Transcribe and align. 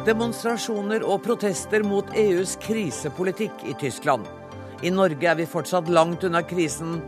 Demonstrasjoner 0.00 1.02
og 1.04 1.18
protester 1.26 1.82
mot 1.84 2.08
EUs 2.16 2.54
krisepolitikk 2.62 3.66
i 3.68 3.74
Tyskland. 3.76 4.24
I 4.80 4.88
Norge 4.94 5.28
er 5.28 5.36
vi 5.36 5.44
fortsatt 5.44 5.90
langt 5.92 6.24
unna 6.24 6.40
krisen. 6.40 7.02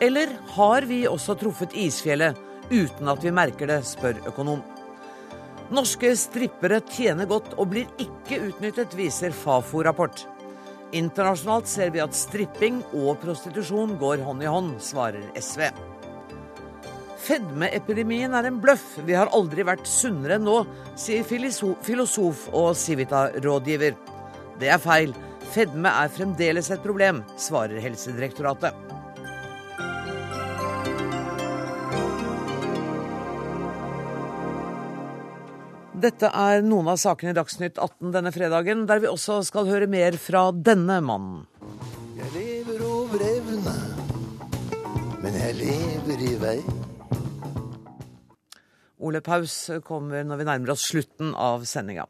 Eller 0.00 0.32
har 0.54 0.86
vi 0.88 1.02
også 1.10 1.36
truffet 1.36 1.76
isfjellet 1.76 2.38
uten 2.70 3.10
at 3.12 3.20
vi 3.24 3.34
merker 3.36 3.68
det, 3.68 3.82
spør 3.84 4.22
økonom. 4.30 4.62
Norske 5.76 6.14
strippere 6.16 6.80
tjener 6.88 7.28
godt 7.28 7.52
og 7.58 7.68
blir 7.74 7.90
ikke 8.00 8.40
utnyttet, 8.48 8.96
viser 8.96 9.36
Fafo-rapport. 9.36 10.24
Internasjonalt 10.96 11.68
ser 11.68 11.92
vi 11.92 12.00
at 12.00 12.16
stripping 12.16 12.80
og 12.96 13.18
prostitusjon 13.20 13.98
går 14.00 14.24
hånd 14.24 14.46
i 14.46 14.48
hånd, 14.48 14.72
svarer 14.80 15.28
SV. 15.36 15.66
Fedmeepidemien 17.28 18.32
er 18.32 18.46
en 18.48 18.60
bløff. 18.62 18.94
Vi 19.04 19.12
har 19.12 19.28
aldri 19.36 19.66
vært 19.68 19.88
sunnere 19.88 20.38
enn 20.38 20.46
nå, 20.48 20.62
sier 20.96 21.26
filosof 21.28 22.46
og 22.56 22.70
Civita-rådgiver. 22.80 23.98
Det 24.56 24.70
er 24.72 24.80
feil. 24.80 25.12
Fedme 25.52 25.92
er 25.92 26.08
fremdeles 26.12 26.70
et 26.72 26.80
problem, 26.84 27.20
svarer 27.36 27.84
Helsedirektoratet. 27.84 28.72
Dette 35.98 36.32
er 36.32 36.64
noen 36.64 36.88
av 36.88 36.96
sakene 37.02 37.34
i 37.34 37.36
Dagsnytt 37.36 37.76
18 37.76 38.12
denne 38.14 38.32
fredagen, 38.32 38.86
der 38.88 39.02
vi 39.02 39.10
også 39.10 39.42
skal 39.44 39.68
høre 39.68 39.88
mer 39.90 40.16
fra 40.16 40.48
denne 40.54 41.02
mannen. 41.04 41.42
Jeg 42.16 42.32
lever 42.36 42.84
over 42.88 43.24
evne, 43.34 43.80
men 45.24 45.42
jeg 45.42 45.58
lever 45.66 46.30
i 46.30 46.36
vei. 46.40 46.60
Ole 48.98 49.22
Paus 49.24 49.54
kommer 49.86 50.24
når 50.26 50.40
vi 50.40 50.48
nærmer 50.48 50.74
oss 50.74 50.88
slutten 50.90 51.34
av 51.38 51.66
sendinga. 51.68 52.08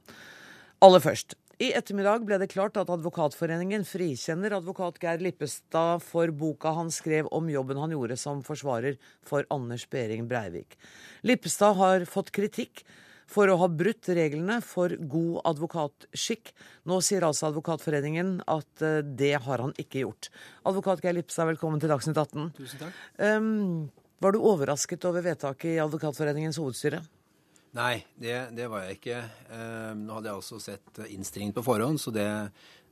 Aller 0.84 1.02
først. 1.02 1.34
I 1.58 1.72
ettermiddag 1.74 2.22
ble 2.22 2.36
det 2.38 2.52
klart 2.52 2.76
at 2.78 2.90
Advokatforeningen 2.94 3.82
frikjenner 3.82 4.54
advokat 4.60 5.00
Geir 5.02 5.18
Lippestad 5.24 6.04
for 6.06 6.30
boka 6.30 6.70
han 6.76 6.92
skrev 6.94 7.26
om 7.34 7.48
jobben 7.50 7.80
han 7.82 7.90
gjorde 7.96 8.14
som 8.20 8.44
forsvarer 8.46 8.94
for 9.26 9.42
Anders 9.50 9.88
Behring 9.90 10.28
Breivik. 10.30 10.78
Lippestad 11.26 11.74
har 11.80 12.06
fått 12.06 12.30
kritikk 12.36 12.84
for 13.28 13.50
å 13.50 13.58
ha 13.58 13.68
brutt 13.68 14.06
reglene 14.14 14.60
for 14.64 14.94
god 15.10 15.42
advokatskikk. 15.50 16.54
Nå 16.88 17.02
sier 17.04 17.26
altså 17.26 17.50
Advokatforeningen 17.50 18.38
at 18.46 18.84
eh, 18.86 19.02
det 19.02 19.34
har 19.44 19.64
han 19.66 19.74
ikke 19.82 20.04
gjort. 20.06 20.30
Advokat 20.62 21.02
Geir 21.02 21.18
Lippestad, 21.18 21.50
velkommen 21.50 21.82
til 21.82 21.90
Dagsnytt 21.90 22.22
18. 22.22 22.52
Tusen 22.56 22.86
takk. 22.86 23.02
Um, 23.18 23.90
var 24.18 24.34
du 24.34 24.40
overrasket 24.42 25.04
over 25.08 25.24
vedtaket 25.24 25.76
i 25.76 25.78
Advokatforeningens 25.82 26.58
hovedstyre? 26.58 27.00
Nei, 27.76 28.00
det, 28.18 28.34
det 28.56 28.66
var 28.70 28.86
jeg 28.86 28.98
ikke. 28.98 29.20
Eh, 29.54 29.92
nå 29.98 30.16
hadde 30.16 30.30
jeg 30.30 30.40
også 30.40 30.58
sett 30.62 31.00
innstillingen 31.06 31.54
på 31.54 31.64
forhånd, 31.66 32.00
så 32.00 32.10
det, 32.14 32.26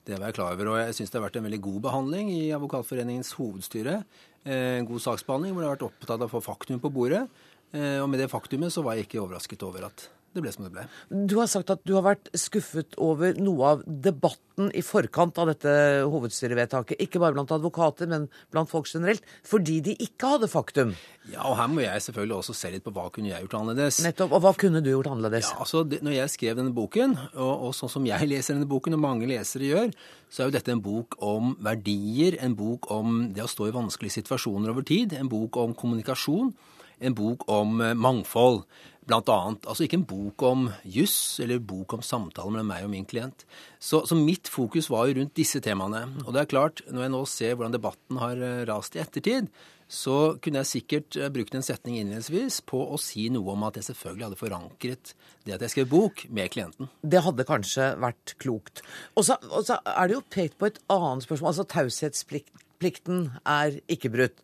det 0.06 0.18
var 0.18 0.30
jeg 0.30 0.36
klar 0.38 0.54
over. 0.54 0.72
Og 0.72 0.80
jeg 0.82 0.98
syns 0.98 1.12
det 1.12 1.18
har 1.18 1.26
vært 1.26 1.40
en 1.40 1.48
veldig 1.48 1.62
god 1.64 1.80
behandling 1.88 2.30
i 2.34 2.42
Advokatforeningens 2.54 3.32
hovedstyre. 3.38 4.00
Eh, 4.44 4.76
en 4.78 4.88
god 4.88 5.02
saksbehandling 5.02 5.56
hvor 5.56 5.64
det 5.64 5.70
har 5.70 5.78
vært 5.78 5.88
opptatt 5.88 6.20
av 6.20 6.28
å 6.28 6.34
få 6.36 6.44
faktum 6.44 6.82
på 6.82 6.92
bordet. 6.94 7.24
Eh, 7.72 7.98
og 8.02 8.10
med 8.12 8.22
det 8.22 8.30
faktumet 8.30 8.74
så 8.74 8.84
var 8.86 8.98
jeg 8.98 9.08
ikke 9.08 9.24
overrasket 9.24 9.64
over 9.66 9.88
at 9.88 10.06
det 10.36 10.44
ble 10.44 10.52
som 10.54 10.66
det 10.66 10.72
ble. 10.74 10.84
Du 11.10 11.38
har 11.40 11.48
sagt 11.50 11.72
at 11.72 11.82
du 11.88 11.94
har 11.96 12.04
vært 12.06 12.28
skuffet 12.36 12.96
over 13.02 13.36
noe 13.40 13.72
av 13.74 13.84
debatten 13.86 14.70
i 14.76 14.82
forkant 14.84 15.36
av 15.40 15.50
dette 15.50 15.72
hovedstyrevedtaket. 16.08 17.00
Ikke 17.02 17.20
bare 17.20 17.36
blant 17.36 17.52
advokater, 17.52 18.08
men 18.10 18.28
blant 18.54 18.70
folk 18.70 18.88
generelt. 18.88 19.24
Fordi 19.46 19.80
de 19.84 19.96
ikke 20.06 20.36
hadde 20.36 20.48
faktum. 20.52 20.94
Ja, 21.32 21.42
og 21.48 21.56
her 21.58 21.70
må 21.72 21.82
jeg 21.82 22.04
selvfølgelig 22.04 22.36
også 22.38 22.56
se 22.56 22.70
litt 22.72 22.84
på 22.86 22.92
hva 22.94 23.08
kunne 23.12 23.32
jeg 23.32 23.44
gjort 23.44 23.58
annerledes. 23.60 24.00
Nettopp. 24.06 24.36
Og 24.36 24.44
hva 24.44 24.54
kunne 24.58 24.82
du 24.84 24.92
gjort 24.92 25.10
annerledes? 25.10 25.50
Ja, 25.50 25.60
altså, 25.64 25.82
det, 25.88 26.00
Når 26.06 26.16
jeg 26.20 26.34
skrev 26.36 26.60
denne 26.60 26.74
boken, 26.76 27.16
og, 27.34 27.52
og, 27.54 27.74
sånn 27.76 27.92
som 27.96 28.06
jeg 28.08 28.30
leser 28.30 28.56
denne 28.56 28.70
boken, 28.70 28.96
og 28.96 29.02
mange 29.02 29.28
lesere 29.30 29.68
gjør, 29.72 29.92
så 30.30 30.44
er 30.44 30.50
jo 30.50 30.56
dette 30.56 30.72
en 30.72 30.84
bok 30.84 31.18
om 31.24 31.56
verdier, 31.64 32.38
en 32.44 32.56
bok 32.58 32.90
om 32.94 33.26
det 33.34 33.44
å 33.44 33.50
stå 33.50 33.70
i 33.70 33.76
vanskelige 33.76 34.20
situasjoner 34.20 34.72
over 34.72 34.86
tid, 34.86 35.16
en 35.18 35.30
bok 35.30 35.58
om 35.62 35.74
kommunikasjon, 35.76 36.54
en 37.00 37.16
bok 37.16 37.46
om 37.52 37.80
eh, 37.80 37.96
mangfold. 37.96 38.64
Blant 39.06 39.28
annet, 39.30 39.66
altså 39.70 39.84
ikke 39.84 40.00
en 40.00 40.08
bok 40.10 40.42
om 40.42 40.64
juss 40.82 41.38
eller 41.38 41.60
bok 41.62 41.92
om 41.94 42.00
samtale 42.02 42.50
mellom 42.50 42.66
meg 42.72 42.88
og 42.88 42.90
min 42.90 43.04
klient. 43.06 43.44
Så, 43.78 44.00
så, 44.02 44.18
mitt 44.18 44.50
fokus 44.50 44.88
var 44.90 45.06
jo 45.06 45.20
rundt 45.20 45.36
disse 45.38 45.60
temaene. 45.62 46.02
Og 46.24 46.32
det 46.34 46.42
er 46.42 46.50
klart, 46.50 46.82
når 46.90 47.04
jeg 47.04 47.12
nå 47.14 47.20
ser 47.30 47.54
hvordan 47.54 47.76
debatten 47.76 48.18
har 48.18 48.42
eh, 48.42 48.64
rast 48.66 48.98
i 48.98 49.02
ettertid, 49.04 49.52
så 49.86 50.34
kunne 50.42 50.64
jeg 50.64 50.70
sikkert 50.72 51.16
eh, 51.20 51.30
brukt 51.30 51.54
en 51.54 51.62
setning 51.62 52.00
innledningsvis 52.00 52.58
på 52.66 52.80
å 52.82 52.98
si 52.98 53.28
noe 53.30 53.54
om 53.54 53.66
at 53.68 53.78
jeg 53.78 53.86
selvfølgelig 53.92 54.26
hadde 54.26 54.40
forankret 54.40 55.12
det 55.46 55.54
at 55.54 55.62
jeg 55.62 55.74
skrev 55.76 55.92
bok, 55.92 56.24
med 56.34 56.50
klienten. 56.50 56.90
Det 57.06 57.22
hadde 57.22 57.46
kanskje 57.46 57.92
vært 58.02 58.34
klokt. 58.42 58.82
Og 59.14 59.28
så 59.28 59.38
er 59.38 60.08
det 60.08 60.16
jo 60.16 60.24
pekt 60.34 60.58
på 60.58 60.66
et 60.72 60.82
annet 60.90 61.22
spørsmål. 61.22 61.52
Altså 61.52 61.68
taushetsplikten 61.70 63.28
er 63.46 63.78
ikke 63.86 64.10
brutt. 64.10 64.42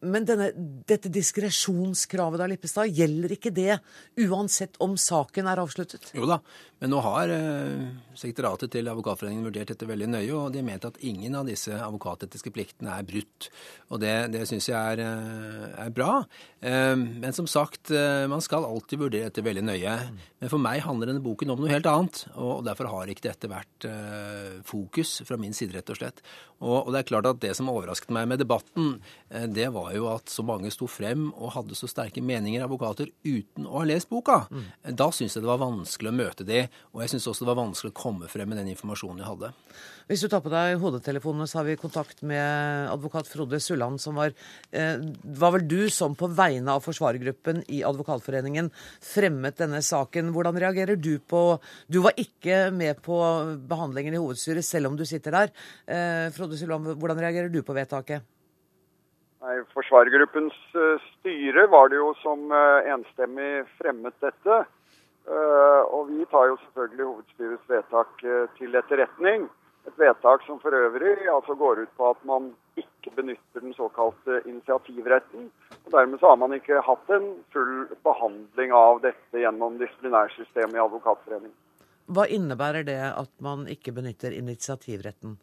Men 0.00 0.26
denne, 0.28 0.52
dette 0.86 1.10
diskresjonskravet 1.10 2.38
da, 2.38 2.46
Lippestad, 2.46 2.92
gjelder 2.94 3.34
ikke 3.34 3.50
det 3.54 3.80
uansett 4.28 4.78
om 4.84 4.94
saken 5.00 5.48
er 5.50 5.58
avsluttet? 5.58 6.12
Jo 6.14 6.28
da, 6.30 6.38
men 6.78 6.92
nå 6.94 7.00
har 7.02 7.32
eh, 7.34 7.88
sekretariatet 8.14 8.70
til 8.76 8.86
Advokatforeningen 8.92 9.48
vurdert 9.48 9.72
dette 9.72 9.88
veldig 9.88 10.06
nøye, 10.12 10.30
og 10.36 10.52
de 10.54 10.60
har 10.60 10.68
ment 10.68 10.86
at 10.86 11.00
ingen 11.02 11.34
av 11.34 11.48
disse 11.50 11.74
advokatetiske 11.74 12.52
pliktene 12.54 12.94
er 12.94 13.08
brutt. 13.08 13.48
Og 13.90 13.98
det, 14.04 14.14
det 14.30 14.44
syns 14.46 14.68
jeg 14.70 14.78
er, 14.78 15.02
eh, 15.02 15.64
er 15.82 15.90
bra. 15.94 16.20
Eh, 16.62 16.94
men 16.94 17.34
som 17.34 17.50
sagt, 17.50 17.90
eh, 17.90 18.28
man 18.30 18.44
skal 18.44 18.68
alltid 18.68 19.02
vurdere 19.02 19.32
dette 19.32 19.42
veldig 19.42 19.66
nøye. 19.66 19.96
Men 20.38 20.52
for 20.52 20.62
meg 20.62 20.84
handler 20.86 21.10
denne 21.10 21.24
boken 21.24 21.50
om 21.50 21.64
noe 21.64 21.72
helt 21.74 21.90
annet, 21.90 22.22
og 22.38 22.62
derfor 22.68 22.92
har 22.92 23.10
ikke 23.10 23.26
dette 23.26 23.50
vært 23.50 23.88
eh, 23.90 24.60
fokus 24.68 25.18
fra 25.26 25.40
min 25.40 25.56
side, 25.56 25.74
rett 25.74 25.90
og 25.90 25.98
slett. 25.98 26.22
Og, 26.62 26.86
og 26.86 26.94
det 26.94 27.02
er 27.02 27.10
klart 27.10 27.26
at 27.30 27.42
det 27.42 27.56
som 27.58 27.70
overrasket 27.70 28.14
meg 28.14 28.30
med 28.30 28.42
debatten, 28.42 29.00
eh, 29.34 29.50
det 29.50 29.72
var 29.74 29.87
jo 29.96 30.08
at 30.12 30.32
så 30.32 30.44
mange 30.46 30.70
sto 30.74 30.88
frem 30.90 31.28
og 31.32 31.54
hadde 31.54 31.78
så 31.78 31.88
sterke 31.90 32.22
meninger, 32.24 32.64
advokater, 32.64 33.12
uten 33.24 33.68
å 33.68 33.80
ha 33.80 33.86
lest 33.88 34.10
boka. 34.10 34.42
Mm. 34.50 34.66
Da 34.98 35.10
syns 35.14 35.36
jeg 35.36 35.44
det 35.44 35.50
var 35.50 35.62
vanskelig 35.62 36.12
å 36.12 36.18
møte 36.18 36.46
de, 36.48 36.64
og 36.92 37.04
jeg 37.04 37.14
syns 37.14 37.30
også 37.30 37.46
det 37.46 37.52
var 37.52 37.62
vanskelig 37.62 37.94
å 37.94 38.00
komme 38.02 38.30
frem 38.30 38.50
med 38.52 38.60
den 38.60 38.72
informasjonen 38.74 39.22
jeg 39.22 39.30
hadde. 39.30 39.52
Hvis 40.08 40.22
du 40.24 40.30
tar 40.32 40.40
på 40.40 40.48
deg 40.48 40.78
hodetelefonene, 40.80 41.44
så 41.48 41.58
har 41.58 41.66
vi 41.68 41.74
kontakt 41.76 42.22
med 42.26 42.88
advokat 42.88 43.28
Frode 43.28 43.60
Sulland, 43.60 44.00
som 44.00 44.16
var 44.16 44.32
eh, 44.72 45.02
Var 45.42 45.52
vel 45.52 45.66
du 45.68 45.82
som 45.92 46.16
på 46.16 46.30
vegne 46.32 46.72
av 46.72 46.84
forsvarergruppen 46.86 47.60
i 47.76 47.82
Advokatforeningen 47.84 48.70
fremmet 49.04 49.60
denne 49.60 49.82
saken. 49.84 50.32
Hvordan 50.32 50.56
reagerer 50.64 50.96
du 50.96 51.18
på 51.20 51.42
Du 51.92 52.00
var 52.06 52.16
ikke 52.16 52.70
med 52.72 53.02
på 53.04 53.20
behandlingen 53.68 54.16
i 54.16 54.22
hovedstyret, 54.22 54.64
selv 54.64 54.88
om 54.88 54.96
du 54.96 55.04
sitter 55.08 55.36
der. 55.42 55.54
Eh, 55.84 56.32
Frode 56.32 56.56
Sulland, 56.56 56.94
hvordan 56.96 57.20
reagerer 57.20 57.52
du 57.52 57.60
på 57.62 57.76
vedtaket? 57.76 58.24
Nei, 59.38 59.60
Forsvarergruppens 59.70 60.56
uh, 60.74 60.96
styre 61.18 61.68
var 61.70 61.92
det 61.92 62.00
jo 62.00 62.10
som 62.24 62.50
uh, 62.50 62.82
enstemmig 62.90 63.68
fremmet 63.78 64.16
dette. 64.24 64.64
Uh, 65.28 65.82
og 65.94 66.08
vi 66.10 66.24
tar 66.32 66.48
jo 66.50 66.56
selvfølgelig 66.64 67.06
hovedstyrets 67.06 67.70
vedtak 67.70 68.26
til 68.58 68.74
etterretning. 68.80 69.46
Et 69.86 70.00
vedtak 70.00 70.42
som 70.44 70.58
for 70.60 70.74
øvrig 70.74 71.28
altså 71.30 71.54
går 71.56 71.84
ut 71.84 71.92
på 71.96 72.10
at 72.10 72.24
man 72.28 72.50
ikke 72.76 73.12
benytter 73.16 73.62
den 73.62 73.72
såkalte 73.76 74.42
initiativretten. 74.44 75.48
og 75.86 75.92
Dermed 75.94 76.20
så 76.20 76.32
har 76.32 76.36
man 76.42 76.56
ikke 76.56 76.82
hatt 76.84 77.14
en 77.14 77.30
full 77.54 77.86
behandling 78.04 78.74
av 78.74 79.00
dette 79.06 79.44
gjennom 79.44 79.78
disiplinærsystemet 79.80 80.76
i 80.76 80.82
Advokatforeningen. 80.82 81.56
Hva 82.08 82.24
innebærer 82.32 82.84
det 82.88 83.00
at 83.06 83.32
man 83.44 83.66
ikke 83.68 83.94
benytter 83.96 84.34
initiativretten? 84.34 85.38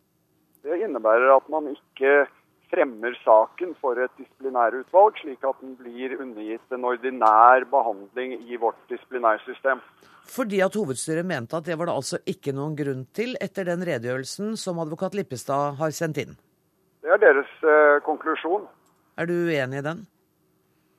Det 0.66 0.78
innebærer 0.82 1.30
at 1.36 1.50
man 1.50 1.70
ikke 1.70 2.26
fremmer 2.72 3.16
saken 3.24 3.76
for 3.82 4.00
et 4.02 4.12
disiplinærutvalg, 4.20 5.20
slik 5.22 5.44
at 5.48 5.62
den 5.62 5.76
blir 5.80 6.16
undergitt 6.20 6.76
en 6.76 6.88
ordinær 6.88 7.66
behandling 7.72 8.36
i 8.46 8.60
vårt 8.62 8.80
disiplinærsystem. 8.92 9.84
Fordi 10.26 10.62
at 10.66 10.74
hovedstyret 10.74 11.26
mente 11.28 11.58
at 11.58 11.68
det 11.68 11.78
var 11.78 11.90
det 11.90 11.98
altså 12.00 12.20
ikke 12.26 12.56
noen 12.56 12.74
grunn 12.78 13.06
til 13.14 13.38
etter 13.42 13.68
den 13.70 13.86
redegjørelsen 13.86 14.56
som 14.58 14.82
advokat 14.82 15.18
Lippestad 15.18 15.78
har 15.80 15.94
sendt 15.94 16.22
inn? 16.24 16.34
Det 17.06 17.14
er 17.14 17.22
deres 17.22 17.52
eh, 17.62 18.02
konklusjon. 18.06 18.66
Er 19.22 19.30
du 19.30 19.36
uenig 19.46 19.80
i 19.80 19.86
den? 19.86 20.02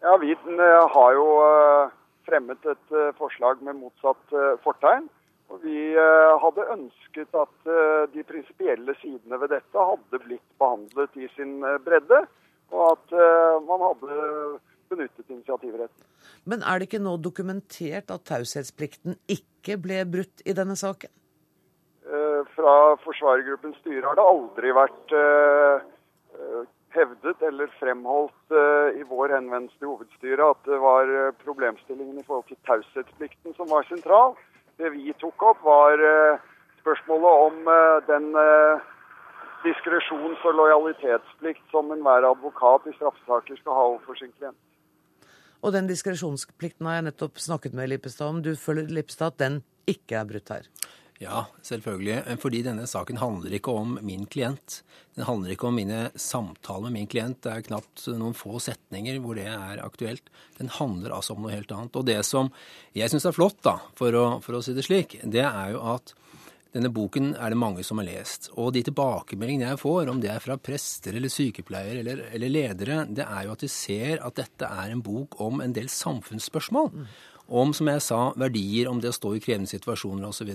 Ja, 0.04 0.14
vi 0.22 0.36
uh, 0.36 0.86
har 0.92 1.16
jo 1.16 1.26
eh, 1.42 1.94
fremmet 2.28 2.70
et 2.70 2.96
forslag 3.18 3.62
med 3.66 3.80
motsatt 3.80 4.34
fortegn. 4.62 5.08
Og 5.52 5.62
Vi 5.62 5.94
hadde 6.42 6.64
ønsket 6.74 7.36
at 7.38 7.68
de 8.12 8.22
prinsipielle 8.26 8.94
sidene 8.98 9.38
ved 9.38 9.52
dette 9.54 9.84
hadde 9.90 10.18
blitt 10.24 10.48
behandlet 10.58 11.14
i 11.22 11.28
sin 11.36 11.60
bredde, 11.86 12.18
og 12.74 12.82
at 12.90 13.14
man 13.68 13.84
hadde 13.86 14.16
benyttet 14.90 15.30
initiativretten. 15.30 16.06
Men 16.44 16.62
er 16.62 16.78
det 16.78 16.88
ikke 16.88 17.02
nå 17.02 17.16
dokumentert 17.22 18.10
at 18.14 18.26
taushetsplikten 18.28 19.18
ikke 19.30 19.78
ble 19.82 20.02
brutt 20.10 20.42
i 20.46 20.54
denne 20.56 20.76
saken? 20.78 21.12
Eh, 22.06 22.42
fra 22.54 22.94
forsvarergruppens 23.02 23.78
styre 23.82 24.06
har 24.06 24.18
det 24.18 24.26
aldri 24.30 24.72
vært 24.76 25.14
eh, 25.18 25.86
eh, 26.38 26.60
hevdet 26.94 27.40
eller 27.48 27.72
fremholdt 27.80 28.54
i 28.96 29.02
vår 29.04 29.34
henvendelse 29.34 29.76
til 29.80 29.90
hovedstyret 29.90 30.40
at 30.46 30.68
det 30.70 30.78
var 30.80 31.10
problemstillingen 31.42 32.22
i 32.22 32.24
forhold 32.24 32.46
til 32.48 32.56
taushetsplikten 32.64 33.52
som 33.58 33.68
var 33.68 33.84
sentral. 33.90 34.32
Det 34.76 34.92
vi 34.92 35.12
tok 35.20 35.42
opp, 35.42 35.62
var 35.64 36.02
eh, 36.04 36.42
spørsmålet 36.82 37.42
om 37.46 37.70
eh, 37.72 37.96
den 38.10 38.28
eh, 38.36 38.84
diskresjons- 39.64 40.44
og 40.44 40.58
lojalitetsplikt 40.60 41.64
som 41.72 41.92
enhver 41.94 42.28
advokat 42.28 42.90
i 42.90 42.94
straffesaker 42.98 43.60
skal 43.60 43.78
ha 43.78 43.86
overfor 43.92 44.20
sin 44.20 44.34
klient. 44.36 44.58
Og 45.64 45.72
den 45.72 45.88
diskresjonsplikten 45.88 46.86
har 46.86 46.98
jeg 46.98 47.06
nettopp 47.08 47.40
snakket 47.40 47.74
med 47.74 47.88
Lippestad 47.90 48.28
om. 48.28 48.42
Du 48.44 48.52
føler 48.60 48.92
Lippestad 48.92 49.32
at 49.32 49.40
den 49.40 49.62
ikke 49.88 50.20
er 50.20 50.28
brutt 50.28 50.52
her? 50.52 50.68
Ja, 51.22 51.46
selvfølgelig. 51.64 52.36
Fordi 52.42 52.60
denne 52.66 52.84
saken 52.88 53.20
handler 53.20 53.54
ikke 53.56 53.72
om 53.72 53.96
min 54.04 54.26
klient. 54.28 54.82
Den 55.16 55.24
handler 55.24 55.54
ikke 55.54 55.70
om 55.70 55.78
mine 55.78 56.10
samtaler 56.20 56.90
med 56.90 56.98
min 56.98 57.08
klient. 57.08 57.40
Det 57.44 57.52
er 57.54 57.64
knapt 57.64 58.04
noen 58.12 58.36
få 58.36 58.60
setninger 58.60 59.16
hvor 59.24 59.38
det 59.38 59.46
er 59.48 59.80
aktuelt. 59.84 60.28
Den 60.58 60.68
handler 60.76 61.14
altså 61.16 61.36
om 61.36 61.46
noe 61.46 61.54
helt 61.54 61.72
annet. 61.72 61.96
Og 61.96 62.04
det 62.08 62.20
som 62.28 62.52
jeg 62.96 63.12
syns 63.12 63.28
er 63.28 63.36
flott, 63.36 63.62
da, 63.64 63.78
for 63.96 64.12
å, 64.12 64.26
for 64.44 64.58
å 64.58 64.62
si 64.64 64.76
det 64.76 64.84
slik, 64.84 65.16
det 65.24 65.44
er 65.46 65.72
jo 65.72 65.80
at 65.96 66.12
denne 66.76 66.90
boken 66.92 67.30
er 67.40 67.54
det 67.54 67.56
mange 67.56 67.84
som 67.86 68.02
har 68.02 68.08
lest. 68.10 68.50
Og 68.60 68.74
de 68.76 68.82
tilbakemeldingene 68.84 69.70
jeg 69.70 69.80
får, 69.80 70.10
om 70.12 70.20
det 70.20 70.28
er 70.34 70.42
fra 70.44 70.58
prester 70.60 71.16
eller 71.16 71.32
sykepleiere 71.32 72.02
eller, 72.02 72.26
eller 72.36 72.52
ledere, 72.52 72.98
det 73.08 73.24
er 73.24 73.46
jo 73.46 73.54
at 73.54 73.64
de 73.64 73.70
ser 73.72 74.20
at 74.20 74.36
dette 74.36 74.68
er 74.68 74.92
en 74.92 75.00
bok 75.04 75.38
om 75.40 75.64
en 75.64 75.72
del 75.72 75.88
samfunnsspørsmål. 75.88 76.92
Om, 77.46 77.74
som 77.76 77.90
jeg 77.92 78.02
sa, 78.02 78.20
verdier, 78.38 78.88
om 78.90 78.98
det 79.02 79.12
å 79.12 79.16
stå 79.16 79.36
i 79.36 79.42
krevende 79.42 79.70
situasjoner 79.70 80.26
osv. 80.28 80.50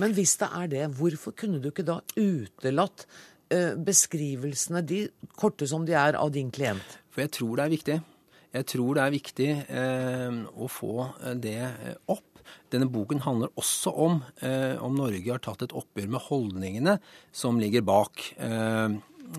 Men 0.00 0.14
hvis 0.16 0.38
det 0.40 0.48
er 0.56 0.70
det, 0.72 0.86
hvorfor 0.96 1.36
kunne 1.36 1.60
du 1.60 1.68
ikke 1.68 1.84
da 1.84 1.98
utelatt 2.16 3.04
eh, 3.52 3.76
beskrivelsene, 3.76 4.80
de 4.86 5.02
korte 5.36 5.68
som 5.68 5.84
de 5.88 5.96
er, 5.98 6.16
av 6.16 6.32
din 6.32 6.48
klient? 6.54 6.96
For 7.12 7.26
jeg 7.26 7.34
tror 7.36 7.60
det 7.60 7.66
er 7.66 7.74
viktig. 7.74 7.98
Jeg 8.50 8.66
tror 8.72 8.96
det 8.96 9.04
er 9.04 9.14
viktig 9.14 9.50
eh, 9.68 10.40
å 10.56 10.70
få 10.70 11.10
det 11.38 11.60
opp. 12.10 12.26
Denne 12.72 12.88
boken 12.90 13.22
handler 13.22 13.52
også 13.60 13.92
om 13.94 14.20
eh, 14.42 14.74
om 14.82 14.96
Norge 14.98 15.30
har 15.30 15.42
tatt 15.44 15.62
et 15.66 15.74
oppgjør 15.76 16.10
med 16.10 16.24
holdningene 16.26 16.96
som 17.30 17.60
ligger 17.62 17.84
bak 17.86 18.24
eh, 18.38 18.96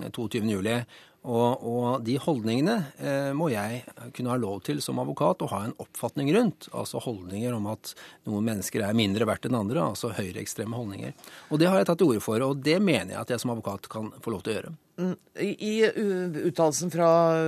22.07. 0.08 0.84
Og, 1.22 1.62
og, 1.62 2.02
de 2.02 2.16
holdningene 2.18 2.74
eh, 2.98 3.30
må 3.36 3.46
jeg 3.52 3.84
kunne 4.16 4.32
ha 4.32 4.38
lov 4.42 4.64
til 4.66 4.80
som 4.82 4.98
advokat 4.98 5.44
å 5.44 5.50
ha 5.52 5.60
en 5.68 5.74
oppfatning 5.82 6.32
rundt. 6.34 6.66
Altså 6.74 7.02
holdninger 7.04 7.54
om 7.54 7.68
at 7.70 7.92
noen 8.26 8.48
mennesker 8.48 8.82
er 8.82 8.98
mindre 8.98 9.28
verdt 9.30 9.46
enn 9.46 9.58
andre, 9.60 9.84
altså 9.92 10.10
høyreekstreme 10.16 10.74
holdninger. 10.74 11.14
Og 11.50 11.62
det 11.62 11.70
har 11.70 11.78
jeg 11.78 11.90
tatt 11.92 12.02
til 12.02 12.10
orde 12.10 12.24
for, 12.24 12.42
og 12.42 12.64
det 12.66 12.80
mener 12.82 13.14
jeg 13.14 13.20
at 13.22 13.34
jeg 13.34 13.44
som 13.44 13.54
advokat 13.54 13.86
kan 13.92 14.10
få 14.24 14.34
lov 14.34 14.42
til 14.42 14.54
å 14.54 14.58
gjøre. 14.58 14.74
I 15.00 15.86
uttalelsen 15.88 16.90
fra 16.92 17.06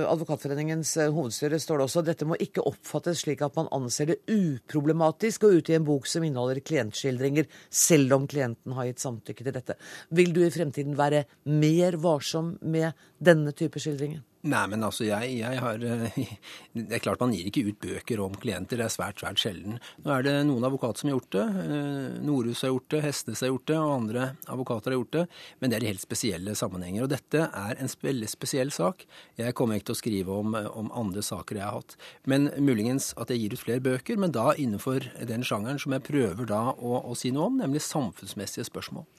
Advokatforeningens 0.09 0.95
eh, 0.97 1.11
hovedstyre 1.13 1.59
står 1.61 1.77
det 1.77 1.85
også 1.85 2.01
at 2.01 2.07
dette 2.09 2.25
må 2.25 2.37
ikke 2.41 2.63
oppfattes 2.65 3.21
slik 3.21 3.43
at 3.45 3.53
man 3.59 3.69
anser 3.75 4.09
det 4.09 4.17
uproblematisk 4.33 5.45
å 5.45 5.51
utgi 5.59 5.77
en 5.77 5.85
bok 5.85 6.09
som 6.09 6.25
inneholder 6.25 6.63
klientskildringer, 6.65 7.45
selv 7.69 8.17
om 8.17 8.25
klienten 8.31 8.73
har 8.73 8.89
gitt 8.89 9.05
samtykke 9.05 9.45
til 9.45 9.57
dette. 9.59 9.77
Vil 10.09 10.33
du 10.33 10.41
i 10.41 10.53
fremtiden 10.53 10.97
være 10.97 11.27
mer 11.45 11.99
varsom 12.01 12.55
med 12.65 12.97
denne 13.21 13.53
type 13.53 13.81
skildringer? 13.83 14.25
Nei, 14.45 14.61
men 14.69 14.83
altså, 14.85 15.07
jeg, 15.07 15.39
jeg, 15.39 15.57
har 15.63 15.81
eh, 15.81 16.17
Det 16.75 16.97
er 16.97 17.01
klart 17.01 17.21
man 17.23 17.33
gir 17.33 17.47
ikke 17.49 17.63
ut 17.65 17.79
bøker 17.81 18.21
om 18.21 18.35
klienter. 18.37 18.77
Det 18.77 18.85
er 18.85 18.93
svært, 18.93 19.21
svært 19.23 19.41
sjelden. 19.41 19.79
Nå 20.05 20.11
er 20.13 20.25
det 20.27 20.33
noen 20.45 20.67
advokater 20.67 21.01
som 21.01 21.09
har 21.09 21.15
gjort 21.15 21.31
det. 21.33 21.45
Eh, 21.63 22.19
Norhus 22.27 22.61
har 22.61 22.73
gjort 22.73 22.89
det, 22.93 23.01
Hestnes 23.07 23.41
har 23.41 23.49
gjort 23.49 23.65
det, 23.71 23.79
og 23.81 23.93
andre 23.95 24.27
advokater 24.43 24.93
har 24.93 24.99
gjort 24.99 25.15
det. 25.15 25.23
Men 25.61 25.71
det 25.71 25.79
er 25.79 25.87
i 25.87 25.89
helt 25.89 26.03
spesielle 26.03 26.53
sammenhenger. 26.59 27.07
Og 27.07 27.13
dette 27.15 27.47
er 27.47 27.81
en 27.81 27.93
veldig 28.05 28.29
spesiell 28.29 28.73
sak. 28.75 29.07
Jeg 29.41 29.55
kommer 29.57 29.79
ikke 29.79 29.89
til 29.89 29.97
å 29.97 30.01
skrive 30.03 30.37
om, 30.43 30.53
om 30.53 30.93
andre 30.93 31.25
saker 31.25 31.57
jeg 31.57 31.65
har 31.65 31.79
hatt. 31.79 31.97
Men 32.29 32.51
muligens 32.61 33.13
at 33.17 33.33
jeg 33.33 33.41
gir 33.41 33.57
ut 33.57 33.65
flere 33.65 33.85
bøker, 33.87 34.21
men 34.21 34.35
da 34.35 34.51
innenfor 34.53 35.09
den 35.25 35.47
sjangeren 35.47 35.81
som 35.81 35.97
jeg 35.97 36.05
prøver 36.05 36.51
da 36.53 36.67
å, 36.75 36.99
å 37.01 37.17
si 37.17 37.33
noe 37.33 37.49
om, 37.49 37.57
nemlig 37.63 37.81
samfunnsmessige 37.87 38.67
spørsmål. 38.69 39.09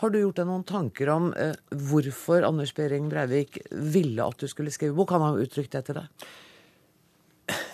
Har 0.00 0.10
du 0.10 0.16
gjort 0.22 0.38
deg 0.40 0.46
noen 0.48 0.62
tanker 0.64 1.10
om 1.12 1.32
eh, 1.36 1.56
hvorfor 1.76 2.46
Anders 2.46 2.70
Behring 2.76 3.10
Breivik 3.12 3.58
ville 3.70 4.24
at 4.24 4.40
du 4.40 4.48
skulle 4.48 4.72
skrive 4.72 4.96
bok? 4.96 5.12
Han 5.12 5.26
har 5.26 5.42
uttrykt 5.42 5.74
det 5.76 5.82
til 5.90 5.98
deg. 6.00 6.30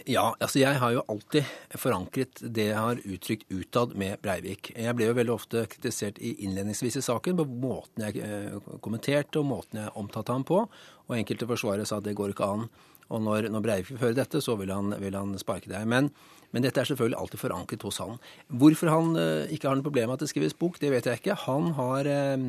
Ja, 0.06 0.32
altså 0.38 0.58
jeg 0.58 0.78
har 0.80 0.92
jo 0.94 1.04
alltid 1.10 1.46
forankret 1.78 2.40
det 2.40 2.68
jeg 2.68 2.78
har 2.78 3.00
uttrykt 3.02 3.46
utad 3.50 3.94
med 3.98 4.20
Breivik. 4.22 4.72
Jeg 4.74 4.94
ble 4.98 5.08
jo 5.08 5.16
veldig 5.18 5.34
ofte 5.34 5.64
kritisert 5.70 6.18
i 6.18 6.32
innledningsvis 6.46 6.98
i 7.00 7.04
saken 7.04 7.38
på 7.38 7.46
måten 7.62 8.06
jeg 8.08 8.22
eh, 8.22 8.58
kommenterte 8.82 9.42
og 9.42 9.48
måten 9.50 9.84
jeg 9.84 9.94
omtalte 9.98 10.34
ham 10.34 10.46
på. 10.46 10.64
Og 11.06 11.16
enkelte 11.18 11.46
forsvarere 11.50 11.86
sa 11.86 12.00
at 12.00 12.06
det 12.06 12.16
går 12.18 12.34
ikke 12.34 12.50
an. 12.56 12.68
Og 13.10 13.22
når, 13.22 13.50
når 13.54 13.62
Breivik 13.62 13.92
vil 13.92 14.02
høre 14.02 14.18
dette, 14.18 14.40
så 14.42 14.56
vil 14.58 14.72
han, 14.74 14.94
vil 15.02 15.14
han 15.14 15.36
sparke 15.38 15.70
deg. 15.70 15.86
Men 15.86 16.10
men 16.54 16.64
dette 16.64 16.80
er 16.80 16.88
selvfølgelig 16.88 17.18
alltid 17.20 17.40
forankret 17.42 17.82
hos 17.84 17.98
han. 18.02 18.14
Hvorfor 18.62 18.88
han 18.92 19.10
uh, 19.18 19.44
ikke 19.52 19.68
har 19.68 19.76
noe 19.78 19.84
problem 19.84 20.10
med 20.10 20.18
at 20.18 20.24
det 20.24 20.30
skrives 20.30 20.56
bok, 20.56 20.78
det 20.80 20.92
vet 20.94 21.08
jeg 21.08 21.20
ikke. 21.20 21.38
Han 21.46 21.74
har 21.76 22.08
uh, 22.08 22.46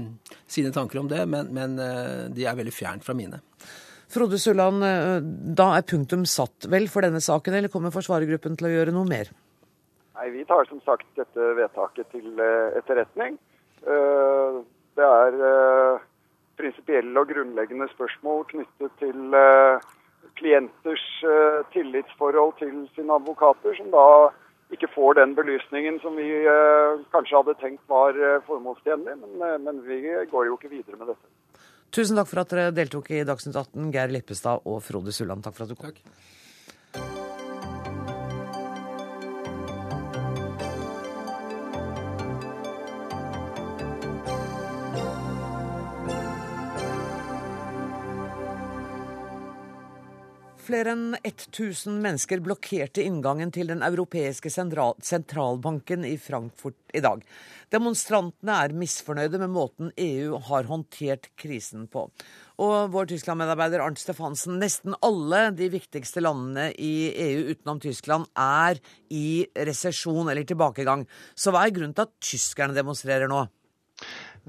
sine 0.48 0.72
tanker 0.76 1.02
om 1.02 1.10
det, 1.12 1.26
men, 1.30 1.50
men 1.56 1.76
uh, 1.82 2.28
de 2.32 2.46
er 2.48 2.56
veldig 2.56 2.76
fjernt 2.76 3.04
fra 3.08 3.18
mine. 3.18 3.42
Frode 4.08 4.40
Sulland, 4.40 4.80
da 5.60 5.66
er 5.76 5.84
punktum 5.84 6.22
satt 6.32 6.70
vel 6.72 6.86
for 6.88 7.04
denne 7.04 7.20
saken, 7.20 7.58
eller 7.58 7.72
kommer 7.74 7.92
forsvarergruppen 7.92 8.56
til 8.56 8.70
å 8.70 8.72
gjøre 8.72 8.94
noe 8.96 9.04
mer? 9.10 9.34
Nei, 10.16 10.30
Vi 10.32 10.46
tar 10.48 10.64
som 10.70 10.80
sagt 10.86 11.10
dette 11.20 11.50
vedtaket 11.58 12.08
til 12.14 12.40
etterretning. 12.80 13.36
Det 13.84 15.10
er 15.10 15.36
prinsipielle 16.56 17.20
og 17.20 17.34
grunnleggende 17.34 17.90
spørsmål 17.92 18.48
knyttet 18.54 18.96
til 19.04 19.36
klienters 20.40 21.06
uh, 21.26 21.64
tillitsforhold 21.74 22.56
til 22.62 22.86
sine 22.96 23.16
advokater, 23.18 23.76
som 23.80 23.90
da 23.94 24.08
ikke 24.76 24.90
får 24.92 25.20
den 25.20 25.34
belysningen 25.38 26.00
som 26.04 26.18
vi 26.20 26.28
uh, 26.46 27.04
kanskje 27.16 27.40
hadde 27.40 27.58
tenkt 27.62 27.84
var 27.92 28.18
uh, 28.18 28.38
formålstjenlig. 28.48 29.18
Men, 29.24 29.66
men, 29.66 29.84
vi 29.88 30.02
går 30.32 30.50
jo 30.50 30.58
ikke 30.60 30.74
videre 30.74 31.00
med 31.00 31.14
dette. 31.14 31.66
Tusen 31.94 32.20
takk 32.20 32.30
for 32.30 32.44
at 32.44 32.52
dere 32.52 32.74
deltok 32.76 33.14
i 33.16 33.24
Dagsnytt 33.28 33.56
18, 33.56 33.92
Geir 33.96 34.12
Lippestad 34.12 34.66
og 34.68 34.82
Frode 34.84 35.16
Sulland. 35.16 35.46
Takk 35.46 35.56
for 35.56 35.66
at 35.68 35.72
du 35.72 35.80
kom. 35.80 35.94
Takk. 35.94 36.36
Flere 50.68 50.92
enn 50.92 51.16
1000 51.24 52.02
mennesker 52.04 52.42
blokkerte 52.44 53.00
inngangen 53.06 53.54
til 53.56 53.70
Den 53.70 53.86
europeiske 53.86 54.50
sentralbanken 54.52 56.04
i 56.04 56.18
Frankfurt 56.20 56.76
i 56.98 57.00
dag. 57.06 57.22
Demonstrantene 57.72 58.58
er 58.66 58.76
misfornøyde 58.76 59.40
med 59.40 59.54
måten 59.54 59.94
EU 59.96 60.42
har 60.50 60.68
håndtert 60.68 61.30
krisen 61.40 61.88
på. 61.88 62.04
Og 62.60 62.92
vår 62.92 63.08
Tyskland-medarbeider 63.14 63.86
Arnt 63.86 64.02
Stefansen, 64.02 64.60
nesten 64.60 64.98
alle 65.08 65.46
de 65.56 65.72
viktigste 65.72 66.26
landene 66.26 66.74
i 66.76 67.14
EU 67.30 67.54
utenom 67.54 67.80
Tyskland 67.88 68.28
er 68.36 68.82
i 69.08 69.48
resesjon 69.56 70.28
eller 70.28 70.44
tilbakegang. 70.44 71.08
Så 71.32 71.56
hva 71.56 71.64
er 71.64 71.76
grunnen 71.78 71.96
til 71.96 72.10
at 72.10 72.18
tyskerne 72.20 72.76
demonstrerer 72.76 73.32
nå? 73.32 73.46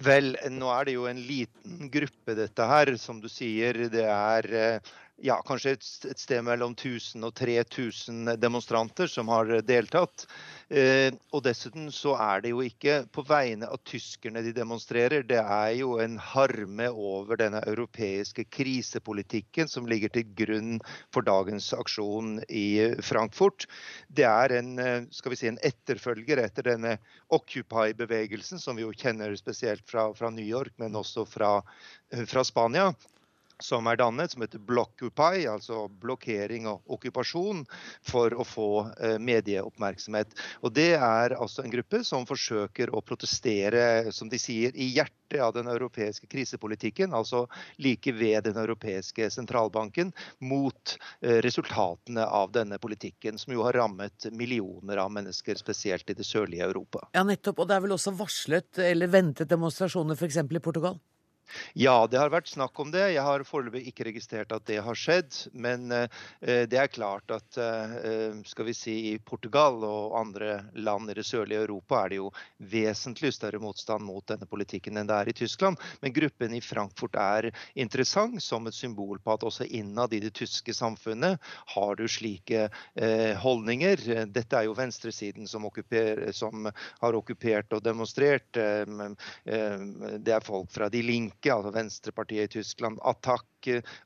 Vel, 0.02 0.34
nå 0.54 0.68
er 0.70 0.87
det 0.87 0.94
jo 0.94 1.06
en 1.10 1.20
liten 1.26 1.90
gruppe, 1.90 2.34
dette 2.38 2.66
her. 2.70 2.96
Som 2.98 3.22
du 3.22 3.30
sier, 3.30 3.87
det 3.90 4.06
er 4.06 4.54
eh, 4.54 4.96
ja, 5.22 5.37
kanskje 5.46 5.72
et, 5.75 5.87
et, 6.06 6.20
sted 6.20 6.42
mellom 6.46 6.75
1000 6.76 7.26
og 7.26 7.34
3000 7.38 8.37
demonstranter 8.38 9.10
som 9.10 9.30
har 9.32 9.50
deltatt. 9.66 10.26
Eh, 10.70 11.10
og 11.34 11.42
dessuten 11.46 11.88
så 11.94 12.14
er 12.22 12.44
det 12.44 12.52
jo 12.52 12.62
ikke 12.62 13.00
på 13.14 13.25
vegne 13.26 13.66
av 13.66 13.80
tyskerne 13.88 14.44
de 14.46 14.52
demonstrerer. 14.54 15.26
Det 15.26 15.40
er 15.40 15.72
jo 15.80 15.96
en 16.02 16.18
harme 16.22 16.88
over 16.92 17.40
denne 17.40 17.64
europeiske 17.66 18.46
krisepolitikken 18.54 19.70
som 19.70 19.90
ligger 19.90 20.12
til 20.14 20.28
grunn 20.38 20.78
for 21.14 21.26
dagens 21.26 21.72
aksjon 21.75 22.38
i 22.48 22.94
Frankfurt. 23.02 23.66
Det 24.08 24.26
er 24.28 24.58
en, 24.60 24.72
eh, 24.78 25.02
skal 25.10 25.34
vi 25.34 25.42
si, 25.42 25.50
en 25.50 25.62
etterfølger 25.66 26.44
etter 26.46 26.70
denne 26.70 26.98
Occupy-bevegelsen, 27.34 28.62
som 28.62 28.78
vi 28.78 28.87
jo 28.87 28.94
kjenner 28.94 29.34
spesielt 29.37 29.82
fra, 29.88 30.12
fra 30.14 30.30
New 30.30 30.46
York, 30.46 30.78
men 30.78 30.96
også 30.96 31.26
fra, 31.26 31.58
fra 32.26 32.44
Spania 32.46 32.92
som 33.62 33.86
er 33.86 33.98
dannet, 33.98 34.30
som 34.30 34.42
heter 34.42 34.62
Blockupy, 34.62 35.46
altså 35.50 35.86
blokkering 36.00 36.68
og 36.70 36.96
okkupasjon, 36.98 37.64
for 38.06 38.34
å 38.34 38.46
få 38.46 38.70
eh, 39.00 39.16
medieoppmerksomhet. 39.18 40.34
Og 40.62 40.72
Det 40.78 40.92
er 40.94 41.34
altså 41.36 41.64
en 41.64 41.72
gruppe 41.72 42.02
som 42.06 42.26
forsøker 42.28 42.92
å 42.94 43.02
protestere, 43.02 44.12
som 44.14 44.30
de 44.30 44.38
sier, 44.40 44.74
i 44.76 44.92
hjertet 44.94 45.42
av 45.44 45.52
den 45.56 45.68
europeiske 45.68 46.28
krisepolitikken, 46.30 47.12
altså 47.12 47.44
like 47.82 48.12
ved 48.16 48.46
den 48.48 48.56
europeiske 48.62 49.28
sentralbanken, 49.34 50.14
mot 50.38 50.96
eh, 51.20 51.40
resultatene 51.44 52.24
av 52.24 52.54
denne 52.54 52.78
politikken, 52.78 53.38
som 53.38 53.52
jo 53.56 53.66
har 53.66 53.76
rammet 53.80 54.30
millioner 54.32 55.02
av 55.02 55.12
mennesker, 55.12 55.58
spesielt 55.58 56.08
i 56.10 56.16
det 56.16 56.26
sørlige 56.26 56.64
Europa. 56.68 57.08
Ja, 57.12 57.26
nettopp. 57.26 57.58
Og 57.58 57.68
det 57.68 57.76
er 57.76 57.84
vel 57.84 57.98
også 57.98 58.14
varslet 58.16 58.82
eller 58.86 59.10
ventet 59.10 59.50
demonstrasjoner 59.50 60.18
f.eks. 60.18 60.42
i 60.46 60.62
Portugal? 60.62 60.98
Ja, 61.78 62.07
det 62.11 62.19
har 62.21 62.31
vært 62.33 62.50
snakk 62.50 62.78
om 62.81 62.90
det. 62.93 63.05
Jeg 63.14 63.25
har 63.25 63.45
foreløpig 63.47 63.85
ikke 63.90 64.09
registrert 64.09 64.52
at 64.55 64.67
det 64.69 64.81
har 64.85 64.99
skjedd. 64.99 65.31
Men 65.52 65.88
uh, 65.93 66.07
det 66.40 66.78
er 66.78 66.93
klart 66.93 67.31
at 67.35 67.59
uh, 67.61 68.40
skal 68.49 68.69
vi 68.69 68.75
si 68.76 68.97
i 69.12 69.14
Portugal 69.19 69.81
og 69.87 70.17
andre 70.19 70.61
land 70.78 71.11
i 71.11 71.17
det 71.19 71.26
sørlige 71.26 71.64
Europa 71.64 72.02
er 72.02 72.12
det 72.12 72.21
jo 72.21 72.31
vesentlig 72.71 73.33
større 73.37 73.61
motstand 73.62 74.05
mot 74.07 74.26
denne 74.28 74.49
politikken 74.49 74.99
enn 74.99 75.09
det 75.09 75.17
er 75.17 75.33
i 75.33 75.37
Tyskland. 75.37 75.81
Men 76.02 76.17
gruppen 76.17 76.57
i 76.57 76.62
Frankfurt 76.64 77.17
er 77.19 77.50
interessant 77.78 78.43
som 78.45 78.69
et 78.69 78.76
symbol 78.76 79.19
på 79.23 79.35
at 79.35 79.47
også 79.49 79.69
innad 79.69 80.14
i 80.14 80.23
det 80.23 80.35
tyske 80.37 80.75
samfunnet 80.76 81.40
har 81.75 81.97
du 81.99 82.05
slike 82.11 82.69
holdninger. 83.43 84.02
Dette 84.33 84.59
er 84.59 84.69
jo 84.69 84.76
venstresiden 84.76 85.49
som, 85.50 85.67
som 86.37 86.69
har 86.69 87.19
okkupert 87.19 87.73
og 87.76 87.85
demonstrert. 87.85 88.49
det 89.49 90.35
er 90.35 90.45
folk 90.45 90.71
fra 90.75 90.88
De 90.93 91.02
Link 91.02 91.38
Linke, 91.38 91.54
altså 91.54 91.71
venstrepartiet 91.71 92.45
i 92.45 92.59
Tyskland, 92.59 92.99
Attac, 93.02 93.45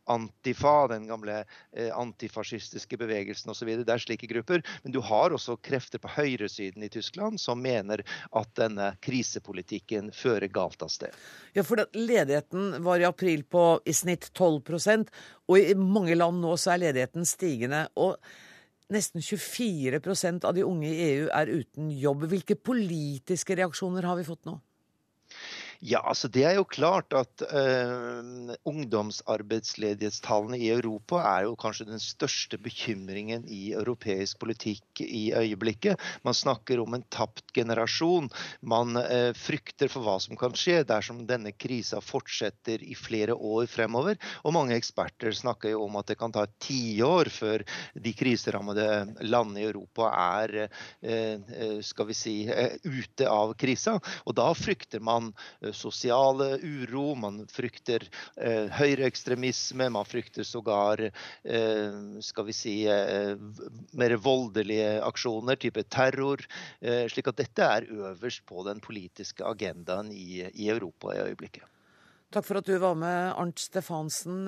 Antifa, 0.04 0.88
den 0.88 1.06
gamle 1.06 1.44
eh, 1.72 1.88
antifascistiske 1.96 2.96
bevegelsen 2.98 3.50
osv. 3.50 3.84
Det 3.84 3.88
er 3.92 3.98
slike 3.98 4.26
grupper. 4.26 4.62
Men 4.82 4.92
du 4.92 5.00
har 5.00 5.32
også 5.32 5.56
krefter 5.56 5.98
på 5.98 6.08
høyresiden 6.12 6.82
i 6.82 6.90
Tyskland 6.92 7.40
som 7.40 7.62
mener 7.62 8.02
at 8.32 8.52
denne 8.56 8.92
krisepolitikken 9.00 10.12
fører 10.12 10.48
galt 10.48 10.82
av 10.82 10.88
sted. 10.92 11.12
Ja, 11.54 11.64
for 11.64 11.80
Ledigheten 11.94 12.82
var 12.84 13.00
i 13.00 13.08
april 13.08 13.44
på 13.44 13.80
i 13.84 13.92
snitt 13.92 14.28
12% 14.36 15.08
og 15.48 15.58
i 15.58 15.74
mange 15.74 16.14
land 16.14 16.40
nå 16.42 16.56
så 16.56 16.74
er 16.74 16.84
ledigheten 16.84 17.24
stigende. 17.24 17.86
og 17.96 18.18
Nesten 18.92 19.24
24% 19.24 20.44
av 20.44 20.52
de 20.52 20.66
unge 20.68 20.90
i 20.90 21.00
EU 21.14 21.30
er 21.32 21.48
uten 21.48 21.88
jobb. 21.96 22.26
Hvilke 22.28 22.58
politiske 22.60 23.56
reaksjoner 23.56 24.04
har 24.04 24.20
vi 24.20 24.28
fått 24.28 24.44
nå? 24.44 24.58
Ja, 25.82 25.98
altså 26.06 26.28
Det 26.30 26.44
er 26.46 26.54
jo 26.54 26.62
klart 26.62 27.10
at 27.10 27.42
uh, 27.42 28.54
ungdomsarbeidsledighetstallene 28.70 30.54
i 30.62 30.68
Europa 30.70 31.18
er 31.26 31.48
jo 31.48 31.56
kanskje 31.58 31.88
den 31.88 31.98
største 31.98 32.54
bekymringen 32.62 33.42
i 33.50 33.72
europeisk 33.74 34.38
politikk 34.44 35.02
i 35.02 35.34
øyeblikket. 35.34 35.98
Man 36.22 36.38
snakker 36.38 36.78
om 36.78 36.94
en 36.94 37.02
tapt 37.10 37.50
generasjon. 37.56 38.30
Man 38.62 38.94
uh, 38.94 39.34
frykter 39.34 39.90
for 39.90 40.06
hva 40.06 40.20
som 40.22 40.38
kan 40.38 40.54
skje 40.54 40.84
dersom 40.86 41.26
denne 41.26 41.50
krisa 41.50 41.98
fortsetter 41.98 42.78
i 42.86 42.94
flere 42.94 43.34
år 43.34 43.66
fremover. 43.66 44.14
Og 44.46 44.54
mange 44.54 44.78
eksperter 44.78 45.34
snakker 45.34 45.74
jo 45.74 45.82
om 45.88 45.98
at 45.98 46.06
det 46.12 46.18
kan 46.22 46.30
ta 46.30 46.46
tiår 46.62 47.26
før 47.34 47.66
de 47.98 48.14
kriserammede 48.14 48.86
landene 49.26 49.64
i 49.64 49.66
Europa 49.72 50.14
er 50.38 50.70
uh, 50.70 51.82
skal 51.82 52.06
vi 52.06 52.20
si, 52.22 52.38
ute 52.86 53.26
av 53.26 53.58
krisa. 53.58 53.98
Og 54.30 54.38
da 54.38 54.46
frykter 54.54 55.02
man 55.02 55.34
sosiale 55.76 56.56
uro, 56.62 57.14
man 57.18 57.42
frykter 57.50 58.04
eh, 58.36 58.68
høyreekstremisme, 58.72 59.88
man 59.92 60.08
frykter 60.08 60.46
sågar 60.46 61.04
eh, 61.08 61.98
skal 62.24 62.48
vi 62.48 62.56
si, 62.56 62.76
eh, 62.90 63.34
mer 63.98 64.16
voldelige 64.22 65.00
aksjoner, 65.06 65.58
type 65.60 65.84
terror. 65.92 66.44
Eh, 66.80 67.06
slik 67.12 67.32
at 67.32 67.40
dette 67.40 67.68
er 67.78 67.88
øverst 67.90 68.46
på 68.48 68.64
den 68.68 68.82
politiske 68.84 69.46
agendaen 69.46 70.12
i, 70.12 70.44
i 70.52 70.70
Europa 70.72 71.14
i 71.16 71.22
øyeblikket. 71.26 71.66
Takk 72.32 72.46
for 72.48 72.62
at 72.62 72.68
du 72.68 72.78
var 72.80 72.94
med, 72.96 73.34
Arnt 73.36 73.60
Stefansen. 73.60 74.46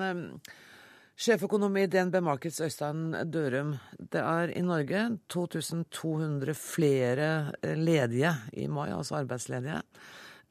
Sjeføkonom 1.15 1.77
i 1.79 1.85
DNB 1.87 2.17
Markets, 2.19 2.57
Øystein 2.59 3.13
Dørum. 3.31 3.77
Det 3.95 4.19
er 4.19 4.51
i 4.51 4.63
Norge 4.65 5.03
2200 5.31 6.55
flere 6.59 7.29
ledige 7.63 8.33
i 8.51 8.65
mai, 8.67 8.89
altså 8.91 9.21
arbeidsledige. 9.21 9.79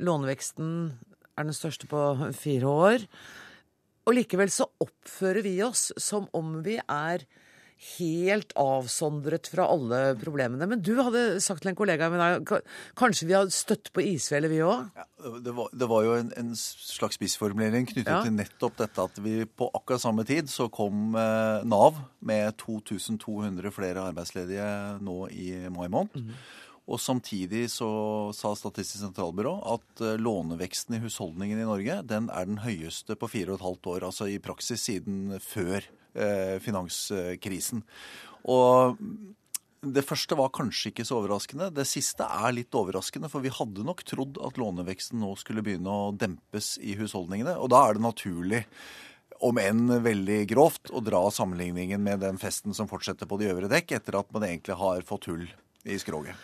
Låneveksten 0.03 0.71
er 1.35 1.49
den 1.49 1.57
største 1.57 1.89
på 1.91 2.03
fire 2.37 2.75
år. 2.91 3.07
Og 4.05 4.19
likevel 4.19 4.53
så 4.53 4.69
oppfører 4.83 5.45
vi 5.47 5.57
oss 5.65 5.91
som 6.01 6.29
om 6.37 6.59
vi 6.65 6.77
er 6.83 7.25
helt 7.99 8.53
avsondret 8.57 9.49
fra 9.51 9.67
alle 9.69 10.01
problemene. 10.21 10.67
Men 10.71 10.83
du 10.85 10.95
hadde 11.01 11.41
sagt 11.43 11.65
til 11.65 11.73
en 11.73 11.79
kollega 11.79 12.09
deg 12.13 12.53
kanskje 12.97 13.29
vi 13.29 13.37
har 13.37 13.51
støtt 13.53 13.91
på 13.95 14.05
isfjellet, 14.05 14.53
vi 14.53 14.63
òg? 14.65 14.87
Ja, 14.95 15.07
det, 15.45 15.55
det, 15.75 15.89
var 15.91 16.07
jo 16.07 16.15
en, 16.17 16.31
en 16.39 16.53
slags 16.57 17.19
spissformulering 17.19 17.89
knyttet 17.91 18.13
ja. 18.13 18.23
til 18.25 18.37
nettopp 18.37 18.79
dette 18.81 19.09
at 19.09 19.21
vi 19.25 19.43
på 19.45 19.69
akkurat 19.75 20.05
samme 20.05 20.25
tid 20.29 20.49
så 20.53 20.71
kom 20.73 21.19
eh, 21.19 21.67
Nav 21.69 21.99
med 22.25 22.55
2200 22.63 23.75
flere 23.75 24.07
arbeidsledige 24.13 24.69
nå 25.05 25.19
i 25.35 25.51
mai 25.75 25.89
måned. 25.89 26.15
Mm. 26.15 26.37
Og 26.85 27.01
samtidig 27.01 27.67
så 27.73 27.89
sa 28.37 28.53
Statistisk 28.59 29.01
sentralbyrå 29.01 29.55
at 29.73 30.03
eh, 30.05 30.19
låneveksten 30.21 30.99
i 30.99 31.01
husholdningene 31.05 31.65
i 31.65 31.69
Norge 31.69 32.01
den 32.05 32.29
er 32.29 32.49
den 32.49 32.61
høyeste 32.61 33.17
på 33.17 33.31
fire 33.33 33.55
og 33.55 33.61
et 33.61 33.69
halvt 33.69 33.89
år. 33.95 34.09
Altså 34.11 34.29
i 34.29 34.41
praksis 34.43 34.85
siden 34.91 35.39
før 35.41 35.81
eh, 35.81 36.59
finanskrisen. 36.65 37.85
Og 38.53 39.01
det 39.85 40.05
første 40.05 40.37
var 40.37 40.53
kanskje 40.55 40.91
ikke 40.91 41.07
så 41.09 41.19
overraskende. 41.23 41.71
Det 41.75 41.87
siste 41.89 42.25
er 42.25 42.55
litt 42.57 42.77
overraskende, 42.77 43.31
for 43.33 43.45
vi 43.45 43.53
hadde 43.53 43.85
nok 43.85 44.05
trodd 44.09 44.41
at 44.45 44.61
låneveksten 44.61 45.21
nå 45.21 45.33
skulle 45.41 45.65
begynne 45.65 45.93
å 45.93 46.13
dempes 46.17 46.75
i 46.81 46.97
husholdningene. 46.99 47.57
Og 47.61 47.73
da 47.73 47.85
er 47.87 47.97
det 47.97 48.05
naturlig, 48.05 48.63
om 49.45 49.59
enn 49.61 49.89
veldig 50.05 50.43
grovt, 50.53 50.93
å 50.93 51.03
dra 51.05 51.25
sammenligningen 51.33 52.01
med 52.01 52.23
den 52.25 52.41
festen 52.41 52.77
som 52.77 52.89
fortsetter 52.89 53.29
på 53.29 53.41
de 53.41 53.51
øvre 53.53 53.73
dekk, 53.73 53.97
etter 53.99 54.21
at 54.21 54.31
man 54.37 54.47
egentlig 54.49 54.77
har 54.81 55.05
fått 55.09 55.29
hull 55.33 55.49
i 55.85 55.99
skroget. 56.01 56.37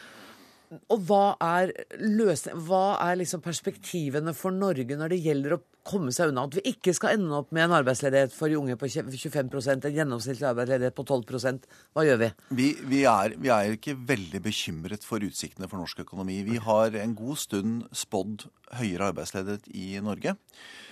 Og 0.70 1.00
hva 1.08 1.34
er, 1.42 1.72
løsning, 1.98 2.60
hva 2.68 2.94
er 3.02 3.16
liksom 3.18 3.42
perspektivene 3.42 4.34
for 4.38 4.54
Norge 4.54 4.94
når 4.94 5.10
det 5.10 5.18
gjelder 5.24 5.56
å 5.56 5.60
komme 5.86 6.12
seg 6.14 6.30
unna? 6.30 6.44
At 6.46 6.58
vi 6.60 6.62
ikke 6.70 6.94
skal 6.94 7.16
ende 7.16 7.40
opp 7.40 7.50
med 7.54 7.64
en 7.64 7.74
arbeidsledighet 7.80 8.34
for 8.34 8.54
unge 8.54 8.76
på 8.78 8.90
25% 8.92 9.88
en 9.88 9.96
gjennomsnittlig 9.96 10.46
arbeidsledighet 10.52 10.94
på 10.94 11.06
12 11.08 11.58
Hva 11.90 12.04
gjør 12.06 12.20
vi? 12.22 12.30
Vi, 12.60 12.68
vi, 12.92 13.02
er, 13.10 13.34
vi 13.34 13.50
er 13.50 13.74
ikke 13.74 13.96
veldig 13.98 14.42
bekymret 14.46 15.06
for 15.06 15.26
utsiktene 15.26 15.66
for 15.66 15.82
norsk 15.82 16.04
økonomi. 16.06 16.38
Vi 16.46 16.62
har 16.62 16.94
en 17.02 17.16
god 17.18 17.42
stund 17.42 17.88
spådd 17.90 18.46
høyere 18.78 19.10
arbeidsledighet 19.10 19.66
i 19.74 19.98
Norge. 20.06 20.36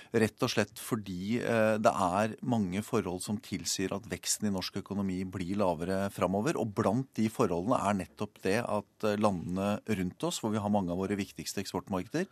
Rett 0.09 0.41
og 0.41 0.49
slett 0.49 0.79
fordi 0.81 1.37
eh, 1.37 1.75
det 1.77 1.91
er 1.91 2.31
mange 2.41 2.81
forhold 2.81 3.21
som 3.21 3.37
tilsier 3.45 3.91
at 3.93 4.07
veksten 4.09 4.47
i 4.49 4.53
norsk 4.53 4.79
økonomi 4.81 5.19
blir 5.29 5.59
lavere 5.61 6.07
framover. 6.09 6.57
Og 6.57 6.71
blant 6.73 7.05
de 7.19 7.27
forholdene 7.29 7.77
er 7.77 7.99
nettopp 7.99 8.39
det 8.41 8.55
at 8.63 9.05
eh, 9.05 9.19
landene 9.21 9.75
rundt 9.85 10.25
oss, 10.25 10.39
hvor 10.41 10.49
vi 10.55 10.61
har 10.63 10.73
mange 10.73 10.89
av 10.95 10.97
våre 11.03 11.17
viktigste 11.19 11.61
eksportmarkeder, 11.61 12.25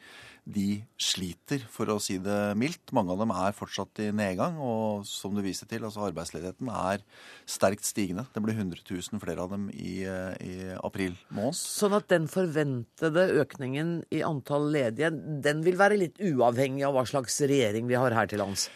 de 0.47 0.79
sliter, 0.97 1.61
for 1.69 1.91
å 1.93 1.99
si 2.01 2.17
det 2.23 2.55
mildt. 2.57 2.95
Mange 2.97 3.13
av 3.13 3.21
dem 3.21 3.35
er 3.35 3.53
fortsatt 3.53 4.01
i 4.01 4.09
nedgang. 4.15 4.57
Og 4.57 5.05
som 5.05 5.37
du 5.37 5.43
viste 5.45 5.69
til, 5.69 5.85
altså 5.85 6.07
arbeidsledigheten 6.07 6.73
er 6.73 7.05
sterkt 7.45 7.85
stigende. 7.85 8.25
Det 8.33 8.41
ble 8.41 8.57
100 8.57 8.81
000 8.89 9.21
flere 9.21 9.45
av 9.45 9.53
dem 9.53 9.69
i, 9.75 10.01
eh, 10.01 10.33
i 10.41 10.57
april 10.81 11.13
måned. 11.29 11.61
Sånn 11.61 11.93
at 11.99 12.09
den 12.09 12.25
forventede 12.31 13.29
økningen 13.43 13.99
i 14.09 14.25
antall 14.25 14.71
ledige, 14.73 15.13
den 15.45 15.61
vil 15.67 15.77
være 15.77 16.01
litt 16.01 16.17
uavhengig 16.17 16.87
av 16.87 16.97
hva 16.97 17.05
slags 17.05 17.37
regjering 17.45 17.66
regjering 17.67 17.87
vi 17.87 17.99
har 17.99 18.15
her 18.15 18.27
til 18.27 18.39
lands? 18.39 18.69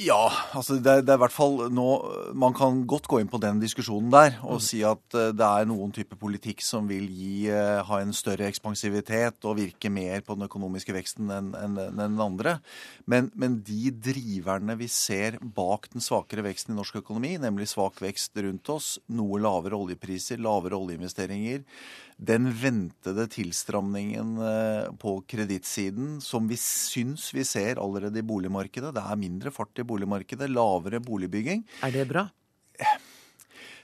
Ja, 0.00 0.30
altså 0.56 0.78
det, 0.78 1.02
det, 1.04 1.12
er 1.12 1.18
i 1.18 1.20
hvert 1.20 1.34
fall 1.34 1.66
nå 1.74 1.86
Man 2.38 2.54
kan 2.56 2.78
godt 2.88 3.08
gå 3.10 3.18
inn 3.20 3.28
på 3.28 3.40
den 3.42 3.58
diskusjonen 3.60 4.08
der 4.12 4.38
og 4.38 4.60
mm. 4.60 4.62
si 4.64 4.78
at 4.86 5.16
uh, 5.18 5.26
det 5.36 5.44
er 5.44 5.66
noen 5.68 5.90
type 5.92 6.16
politikk 6.16 6.62
som 6.64 6.86
vil 6.88 7.04
gi, 7.10 7.50
uh, 7.52 7.82
ha 7.84 7.98
en 8.00 8.14
større 8.16 8.46
ekspansivitet 8.48 9.44
og 9.44 9.58
virke 9.58 9.90
mer 9.92 10.22
på 10.24 10.38
den 10.38 10.46
økonomiske 10.46 10.94
veksten 10.96 11.28
enn 11.34 11.50
en, 11.58 11.76
en, 11.82 11.98
den 11.98 12.22
andre. 12.22 12.56
Men, 13.04 13.28
men, 13.34 13.58
de 13.66 13.92
driverne 13.92 14.78
vi 14.80 14.88
ser 14.88 15.36
bak 15.42 15.90
den 15.92 16.04
svakere 16.04 16.46
veksten 16.46 16.72
i 16.72 16.78
norsk 16.78 17.02
økonomi, 17.02 17.34
nemlig 17.42 17.68
svak 17.74 18.00
vekst 18.00 18.40
rundt 18.40 18.72
oss, 18.72 18.94
noe 19.12 19.42
lavere 19.42 19.76
oljepriser, 19.76 20.40
lavere 20.40 20.80
oljeinvesteringer, 20.80 21.66
den 22.20 22.50
ventede 22.52 23.24
tilstramningen 23.32 24.34
eh, 24.44 24.88
på 25.00 25.14
kredittsiden 25.30 26.18
som 26.20 26.48
vi 26.50 26.58
syns 26.60 27.30
vi 27.32 27.44
ser 27.48 27.80
allerede 27.80 28.20
i 28.20 28.26
boligmarkedet. 28.26 28.92
Det 28.96 29.04
er 29.04 29.20
mindre 29.20 29.52
fart 29.54 29.80
i 29.80 29.86
boligmarkedet, 29.88 30.50
lavere 30.52 31.00
boligbygging. 31.04 31.64
Er 31.86 31.94
det 31.94 32.04
bra? 32.10 32.26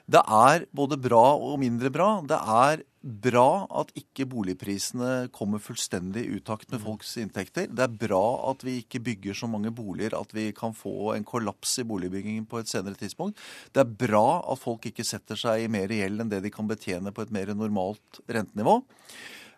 Det 0.07 0.21
er 0.21 0.67
både 0.77 0.99
bra 1.01 1.25
og 1.35 1.57
mindre 1.65 1.91
bra. 1.91 2.11
Det 2.29 2.37
er 2.39 2.85
bra 3.07 3.67
at 3.81 3.93
ikke 3.99 4.27
boligprisene 4.29 5.29
kommer 5.35 5.63
fullstendig 5.63 6.25
i 6.27 6.41
utakt 6.41 6.73
med 6.73 6.83
folks 6.83 7.15
inntekter. 7.23 7.69
Det 7.71 7.85
er 7.85 7.99
bra 8.03 8.51
at 8.51 8.65
vi 8.67 8.81
ikke 8.83 9.01
bygger 9.07 9.39
så 9.39 9.49
mange 9.51 9.71
boliger 9.75 10.17
at 10.19 10.35
vi 10.35 10.49
kan 10.57 10.75
få 10.77 11.13
en 11.15 11.27
kollaps 11.27 11.79
i 11.83 11.87
boligbyggingen 11.87 12.49
på 12.51 12.61
et 12.61 12.71
senere 12.71 12.99
tidspunkt. 12.99 13.39
Det 13.73 13.85
er 13.85 13.97
bra 14.07 14.43
at 14.43 14.63
folk 14.63 14.91
ikke 14.91 15.07
setter 15.07 15.39
seg 15.39 15.65
i 15.65 15.71
mer 15.73 15.93
gjeld 15.93 16.25
enn 16.25 16.33
det 16.33 16.43
de 16.45 16.53
kan 16.53 16.69
betjene 16.69 17.15
på 17.15 17.25
et 17.25 17.35
mer 17.35 17.55
normalt 17.55 18.23
rentenivå. 18.27 18.81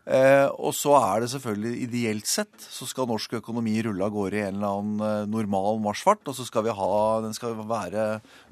Eh, 0.08 0.46
og 0.56 0.72
så 0.72 0.94
er 0.96 1.20
det 1.20 1.28
selvfølgelig 1.34 1.82
ideelt 1.84 2.28
sett 2.30 2.62
så 2.64 2.86
skal 2.88 3.10
norsk 3.10 3.34
økonomi 3.42 3.74
rulle 3.84 4.06
av 4.06 4.14
gårde 4.14 4.38
i 4.38 4.44
en 4.46 4.56
eller 4.56 4.76
annen 4.78 5.02
eh, 5.04 5.26
normal 5.28 5.82
marsjfart. 5.84 6.22
Og 6.30 6.36
så 6.38 6.46
skal 6.48 6.64
vi 6.64 6.72
ha, 6.78 6.92
den 7.24 7.36
skal 7.36 7.58
være 7.68 8.06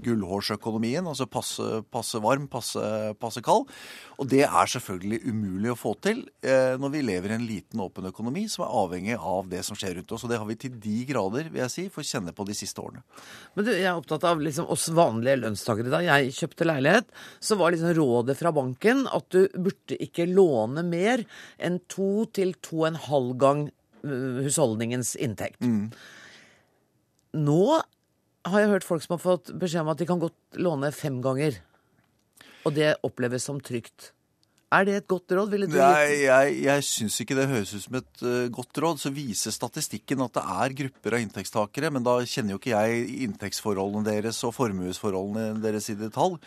gullhårsøkonomien, 0.05 1.07
altså 1.09 1.25
passe, 1.31 1.81
passe 1.93 2.21
varm, 2.21 2.45
passe, 2.53 2.83
passe 3.23 3.41
kald. 3.45 3.71
Og 4.21 4.29
det 4.33 4.43
er 4.45 4.73
selvfølgelig 4.73 5.23
umulig 5.29 5.73
å 5.73 5.79
få 5.81 5.95
til 6.05 6.23
eh, 6.45 6.77
når 6.81 6.93
vi 6.93 7.05
lever 7.07 7.33
i 7.33 7.37
en 7.39 7.49
liten, 7.49 7.81
åpen 7.87 8.09
økonomi 8.11 8.45
som 8.53 8.67
er 8.67 8.77
avhengig 8.83 9.17
av 9.17 9.49
det 9.49 9.63
som 9.65 9.79
skjer 9.79 9.97
rundt 10.01 10.13
oss. 10.13 10.27
Og 10.27 10.33
det 10.33 10.41
har 10.43 10.49
vi 10.51 10.59
til 10.61 10.77
de 10.77 10.99
grader, 11.09 11.49
vil 11.53 11.65
jeg 11.65 11.73
si, 11.73 11.87
får 11.93 12.09
kjenne 12.11 12.37
på 12.37 12.45
de 12.49 12.57
siste 12.57 12.85
årene. 12.85 13.01
Men 13.57 13.69
du, 13.69 13.73
jeg 13.73 13.89
er 13.89 13.97
opptatt 13.97 14.29
av 14.29 14.45
liksom 14.45 14.69
oss 14.73 14.91
vanlige 14.93 15.41
lønnstakere. 15.41 15.93
Da 15.93 16.05
jeg 16.05 16.37
kjøpte 16.37 16.69
leilighet, 16.69 17.09
så 17.41 17.57
var 17.57 17.73
liksom 17.73 17.97
rådet 17.97 18.37
fra 18.37 18.53
banken 18.57 19.07
at 19.09 19.29
du 19.33 19.47
burde 19.57 19.97
ikke 20.05 20.29
låne 20.29 20.85
mer 20.85 21.25
enn 21.59 21.81
to 21.93 22.27
til 22.37 22.55
to 22.65 22.83
og 22.83 22.89
en 22.93 23.03
halv 23.09 23.37
gang 23.43 23.67
husholdningens 24.07 25.15
inntekt. 25.19 25.61
Mm. 25.61 25.91
Nå 27.37 27.63
har 28.47 28.63
jeg 28.63 28.71
hørt 28.71 28.87
folk 28.87 29.05
som 29.05 29.17
har 29.17 29.23
fått 29.25 29.53
beskjed 29.59 29.83
om 29.85 29.93
at 29.93 30.01
de 30.01 30.09
kan 30.09 30.23
godt 30.23 30.61
låne 30.63 30.93
fem 30.95 31.19
ganger. 31.25 31.59
Og 32.67 32.75
det 32.77 32.97
oppleves 33.07 33.47
som 33.47 33.61
trygt. 33.63 34.13
Er 34.75 34.83
det 34.83 34.95
et 34.99 35.07
godt 35.07 35.31
råd? 35.31 35.51
Ville 35.53 35.69
du 35.71 35.77
Nei, 35.79 36.25
jeg, 36.25 36.55
jeg 36.65 36.85
syns 36.89 37.21
ikke 37.23 37.37
det 37.39 37.45
høres 37.47 37.71
ut 37.71 37.85
som 37.85 37.99
et 38.01 38.23
uh, 38.27 38.49
godt 38.51 38.81
råd. 38.83 38.99
Så 38.99 39.13
viser 39.15 39.55
statistikken 39.55 40.25
at 40.25 40.35
det 40.35 40.43
er 40.43 40.75
grupper 40.81 41.15
av 41.15 41.23
inntektstakere, 41.23 41.93
men 41.95 42.07
da 42.07 42.17
kjenner 42.27 42.57
jo 42.57 42.59
ikke 42.59 42.73
jeg 42.75 43.05
inntektsforholdene 43.29 44.09
deres 44.09 44.43
og 44.47 44.57
formuesforholdene 44.57 45.63
deres 45.63 45.87
i 45.95 45.97
detalj. 46.01 46.41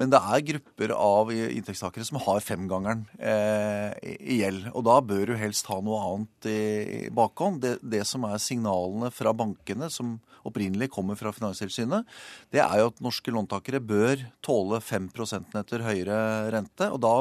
Men 0.00 0.10
det 0.10 0.18
er 0.18 0.46
grupper 0.48 0.96
av 0.96 1.30
inntektstakere 1.30 2.08
som 2.08 2.18
har 2.24 2.42
femgangeren 2.42 3.04
eh, 3.20 3.94
i 4.18 4.40
gjeld. 4.40 4.66
Og 4.74 4.82
da 4.88 4.98
bør 5.04 5.30
du 5.30 5.36
helst 5.38 5.70
ha 5.70 5.78
noe 5.84 6.00
annet 6.08 6.50
i, 6.50 6.60
i 7.06 7.14
bakhånd. 7.14 7.62
Det, 7.62 7.76
det 7.84 8.02
som 8.08 8.26
er 8.26 8.42
signalene 8.42 9.12
fra 9.14 9.36
bankene, 9.36 9.92
som 9.94 10.16
opprinnelig 10.48 10.90
kommer 10.94 11.18
fra 11.18 11.32
Finanstilsynet, 11.34 12.06
det 12.54 12.62
er 12.64 12.80
jo 12.80 12.90
at 12.92 13.02
norske 13.04 13.34
låntakere 13.34 13.82
bør 13.82 14.22
tåle 14.44 14.80
5 14.84 15.10
prosentenheter 15.16 15.84
høyere 15.86 16.20
rente. 16.54 16.90
og 16.90 17.02
da 17.02 17.14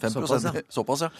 5 0.00 0.10
Såpass, 0.10 0.44
ja. 0.44 0.52
Såpass, 0.68 1.04
ja. 1.04 1.10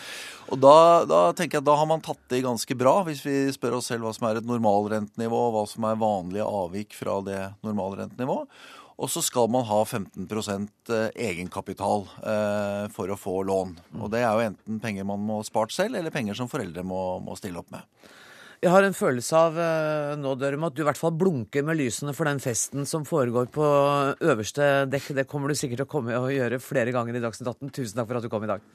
Og 0.48 0.60
da, 0.60 1.04
da 1.08 1.20
tenker 1.36 1.58
jeg 1.58 1.64
at 1.64 1.68
da 1.68 1.76
har 1.76 1.88
man 1.88 2.02
tatt 2.04 2.20
det 2.32 2.42
ganske 2.46 2.76
bra, 2.78 3.00
hvis 3.06 3.22
vi 3.26 3.36
spør 3.52 3.78
oss 3.78 3.90
selv 3.92 4.06
hva 4.06 4.14
som 4.16 4.28
er 4.30 4.40
et 4.40 4.48
normalrentenivå, 4.48 5.40
og 5.48 5.56
hva 5.56 5.64
som 5.68 5.86
er 5.88 6.00
vanlige 6.00 6.46
avvik 6.48 6.96
fra 6.96 7.18
det 7.26 7.40
normalrentenivået. 7.66 8.48
Og 9.00 9.08
så 9.08 9.22
skal 9.24 9.48
man 9.48 9.64
ha 9.64 9.78
15 9.84 10.26
eh, 10.28 11.06
egenkapital 11.30 12.02
eh, 12.20 12.86
for 12.92 13.08
å 13.08 13.16
få 13.16 13.38
lån. 13.48 13.72
Og 13.96 14.10
det 14.12 14.20
er 14.20 14.34
jo 14.36 14.48
enten 14.50 14.80
penger 14.82 15.08
man 15.08 15.22
må 15.24 15.38
ha 15.40 15.46
spart 15.46 15.72
selv, 15.72 15.96
eller 15.96 16.12
penger 16.12 16.36
som 16.36 16.50
foreldre 16.52 16.84
må, 16.84 17.00
må 17.24 17.36
stille 17.40 17.62
opp 17.62 17.70
med. 17.72 17.86
Jeg 18.60 18.74
har 18.74 18.84
en 18.84 18.92
følelse 18.92 19.38
av 19.38 19.54
eh, 19.56 20.18
nå, 20.20 20.34
Dørum, 20.36 20.66
at 20.68 20.74
du 20.76 20.82
i 20.82 20.84
hvert 20.84 21.00
fall 21.00 21.14
blunker 21.16 21.64
med 21.64 21.78
lysene 21.80 22.12
for 22.12 22.28
den 22.28 22.42
festen 22.44 22.84
som 22.84 23.06
foregår 23.08 23.48
på 23.54 23.64
øverste 24.20 24.68
dekk. 24.92 25.14
Det 25.16 25.24
kommer 25.30 25.48
du 25.48 25.56
sikkert 25.56 25.80
til 25.80 25.88
å 25.88 25.92
komme 25.96 26.20
og 26.20 26.28
gjøre 26.34 26.60
flere 26.60 26.92
ganger 26.92 27.16
i 27.16 27.24
Dagsnytt 27.24 27.48
18. 27.48 27.72
Tusen 27.72 27.96
takk 27.96 28.10
for 28.10 28.20
at 28.20 28.28
du 28.28 28.32
kom 28.32 28.44
i 28.44 28.52
dag. 28.52 28.68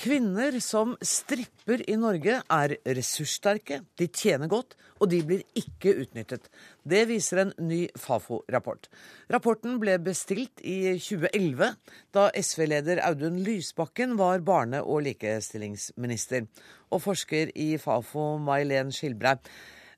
Kvinner 0.00 0.54
som 0.64 0.94
stripper 1.04 1.82
i 1.84 1.94
Norge 2.00 2.38
er 2.40 2.72
ressurssterke, 2.96 3.82
de 4.00 4.06
tjener 4.08 4.48
godt, 4.48 4.72
og 4.96 5.10
de 5.12 5.18
blir 5.28 5.42
ikke 5.60 5.92
utnyttet. 6.00 6.46
Det 6.88 7.02
viser 7.10 7.42
en 7.42 7.52
ny 7.68 7.82
Fafo-rapport. 8.00 8.88
Rapporten 9.28 9.76
ble 9.82 9.98
bestilt 10.00 10.64
i 10.64 10.94
2011, 10.96 11.76
da 12.16 12.30
SV-leder 12.32 13.04
Audun 13.10 13.42
Lysbakken 13.44 14.16
var 14.16 14.40
barne- 14.40 14.80
og 14.80 15.04
likestillingsminister. 15.04 16.48
Og 16.88 17.04
forsker 17.04 17.52
i 17.52 17.74
Fafo, 17.76 18.38
May-Len 18.40 18.96
Skilbrei. 18.96 19.36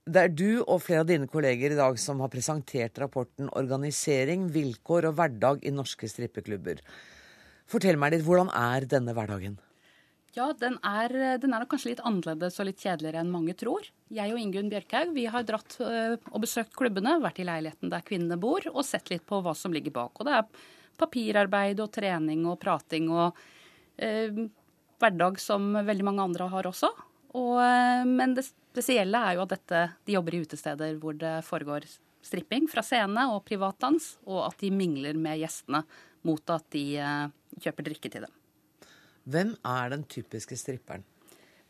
Det 0.02 0.18
er 0.18 0.35
du 0.35 0.64
og 0.64 0.82
flere 0.82 1.06
av 1.06 1.11
dine 1.14 1.30
kolleger 1.30 1.76
i 1.76 1.78
dag 1.78 1.94
som 1.94 2.18
har 2.18 2.32
presentert 2.32 2.99
rapporten 2.99 3.47
'Organisering, 3.54 4.50
vilkår 4.50 5.12
og 5.12 5.14
hverdag 5.14 5.62
i 5.62 5.71
norske 5.71 6.11
strippeklubber'. 6.11 6.82
Fortell 7.71 7.97
meg 7.97 8.16
litt, 8.16 8.26
hvordan 8.26 8.50
er 8.50 8.85
denne 8.85 9.14
hverdagen? 9.14 9.61
Ja, 10.33 10.47
den 10.57 10.79
er, 10.81 11.12
den 11.37 11.53
er 11.53 11.67
kanskje 11.69 11.91
litt 11.91 12.01
annerledes 12.09 12.55
og 12.62 12.71
litt 12.71 12.81
kjedeligere 12.81 13.21
enn 13.21 13.33
mange 13.35 13.53
tror. 13.59 13.85
Jeg 14.12 14.33
og 14.33 14.41
Ingunn 14.41 14.71
Bjørkhaug 14.73 15.12
vi 15.12 15.27
har 15.29 15.45
dratt 15.45 15.77
øh, 15.85 16.15
og 16.30 16.41
besøkt 16.41 16.73
klubbene, 16.78 17.19
vært 17.21 17.43
i 17.43 17.45
leiligheten 17.45 17.93
der 17.93 18.06
kvinnene 18.06 18.41
bor, 18.41 18.65
og 18.73 18.87
sett 18.89 19.13
litt 19.13 19.26
på 19.28 19.43
hva 19.45 19.52
som 19.56 19.76
ligger 19.76 19.93
bak. 19.93 20.17
Og 20.17 20.28
det 20.28 20.39
er 20.39 20.65
papirarbeid 21.02 21.85
og 21.85 21.93
trening 21.93 22.47
og 22.49 22.56
prating 22.65 23.13
og 23.13 23.37
eh, 24.00 24.33
hverdag 25.02 25.37
som 25.43 25.69
veldig 25.76 26.09
mange 26.09 26.25
andre 26.25 26.49
har 26.54 26.73
også. 26.73 26.89
Og, 27.37 27.54
øh, 27.61 28.09
men 28.09 28.33
det 28.39 28.49
spesielle 28.49 29.21
er 29.28 29.37
jo 29.37 29.45
at 29.45 29.52
dette, 29.52 29.87
de 30.09 30.17
jobber 30.17 30.39
i 30.39 30.45
utesteder 30.47 30.97
hvor 31.02 31.21
det 31.21 31.39
foregår 31.45 31.85
stripping 32.25 32.73
fra 32.73 32.80
scene 32.87 33.28
og 33.35 33.43
privatdans, 33.45 34.15
og 34.25 34.47
at 34.49 34.65
de 34.65 34.73
mingler 34.73 35.13
med 35.13 35.45
gjestene 35.45 35.85
mot 36.25 36.56
at 36.56 36.71
de 36.73 36.87
kjøper 37.61 37.91
drikke 37.91 38.09
til 38.09 38.25
dem. 38.25 38.39
Hvem 39.25 39.54
er 39.65 39.93
den 39.95 40.04
typiske 40.11 40.56
stripperen? 40.58 41.04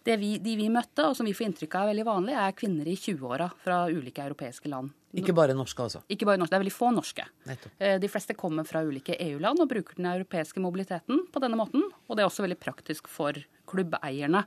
Vi, 0.03 0.33
de 0.43 0.57
vi 0.59 0.67
møtte, 0.73 1.05
og 1.07 1.15
som 1.15 1.29
vi 1.29 1.35
får 1.37 1.47
inntrykk 1.47 1.77
av 1.79 1.85
er 1.85 1.93
veldig 1.93 2.07
vanlig, 2.09 2.33
er 2.35 2.55
kvinner 2.59 2.88
i 2.91 2.97
20-åra 2.99 3.47
fra 3.62 3.85
ulike 3.87 4.25
europeiske 4.25 4.71
land. 4.73 4.91
Ikke 5.15 5.35
bare 5.37 5.55
norske, 5.55 5.85
altså? 5.85 6.01
Ikke 6.11 6.27
bare 6.27 6.41
norske, 6.41 6.51
Det 6.51 6.59
er 6.59 6.65
veldig 6.65 6.75
få 6.75 6.88
norske. 6.91 7.27
Nettopp. 7.47 7.85
De 8.03 8.11
fleste 8.11 8.35
kommer 8.35 8.67
fra 8.67 8.83
ulike 8.83 9.15
EU-land 9.21 9.62
og 9.62 9.69
bruker 9.71 10.01
den 10.01 10.09
europeiske 10.11 10.62
mobiliteten 10.65 11.27
på 11.31 11.43
denne 11.45 11.61
måten. 11.61 11.85
Og 12.09 12.17
det 12.17 12.25
er 12.25 12.31
også 12.31 12.43
veldig 12.47 12.59
praktisk 12.59 13.11
for 13.12 13.37
klubbeierne. 13.69 14.43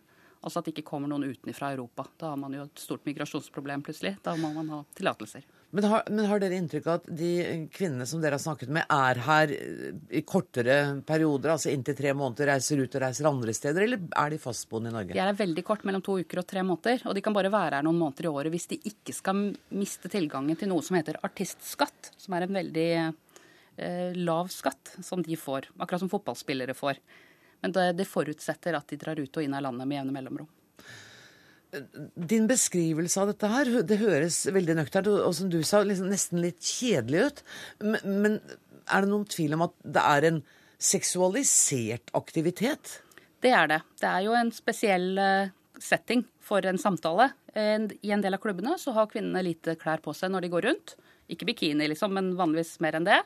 Altså 0.45 0.59
at 0.59 0.67
det 0.67 0.75
ikke 0.75 0.89
kommer 0.89 1.09
noen 1.09 1.29
utenfra 1.29 1.71
Europa. 1.73 2.07
Da 2.19 2.33
har 2.33 2.41
man 2.41 2.53
jo 2.53 2.65
et 2.65 2.81
stort 2.81 3.05
migrasjonsproblem 3.07 3.85
plutselig. 3.85 4.17
Da 4.25 4.35
må 4.37 4.51
man 4.57 4.73
ha 4.73 4.81
tillatelser. 4.97 5.45
Men 5.75 5.83
har, 5.91 6.03
men 6.07 6.25
har, 6.29 6.39
dere 6.39 6.55
inntrykk 6.55 6.85
av 6.87 7.01
at 7.01 7.07
de 7.19 7.31
kvinnene 7.73 8.05
som 8.07 8.21
dere 8.23 8.37
har 8.37 8.43
snakket 8.43 8.69
med, 8.71 8.85
er 8.87 9.19
her 9.25 9.51
i 9.51 10.21
kortere 10.23 10.77
perioder, 11.03 11.51
altså 11.51 11.73
inntil 11.73 11.97
tre 11.97 12.13
måneder, 12.15 12.47
reiser 12.53 12.79
ut 12.79 12.95
og 12.95 13.03
reiser 13.03 13.27
andre 13.27 13.55
steder, 13.57 13.83
eller 13.83 14.05
er 14.21 14.31
de 14.31 14.39
fastboende 14.39 14.93
i 14.93 14.95
Norge? 14.95 15.17
De 15.17 15.19
er 15.19 15.35
veldig 15.41 15.65
kort, 15.67 15.83
mellom 15.83 16.05
to 16.05 16.15
uker 16.23 16.39
og 16.39 16.47
tre 16.47 16.63
måneder. 16.63 17.03
Og 17.09 17.17
de 17.17 17.25
kan 17.25 17.35
bare 17.35 17.51
være 17.51 17.81
her 17.81 17.87
noen 17.89 17.99
måneder 17.99 18.29
i 18.29 18.31
året 18.31 18.55
hvis 18.55 18.69
de 18.71 18.79
ikke 18.87 19.17
skal 19.17 19.43
miste 19.75 20.11
tilgangen 20.13 20.55
til 20.59 20.71
noe 20.71 20.85
som 20.85 20.95
heter 20.95 21.19
artistskatt, 21.27 22.13
som 22.23 22.37
er 22.39 22.47
en 22.47 22.55
veldig 22.61 22.89
eh, 22.95 24.15
lav 24.15 24.55
skatt 24.55 24.95
som 25.03 25.27
de 25.27 25.35
får. 25.35 25.73
Akkurat 25.75 26.05
som 26.05 26.13
fotballspillere 26.13 26.77
får. 26.77 27.03
Men 27.65 27.75
det, 27.75 27.89
det 27.99 28.07
forutsetter 28.07 28.79
at 28.79 28.87
de 28.87 29.01
drar 29.01 29.19
ut 29.19 29.41
og 29.41 29.43
inn 29.43 29.59
av 29.59 29.67
landet 29.67 29.91
med 29.91 29.99
jevne 29.99 30.15
mellomrom. 30.15 30.51
Din 32.15 32.47
beskrivelse 32.49 33.21
av 33.21 33.31
dette 33.31 33.49
her, 33.51 33.71
det 33.87 33.99
høres 34.01 34.43
veldig 34.53 34.77
nøkternt 34.79 35.09
og 35.13 35.33
som 35.37 35.49
du 35.51 35.61
sa, 35.65 35.83
liksom 35.83 36.11
nesten 36.11 36.43
litt 36.43 36.61
kjedelig 36.63 37.25
ut. 37.27 37.41
Men, 37.83 38.19
men 38.23 38.37
er 38.85 39.03
det 39.03 39.11
noen 39.11 39.27
tvil 39.29 39.57
om 39.57 39.65
at 39.67 39.75
det 39.83 40.03
er 40.03 40.29
en 40.29 40.39
seksualisert 40.81 42.13
aktivitet? 42.17 42.99
Det 43.43 43.53
er 43.53 43.69
det. 43.71 43.81
Det 44.01 44.09
er 44.09 44.25
jo 44.25 44.35
en 44.37 44.51
spesiell 44.53 45.19
setting 45.81 46.23
for 46.43 46.65
en 46.65 46.79
samtale. 46.81 47.29
I 47.55 48.11
en 48.11 48.23
del 48.23 48.35
av 48.35 48.41
klubbene 48.43 48.75
så 48.81 48.93
har 48.95 49.09
kvinnene 49.11 49.43
lite 49.45 49.77
klær 49.79 50.03
på 50.03 50.13
seg 50.15 50.33
når 50.33 50.45
de 50.45 50.51
går 50.53 50.67
rundt. 50.69 50.95
Ikke 51.31 51.47
bikini, 51.47 51.87
liksom, 51.89 52.13
men 52.13 52.35
vanligvis 52.37 52.77
mer 52.83 52.97
enn 52.99 53.07
det. 53.07 53.21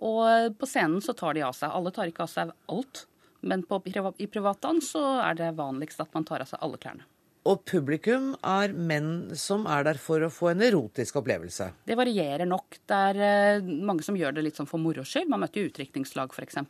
Og 0.00 0.56
på 0.56 0.68
scenen 0.68 1.00
så 1.04 1.14
tar 1.16 1.36
de 1.36 1.44
av 1.44 1.54
seg. 1.56 1.72
Alle 1.72 1.92
tar 1.94 2.10
ikke 2.10 2.24
av 2.26 2.32
seg 2.32 2.52
alt. 2.72 3.04
Men 3.40 3.62
på, 3.64 3.80
i 4.20 4.28
privatdans 4.28 4.92
så 4.94 5.04
er 5.24 5.38
det 5.38 5.54
vanligst 5.56 6.02
at 6.02 6.12
man 6.16 6.26
tar 6.28 6.44
av 6.44 6.50
seg 6.50 6.60
alle 6.64 6.80
klærne. 6.80 7.06
Og 7.48 7.62
publikum 7.64 8.34
er 8.44 8.74
menn 8.76 9.30
som 9.38 9.62
er 9.70 9.86
der 9.86 10.00
for 10.00 10.20
å 10.20 10.32
få 10.32 10.50
en 10.50 10.64
erotisk 10.66 11.16
opplevelse? 11.22 11.70
Det 11.88 11.96
varierer 11.96 12.44
nok. 12.48 12.82
Det 12.84 12.98
er 13.14 13.62
mange 13.64 14.04
som 14.04 14.18
gjør 14.18 14.36
det 14.36 14.44
litt 14.44 14.60
sånn 14.60 14.68
for 14.68 14.82
moro 14.82 15.06
skyld. 15.06 15.30
Man 15.32 15.40
møter 15.40 15.62
jo 15.62 15.70
utdrikningslag 15.70 16.34
f.eks. 16.36 16.60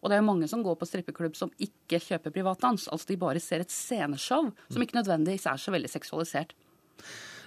Og 0.00 0.10
det 0.10 0.18
er 0.18 0.26
mange 0.26 0.48
som 0.50 0.64
går 0.64 0.80
på 0.80 0.88
strippeklubb 0.88 1.38
som 1.38 1.52
ikke 1.62 2.00
kjøper 2.02 2.34
privatdans. 2.34 2.88
Altså 2.90 3.12
de 3.12 3.20
bare 3.20 3.42
ser 3.44 3.62
et 3.62 3.70
sceneshow 3.70 4.50
som 4.66 4.82
ikke 4.82 4.98
nødvendigvis 4.98 5.46
er 5.46 5.62
så 5.62 5.74
veldig 5.74 5.92
seksualisert. 5.92 6.56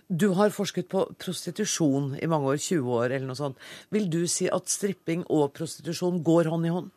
Du 0.08 0.30
har 0.38 0.52
forsket 0.54 0.90
på 0.92 1.06
prostitusjon 1.20 2.14
i 2.22 2.28
mange 2.30 2.52
år, 2.54 2.60
20 2.60 2.96
år 2.96 3.06
eller 3.10 3.28
noe 3.28 3.40
sånt. 3.40 3.60
Vil 3.92 4.10
du 4.12 4.22
si 4.30 4.50
at 4.52 4.72
stripping 4.72 5.24
og 5.32 5.52
prostitusjon 5.58 6.22
går 6.24 6.52
hånd 6.54 6.68
i 6.68 6.74
hånd? 6.76 6.92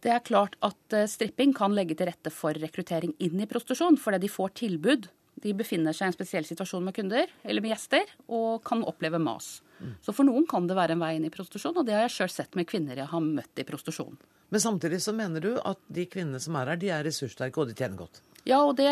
Det 0.00 0.12
er 0.14 0.22
klart 0.24 0.54
at 0.64 0.94
stripping 1.12 1.52
kan 1.56 1.74
legge 1.76 1.96
til 1.98 2.08
rette 2.08 2.32
for 2.32 2.56
rekruttering 2.56 3.12
inn 3.20 3.42
i 3.42 3.48
prostitusjon, 3.48 3.98
fordi 4.00 4.22
de 4.22 4.30
får 4.32 4.54
tilbud. 4.62 5.10
De 5.40 5.52
befinner 5.56 5.96
seg 5.96 6.08
i 6.08 6.10
en 6.10 6.16
spesiell 6.16 6.46
situasjon 6.48 6.84
med 6.84 6.96
kunder 6.96 7.28
eller 7.44 7.64
med 7.64 7.72
gjester 7.74 8.08
og 8.28 8.62
kan 8.66 8.84
oppleve 8.84 9.20
mas. 9.22 9.58
Så 10.04 10.12
for 10.16 10.28
noen 10.28 10.46
kan 10.48 10.66
det 10.68 10.76
være 10.76 10.96
en 10.96 11.04
vei 11.04 11.14
inn 11.16 11.28
i 11.28 11.32
prostitusjon, 11.32 11.78
og 11.80 11.86
det 11.88 11.96
har 11.96 12.04
jeg 12.06 12.16
sjøl 12.16 12.32
sett 12.34 12.58
med 12.58 12.68
kvinner 12.68 13.00
jeg 13.00 13.08
har 13.12 13.24
møtt 13.24 13.60
i 13.60 13.66
prostitusjon. 13.68 14.18
Men 14.50 14.60
samtidig 14.60 14.98
så 15.04 15.14
mener 15.14 15.44
du 15.44 15.52
at 15.62 15.78
de 15.88 16.04
kvinnene 16.10 16.40
som 16.42 16.58
er 16.58 16.72
her, 16.72 16.80
de 16.80 16.90
er 16.92 17.06
ressurssterke 17.06 17.62
og 17.62 17.70
de 17.70 17.76
tjener 17.78 18.00
godt? 18.00 18.20
Ja, 18.48 18.62
og 18.64 18.72
det 18.78 18.88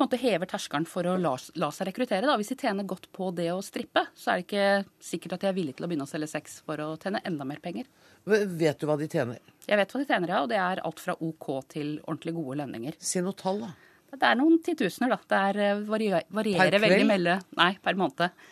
måte 0.00 0.18
hever 0.18 0.48
terskelen 0.48 0.86
for 0.88 1.06
å 1.06 1.18
la, 1.20 1.34
la, 1.60 1.68
seg 1.74 1.90
rekruttere. 1.90 2.24
Da. 2.26 2.36
Hvis 2.40 2.54
de 2.54 2.56
tjener 2.58 2.88
godt 2.88 3.10
på 3.14 3.28
det 3.36 3.50
å 3.52 3.60
strippe, 3.64 4.06
så 4.16 4.32
er 4.32 4.40
det 4.40 4.46
ikke 4.46 5.04
sikkert 5.04 5.36
at 5.36 5.44
de 5.44 5.50
er 5.50 5.56
villige 5.56 5.78
til 5.78 5.86
å 5.86 5.90
begynne 5.90 6.06
å 6.08 6.10
selge 6.10 6.30
sex 6.32 6.58
for 6.66 6.80
å 6.82 6.94
tjene 7.02 7.20
enda 7.28 7.46
mer 7.48 7.60
penger. 7.62 7.88
Vet 8.26 8.80
du 8.80 8.88
hva 8.88 8.96
de 8.98 9.06
tjener? 9.10 9.38
Jeg 9.66 9.78
vet 9.80 9.92
hva 9.92 10.00
de 10.02 10.06
tjener, 10.06 10.32
ja. 10.32 10.42
Og 10.42 10.50
det 10.50 10.58
er 10.62 10.82
alt 10.86 11.02
fra 11.02 11.14
OK 11.22 11.48
til 11.72 11.96
ordentlig 12.04 12.34
gode 12.36 12.58
lønninger. 12.62 12.96
Si 12.98 13.22
noe 13.22 13.36
tall, 13.38 13.62
da. 13.62 13.72
Det 14.16 14.26
er 14.26 14.38
noen 14.38 14.58
titusener, 14.64 15.12
da. 15.14 15.18
Det 15.30 15.40
er, 15.50 15.60
eh, 15.62 15.84
varierer, 15.86 16.26
varierer 16.34 16.82
veldig 16.82 17.06
mellom 17.06 17.42
Nei, 17.58 17.72
per 17.82 17.98
måned. 17.98 18.46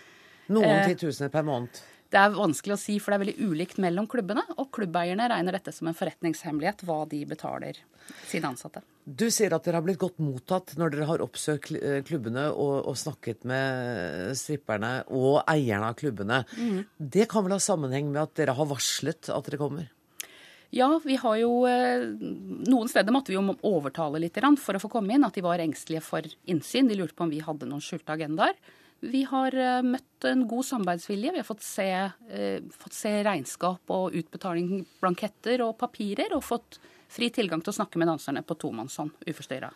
Noen 0.55 0.71
eh, 0.71 0.87
titusener 0.93 1.33
per 1.33 1.47
måned? 1.47 1.83
Det 2.15 2.21
er 2.21 2.35
vanskelig 2.37 2.77
å 2.77 2.79
si, 2.79 2.95
for 3.03 3.11
det 3.11 3.17
er 3.17 3.23
veldig 3.25 3.49
ulikt 3.51 3.81
mellom 3.83 4.07
klubbene. 4.11 4.45
Og 4.63 4.69
klubbeierne 4.77 5.27
regner 5.33 5.57
dette 5.57 5.73
som 5.75 5.89
en 5.91 5.97
forretningshemmelighet, 5.99 6.85
hva 6.87 7.01
de 7.11 7.25
betaler 7.27 7.81
sine 8.29 8.53
ansatte. 8.53 8.85
Du 9.05 9.27
sier 9.35 9.53
at 9.57 9.67
dere 9.67 9.81
har 9.81 9.85
blitt 9.85 9.99
godt 9.99 10.21
mottatt 10.23 10.77
når 10.79 10.95
dere 10.95 11.09
har 11.09 11.25
oppsøkt 11.25 11.73
eh, 11.75 11.99
klubbene 12.07 12.47
og, 12.53 12.87
og 12.93 13.01
snakket 13.01 13.43
med 13.49 14.31
stripperne 14.39 14.93
og 15.11 15.41
eierne 15.51 15.91
av 15.91 15.99
klubbene. 15.99 16.45
Mm. 16.55 16.79
Det 16.99 17.27
kan 17.33 17.45
vel 17.47 17.57
ha 17.57 17.61
sammenheng 17.61 18.13
med 18.13 18.23
at 18.23 18.39
dere 18.39 18.55
har 18.55 18.71
varslet 18.71 19.33
at 19.35 19.51
dere 19.51 19.61
kommer? 19.61 19.91
Ja, 20.75 20.89
vi 21.03 21.19
har 21.19 21.37
jo 21.39 21.51
eh, 21.71 22.07
Noen 22.71 22.89
steder 22.91 23.15
måtte 23.15 23.31
vi 23.31 23.37
jo 23.37 23.59
overtale 23.67 24.23
litt 24.23 24.39
for 24.63 24.79
å 24.79 24.83
få 24.83 24.91
komme 24.95 25.15
inn. 25.15 25.27
At 25.27 25.35
de 25.35 25.45
var 25.45 25.63
engstelige 25.63 26.07
for 26.07 26.31
innsyn. 26.47 26.87
De 26.91 26.99
lurte 26.99 27.19
på 27.19 27.27
om 27.27 27.35
vi 27.35 27.43
hadde 27.43 27.67
noen 27.67 27.83
skjulte 27.83 28.15
agendaer. 28.15 28.55
Vi 29.05 29.25
har 29.29 29.55
eh, 29.59 29.85
møtt 29.85 30.27
en 30.29 30.47
god 30.49 30.65
samarbeidsvilje. 30.65 31.33
Vi 31.35 31.43
har 31.43 31.47
fått 31.47 31.65
se, 31.65 31.89
eh, 32.31 32.61
fått 32.81 32.97
se 32.97 33.13
regnskap 33.27 33.93
og 33.93 34.17
utbetaling, 34.17 34.85
blanketter 35.03 35.65
og 35.67 35.77
papirer, 35.81 36.33
og 36.37 36.45
fått 36.47 36.79
fri 37.13 37.29
tilgang 37.35 37.63
til 37.63 37.75
å 37.75 37.79
snakke 37.81 38.01
med 38.01 38.09
danserne 38.11 38.45
på 38.47 38.57
tomannshånd 38.59 39.27
uforstyrra. 39.29 39.71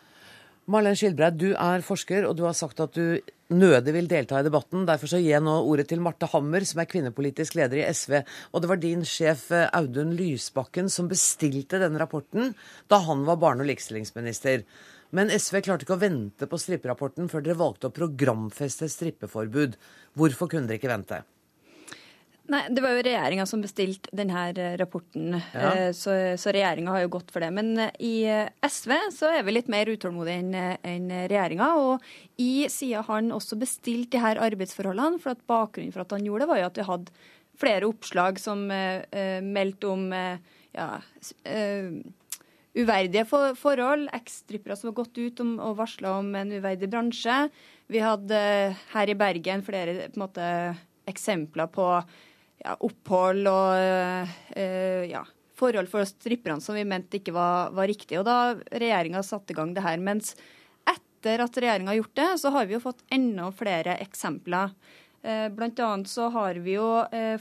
Marlen 0.68 0.96
Skilbreid, 1.00 1.38
du 1.40 1.54
er 1.56 1.80
forsker, 1.80 2.26
og 2.28 2.34
du 2.36 2.42
har 2.44 2.56
sagt 2.56 2.80
at 2.84 2.92
du 2.92 3.20
nødig 3.56 3.94
vil 3.94 4.08
delta 4.10 4.40
i 4.40 4.44
debatten. 4.44 4.84
Derfor 4.88 5.08
så 5.08 5.20
gir 5.20 5.32
jeg 5.32 5.44
nå 5.44 5.54
ordet 5.64 5.86
til 5.88 6.02
Marte 6.04 6.28
Hammer, 6.28 6.64
som 6.68 6.82
er 6.82 6.90
kvinnepolitisk 6.90 7.56
leder 7.56 7.80
i 7.80 7.86
SV. 7.88 8.18
Og 8.52 8.60
det 8.60 8.68
var 8.68 8.82
din 8.82 9.06
sjef 9.08 9.46
eh, 9.56 9.68
Audun 9.78 10.12
Lysbakken 10.18 10.92
som 10.92 11.08
bestilte 11.08 11.80
denne 11.80 12.00
rapporten 12.00 12.52
da 12.88 13.00
han 13.06 13.24
var 13.28 13.40
barne- 13.40 13.64
og 13.64 13.70
likestillingsminister. 13.70 14.66
Men 15.16 15.32
SV 15.32 15.62
klarte 15.64 15.86
ikke 15.86 15.96
å 15.96 16.02
vente 16.02 16.48
på 16.48 16.60
stripperapporten 16.60 17.30
før 17.32 17.44
dere 17.44 17.58
valgte 17.58 17.88
å 17.88 17.94
programfeste 17.94 18.90
strippeforbud. 18.92 19.78
Hvorfor 20.18 20.50
kunne 20.52 20.68
dere 20.68 20.80
ikke 20.80 20.92
vente? 20.92 21.22
Nei, 22.48 22.62
Det 22.72 22.80
var 22.80 22.94
jo 22.96 23.04
regjeringa 23.04 23.44
som 23.48 23.60
bestilte 23.60 24.12
denne 24.16 24.46
eh, 24.54 24.76
rapporten, 24.80 25.34
ja. 25.36 25.72
Eh, 25.74 25.90
så, 25.92 26.14
så 26.40 26.52
regjeringa 26.54 26.94
har 26.94 27.02
jo 27.04 27.10
gått 27.18 27.32
for 27.32 27.44
det. 27.44 27.50
Men 27.52 27.74
eh, 27.76 27.90
i 28.00 28.14
SV 28.64 28.94
så 29.12 29.32
er 29.36 29.44
vi 29.44 29.52
litt 29.52 29.68
mer 29.72 29.90
utålmodige 29.92 30.38
enn 30.40 30.54
en 30.56 31.10
regjeringa. 31.28 31.70
Og 31.76 32.40
i 32.40 32.64
sida 32.72 33.04
han 33.08 33.34
også 33.36 33.58
bestilt 33.60 34.08
de 34.14 34.22
her 34.24 34.40
arbeidsforholdene, 34.48 35.20
for 35.20 35.36
at 35.36 35.44
bakgrunnen 35.48 35.92
for 35.92 36.06
at 36.06 36.16
han 36.16 36.24
gjorde 36.24 36.46
det, 36.46 36.52
var 36.52 36.62
jo 36.62 36.70
at 36.70 36.80
vi 36.80 36.88
hadde 36.88 37.18
flere 37.58 37.88
oppslag 37.90 38.38
som 38.40 38.68
uh, 38.70 39.40
meldte 39.42 39.88
om 39.90 40.04
uh, 40.14 40.38
ja, 40.76 40.86
uh, 41.02 41.88
uverdige 42.76 43.24
for, 43.28 43.54
forhold. 43.58 44.08
Ekstrippere 44.16 44.76
som 44.76 44.90
har 44.90 44.98
gått 45.00 45.18
ut 45.18 45.40
om, 45.44 45.56
og 45.62 45.78
varsla 45.78 46.18
om 46.18 46.30
en 46.38 46.52
uverdig 46.52 46.90
bransje. 46.92 47.40
Vi 47.88 48.02
hadde 48.04 48.40
her 48.92 49.10
i 49.10 49.16
Bergen 49.18 49.64
flere 49.66 50.10
på 50.12 50.20
måte, 50.20 50.44
eksempler 51.08 51.70
på 51.72 51.88
ja, 51.88 52.74
opphold 52.74 53.48
og 53.48 54.28
uh, 54.58 55.02
ja, 55.08 55.24
forhold 55.58 55.88
for 55.90 56.04
stripperne 56.08 56.60
som 56.60 56.76
vi 56.76 56.84
mente 56.88 57.20
ikke 57.20 57.34
var, 57.36 57.72
var 57.76 57.88
riktig. 57.88 58.20
Og 58.20 58.26
da 58.28 58.54
regjeringa 58.68 59.24
satte 59.24 59.54
i 59.54 59.58
gang 59.58 59.74
det 59.76 59.86
her. 59.86 60.00
Mens 60.02 60.34
etter 60.88 61.44
at 61.44 61.56
regjeringa 61.56 61.94
har 61.94 62.00
gjort 62.02 62.18
det, 62.20 62.30
så 62.42 62.52
har 62.54 62.68
vi 62.68 62.76
jo 62.76 62.84
fått 62.84 63.04
enda 63.14 63.48
flere 63.56 63.96
eksempler. 64.04 64.74
Uh, 65.24 65.48
blant 65.54 65.80
annet 65.82 66.10
så 66.12 66.28
har 66.34 66.60
vi 66.62 66.76
jo 66.76 66.90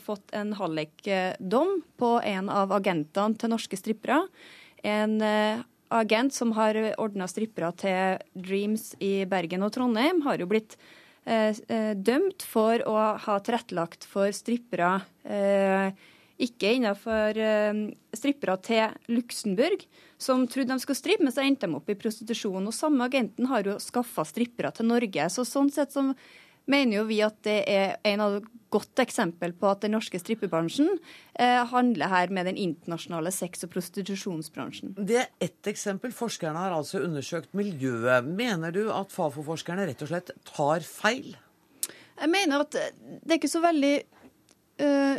fått 0.02 0.32
en 0.34 0.56
hallikdom 0.58 1.76
på 2.00 2.16
en 2.24 2.48
av 2.50 2.72
agentene 2.80 3.38
til 3.38 3.54
norske 3.54 3.78
strippere 3.78 4.24
en 4.84 5.22
eh, 5.22 5.64
agent 5.94 6.34
som 6.34 6.52
har 6.58 6.78
ordna 7.00 7.28
strippere 7.30 7.72
til 7.80 8.22
Dreams 8.34 8.92
i 9.04 9.26
Bergen 9.30 9.66
og 9.66 9.74
Trondheim, 9.76 10.22
har 10.28 10.42
jo 10.42 10.50
blitt 10.52 10.78
eh, 11.26 11.54
eh, 11.54 11.94
dømt 11.96 12.46
for 12.46 12.84
å 12.88 12.98
ha 13.24 13.40
tilrettelagt 13.40 14.08
for 14.10 14.34
strippere 14.36 15.00
eh, 15.24 15.96
ikke 16.38 16.76
innenfor 16.78 17.38
eh, 17.42 17.80
strippere 18.14 18.58
til 18.66 19.14
Luxembourg, 19.14 19.86
som 20.22 20.46
trodde 20.50 20.76
de 20.76 20.84
skulle 20.84 21.00
strippe, 21.00 21.26
men 21.26 21.34
så 21.34 21.44
endte 21.46 21.70
de 21.70 21.78
opp 21.78 21.90
i 21.90 21.98
prostitusjon. 21.98 22.68
Og 22.70 22.76
samme 22.76 23.08
agenten 23.10 23.50
har 23.50 23.66
jo 23.66 23.78
skaffa 23.82 24.26
strippere 24.28 24.72
til 24.76 24.90
Norge. 24.92 25.30
Så 25.34 25.46
sånn 25.48 25.72
sett 25.74 25.96
som 25.96 26.14
mener 26.70 27.00
jo 27.00 27.08
vi 27.10 27.22
at 27.26 27.40
det 27.48 27.58
er 27.72 27.98
en 28.08 28.24
av 28.24 28.38
godt 28.74 29.00
eksempel 29.00 29.54
på 29.56 29.70
at 29.72 29.84
den 29.86 29.94
norske 29.96 30.20
strippebransjen 30.20 30.90
eh, 31.40 31.62
handler 31.72 32.12
her 32.12 32.34
med 32.36 32.50
den 32.50 32.60
internasjonale 32.60 33.32
sex- 33.32 33.64
og 33.64 33.72
prostitusjonsbransjen. 33.76 34.96
Det 34.98 35.22
er 35.22 35.30
ett 35.44 35.70
eksempel. 35.72 36.12
Forskerne 36.16 36.66
har 36.66 36.76
altså 36.76 37.02
undersøkt 37.06 37.56
miljøet. 37.58 38.28
Mener 38.28 38.76
du 38.76 38.84
at 38.92 39.14
Fafo-forskerne 39.16 39.88
rett 39.88 40.04
og 40.04 40.12
slett 40.12 40.34
tar 40.50 40.84
feil? 40.84 41.38
Jeg 42.18 42.34
mener 42.34 42.66
at 42.66 42.76
det 42.76 43.30
er 43.30 43.38
ikke 43.38 43.52
så 43.52 43.62
veldig 43.64 43.96
uh, 44.84 45.18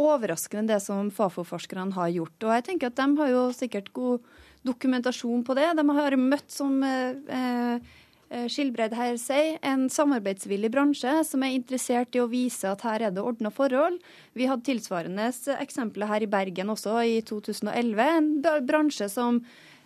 overraskende 0.00 0.72
det 0.72 0.80
som 0.84 1.10
Fafo-forskerne 1.12 1.92
har 1.98 2.12
gjort. 2.16 2.36
Og 2.46 2.54
jeg 2.56 2.68
tenker 2.70 2.88
at 2.88 3.00
de 3.02 3.08
har 3.20 3.34
jo 3.34 3.48
sikkert 3.56 3.92
god 3.92 4.30
dokumentasjon 4.64 5.42
på 5.44 5.56
det. 5.58 5.72
De 5.76 5.84
har 6.00 6.16
møtt 6.20 6.54
som 6.54 6.80
uh, 6.80 7.80
Eh, 7.80 7.98
Skilbreid 8.30 8.94
her 8.94 9.16
sier, 9.18 9.56
en 9.66 9.88
samarbeidsvillig 9.90 10.70
bransje 10.70 11.16
som 11.26 11.42
er 11.42 11.56
interessert 11.56 12.14
i 12.14 12.22
å 12.22 12.28
vise 12.30 12.68
at 12.70 12.84
her 12.86 13.08
er 13.08 13.14
det 13.14 13.24
ordna 13.26 13.50
forhold. 13.50 13.98
Vi 14.38 14.46
hadde 14.46 14.68
tilsvarende 14.68 15.26
eksempler 15.58 16.06
her 16.06 16.22
i 16.22 16.30
Bergen 16.30 16.70
også 16.70 16.94
i 17.02 17.16
2011. 17.26 18.02
En 18.06 18.30
bransje 18.68 19.10
som 19.10 19.40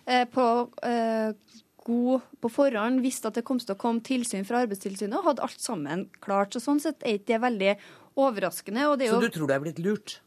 eh, 0.05 0.27
på 0.29 0.45
eh, 0.85 1.33
god 1.85 2.29
på 2.41 2.51
forhånd 2.53 3.01
visste 3.05 3.29
at 3.29 3.37
det 3.39 3.45
kom 3.47 3.61
til 3.61 3.75
å 3.75 3.79
komme 3.81 4.05
tilsyn 4.05 4.45
fra 4.47 4.63
Arbeidstilsynet, 4.65 5.17
og 5.19 5.31
hadde 5.31 5.45
alt 5.45 5.61
sammen 5.61 6.05
klart. 6.23 6.53
Så 6.53 6.63
Sånn 6.63 6.81
sett 6.83 7.05
er 7.05 7.21
det 7.25 7.41
veldig 7.41 7.75
overraskende. 8.15 8.85
Så 9.05 9.21
du 9.21 9.29
tror 9.33 9.49
det 9.49 9.57
er 9.57 9.65
blitt 9.65 9.81
lurt? 9.83 10.19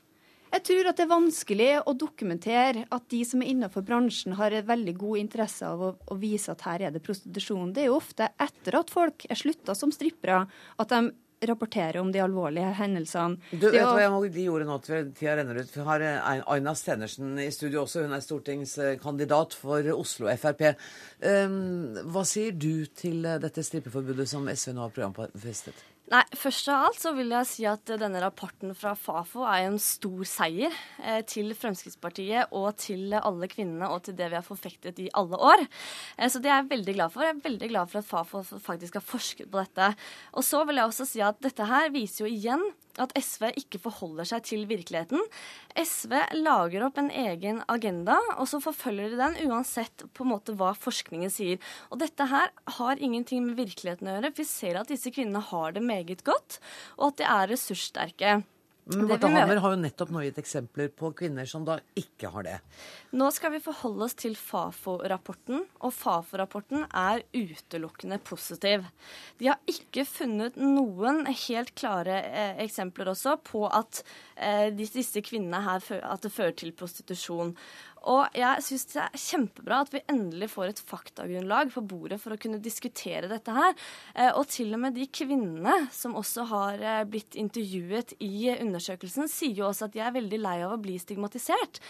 Jeg 0.48 0.64
tror 0.64 0.88
at 0.88 0.98
det 0.98 1.04
er 1.04 1.10
vanskelig 1.10 1.68
å 1.84 1.94
dokumentere 1.98 2.86
at 2.94 3.06
de 3.12 3.20
som 3.28 3.42
er 3.44 3.52
innenfor 3.52 3.84
bransjen 3.86 4.36
har 4.38 4.54
en 4.56 4.68
veldig 4.68 4.94
god 5.00 5.20
interesse 5.20 5.68
av 5.68 5.84
å, 5.84 5.94
å, 6.08 6.18
vise 6.18 6.52
at 6.54 6.64
her 6.68 6.88
er 6.88 6.94
det 6.94 7.04
prostitusjon. 7.04 7.72
Det 7.76 7.84
er 7.84 7.90
jo 7.90 7.98
ofte 8.00 8.30
etter 8.40 8.78
at 8.80 8.92
folk 8.92 9.26
er 9.28 9.38
slutta 9.38 9.76
som 9.76 9.92
strippere, 9.94 10.46
at 10.78 10.94
de 10.94 11.10
rapporterer 11.46 12.00
om 12.00 12.08
de 12.12 12.22
alvorlige 12.22 12.72
hendelsene. 12.80 13.38
Du, 13.52 13.68
vet 13.70 13.84
hva 13.84 14.00
jeg 14.00 14.10
må 14.10 14.22
gi 14.24 14.46
ordet 14.50 14.66
nå 14.66 14.78
til 14.82 15.12
tida 15.14 15.36
renner 15.38 15.60
ut? 15.60 15.70
Vi 15.74 15.84
har 15.86 16.02
eh, 16.02 16.40
Aina 16.50 16.74
Stenersen 16.74 17.36
i 17.44 17.50
studio 17.54 17.84
også. 17.84 18.06
Hun 18.06 18.16
er 18.16 18.24
stortingskandidat 18.24 19.54
for 19.58 19.92
Oslo 19.94 20.32
Frp. 20.32 20.64
Um, 21.22 22.00
hva 22.10 22.24
sier 22.26 22.56
du 22.56 22.88
til 22.90 23.22
dette 23.44 23.62
strippeforbudet 23.66 24.26
som 24.30 24.50
SV 24.50 24.74
nå 24.74 24.88
har 24.88 24.96
programfestet? 24.96 25.86
Nei, 26.08 26.22
Først 26.40 26.70
av 26.72 26.86
alt 26.86 27.00
så 27.02 27.10
vil 27.12 27.34
jeg 27.34 27.46
si 27.50 27.64
at 27.68 27.90
denne 28.00 28.20
rapporten 28.22 28.72
fra 28.76 28.94
Fafo 28.96 29.42
er 29.44 29.66
en 29.66 29.76
stor 29.82 30.22
seier 30.28 30.72
eh, 31.02 31.20
til 31.28 31.52
Fremskrittspartiet 31.52 32.54
og 32.56 32.70
til 32.80 33.12
alle 33.18 33.48
kvinnene 33.52 33.90
og 33.92 34.06
til 34.06 34.16
det 34.16 34.30
vi 34.32 34.38
har 34.38 34.46
forfektet 34.46 35.02
i 35.04 35.10
alle 35.20 35.36
år. 35.36 35.66
Eh, 36.16 36.30
så 36.32 36.40
det 36.40 36.48
er 36.48 36.62
jeg 36.62 36.70
veldig 36.70 36.94
glad 36.96 37.12
for. 37.12 37.26
Jeg 37.26 37.36
er 37.36 37.44
veldig 37.44 37.68
glad 37.74 37.92
for 37.92 38.00
at 38.00 38.08
Fafo 38.08 38.40
faktisk 38.70 38.96
har 38.96 39.04
forsket 39.04 39.52
på 39.52 39.60
dette. 39.60 39.90
Og 40.32 40.48
så 40.48 40.62
vil 40.64 40.80
jeg 40.80 40.94
også 40.94 41.08
si 41.10 41.20
at 41.24 41.44
dette 41.44 41.68
her 41.68 41.92
viser 41.92 42.24
jo 42.24 42.32
igjen 42.32 42.64
at 43.02 43.14
SV 43.18 43.50
ikke 43.62 43.80
forholder 43.82 44.28
seg 44.28 44.44
til 44.48 44.66
virkeligheten. 44.70 45.22
SV 45.78 46.14
lager 46.38 46.86
opp 46.86 47.00
en 47.00 47.10
egen 47.10 47.62
agenda, 47.70 48.18
og 48.36 48.50
så 48.50 48.60
forfølger 48.62 49.14
de 49.14 49.20
den 49.22 49.38
uansett 49.48 50.06
på 50.14 50.26
en 50.26 50.32
måte 50.34 50.56
hva 50.58 50.74
forskningen 50.78 51.32
sier. 51.32 51.62
Og 51.92 52.02
dette 52.02 52.28
her 52.30 52.52
har 52.78 53.02
ingenting 53.02 53.46
med 53.46 53.58
virkeligheten 53.60 54.10
å 54.10 54.18
gjøre. 54.18 54.34
Vi 54.36 54.46
ser 54.48 54.80
at 54.80 54.92
disse 54.92 55.12
kvinnene 55.14 55.42
har 55.50 55.74
det 55.76 55.84
meget 55.84 56.24
godt, 56.26 56.60
og 56.98 57.12
at 57.12 57.20
de 57.22 57.28
er 57.28 57.52
ressurssterke. 57.54 58.38
Men 58.88 59.08
Marte 59.08 59.28
Hammer 59.28 59.60
har 59.60 59.74
jo 59.74 59.80
nettopp 59.82 60.12
nå 60.14 60.22
gitt 60.24 60.38
eksempler 60.40 60.88
på 60.96 61.10
kvinner 61.16 61.48
som 61.48 61.64
da 61.66 61.76
ikke 61.98 62.30
har 62.32 62.46
det. 62.46 62.54
Nå 63.20 63.28
skal 63.36 63.52
vi 63.52 63.60
forholde 63.60 64.06
oss 64.06 64.16
til 64.16 64.36
Fafo-rapporten, 64.38 65.66
og 65.84 65.92
Fafo-rapporten 65.92 66.86
er 66.86 67.24
utelukkende 67.36 68.16
positiv. 68.24 68.86
De 69.36 69.50
har 69.50 69.60
ikke 69.68 70.06
funnet 70.08 70.56
noen 70.56 71.26
helt 71.28 71.74
klare 71.76 72.22
eh, 72.30 72.62
eksempler 72.64 73.12
også 73.12 73.36
på 73.44 73.66
at 73.68 74.00
eh, 74.36 74.68
disse 74.72 75.20
kvinnene 75.24 75.60
her 75.66 75.84
at 76.00 76.24
det 76.24 76.32
fører 76.32 76.56
til 76.56 76.72
prostitusjon. 76.76 77.52
Og 78.08 78.36
jeg 78.36 78.64
syns 78.64 78.86
det 78.92 79.02
er 79.04 79.20
kjempebra 79.22 79.82
at 79.84 79.92
vi 79.92 80.02
endelig 80.10 80.50
får 80.54 80.72
et 80.72 80.82
faktagrunnlag 80.88 81.72
på 81.74 81.82
bordet 81.88 82.20
for 82.22 82.34
å 82.34 82.40
kunne 82.40 82.60
diskutere 82.62 83.30
dette 83.30 83.54
her. 83.54 83.74
Eh, 84.14 84.30
og 84.32 84.48
til 84.52 84.72
og 84.76 84.82
med 84.84 84.96
de 84.96 85.08
kvinnene 85.12 85.76
som 85.94 86.16
også 86.18 86.46
har 86.52 86.80
eh, 86.80 87.02
blitt 87.08 87.36
intervjuet 87.38 88.16
i 88.24 88.48
undersøkelsen, 88.56 89.28
sier 89.30 89.60
jo 89.60 89.68
også 89.68 89.88
at 89.88 89.96
de 89.96 90.04
er 90.04 90.16
veldig 90.16 90.40
lei 90.40 90.56
av 90.64 90.74
å 90.74 90.80
bli 90.80 90.96
stigmatisert 91.00 91.82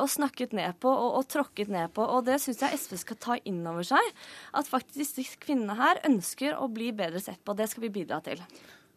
og 0.00 0.08
snakket 0.10 0.52
ned 0.56 0.76
på 0.82 0.90
og, 0.90 1.20
og 1.20 1.28
tråkket 1.30 1.70
ned 1.72 1.92
på. 1.96 2.04
Og 2.04 2.26
det 2.26 2.40
syns 2.42 2.60
jeg 2.64 2.80
SV 2.80 2.98
skal 3.00 3.20
ta 3.22 3.38
inn 3.48 3.62
over 3.68 3.86
seg. 3.86 4.12
At 4.56 4.68
faktisk 4.70 5.20
disse 5.20 5.40
kvinnene 5.40 5.78
her 5.78 6.02
ønsker 6.08 6.58
å 6.58 6.68
bli 6.72 6.90
bedre 6.96 7.22
sett 7.22 7.40
på. 7.44 7.56
Det 7.56 7.70
skal 7.70 7.86
vi 7.86 7.94
bidra 8.00 8.20
til. 8.24 8.42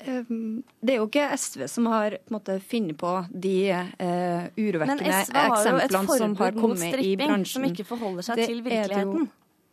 Ehm, 0.05 0.63
det 0.81 0.95
er 0.95 0.99
jo 0.99 1.07
ikke 1.07 1.27
SV 1.37 1.67
som 1.71 1.87
har 1.91 2.17
på 2.17 2.31
en 2.31 2.37
måte, 2.37 2.57
funnet 2.59 2.97
på 2.99 3.13
de 3.45 3.55
uh, 3.71 4.49
urovekkende 4.59 5.07
eksemplene 5.07 6.17
som 6.17 6.35
har 6.39 6.57
kommet 6.57 6.99
i 6.99 7.13
bransjen. 7.19 7.23
Men 7.23 7.23
SV 7.23 7.23
har 7.23 7.23
jo 7.23 7.23
et 7.23 7.23
forbud 7.23 7.31
mot 7.33 7.37
stripping 7.37 7.47
Som 7.53 7.69
ikke 7.69 7.87
forholder 7.87 8.27
seg 8.27 8.41
det 8.41 8.49
til 8.51 8.63
virkeligheten. 8.65 9.31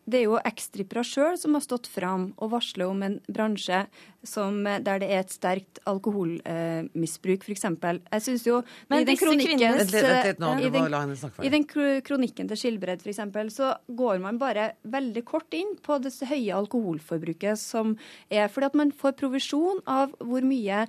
Det 0.08 0.20
er 0.20 0.24
jo 0.28 0.38
ekstrippera 0.40 1.02
sjøl 1.06 1.36
som 1.38 1.56
har 1.56 1.64
stått 1.64 1.88
fram 1.90 2.30
og 2.40 2.54
varslet 2.54 2.88
om 2.88 3.02
en 3.06 3.18
bransje 3.30 3.84
som, 4.26 4.64
der 4.64 5.00
det 5.00 5.08
er 5.08 5.22
et 5.22 5.32
sterkt 5.32 5.80
alkoholmisbruk, 5.88 7.44
eh, 7.44 7.54
f.eks. 7.54 7.64
Jeg 7.64 8.24
syns 8.24 8.44
jo 8.44 8.58
Men 8.90 9.02
i 9.02 9.08
den 9.08 9.16
kronikken 9.16 9.62
i 11.40 11.52
den, 11.54 11.64
kronikken 12.04 12.50
til 12.50 12.60
Skilbred 12.60 13.04
f.eks. 13.04 13.22
så 13.54 13.72
går 13.88 14.20
man 14.20 14.40
bare 14.40 14.74
veldig 14.82 15.24
kort 15.24 15.56
inn 15.56 15.76
på 15.80 15.98
det 16.04 16.12
høye 16.28 16.58
alkoholforbruket 16.58 17.60
som 17.60 17.96
er 18.28 18.50
fordi 18.52 18.70
at 18.70 18.78
man 18.82 18.92
får 18.92 19.16
provisjon 19.20 19.80
av 19.88 20.12
hvor 20.20 20.44
mye 20.44 20.84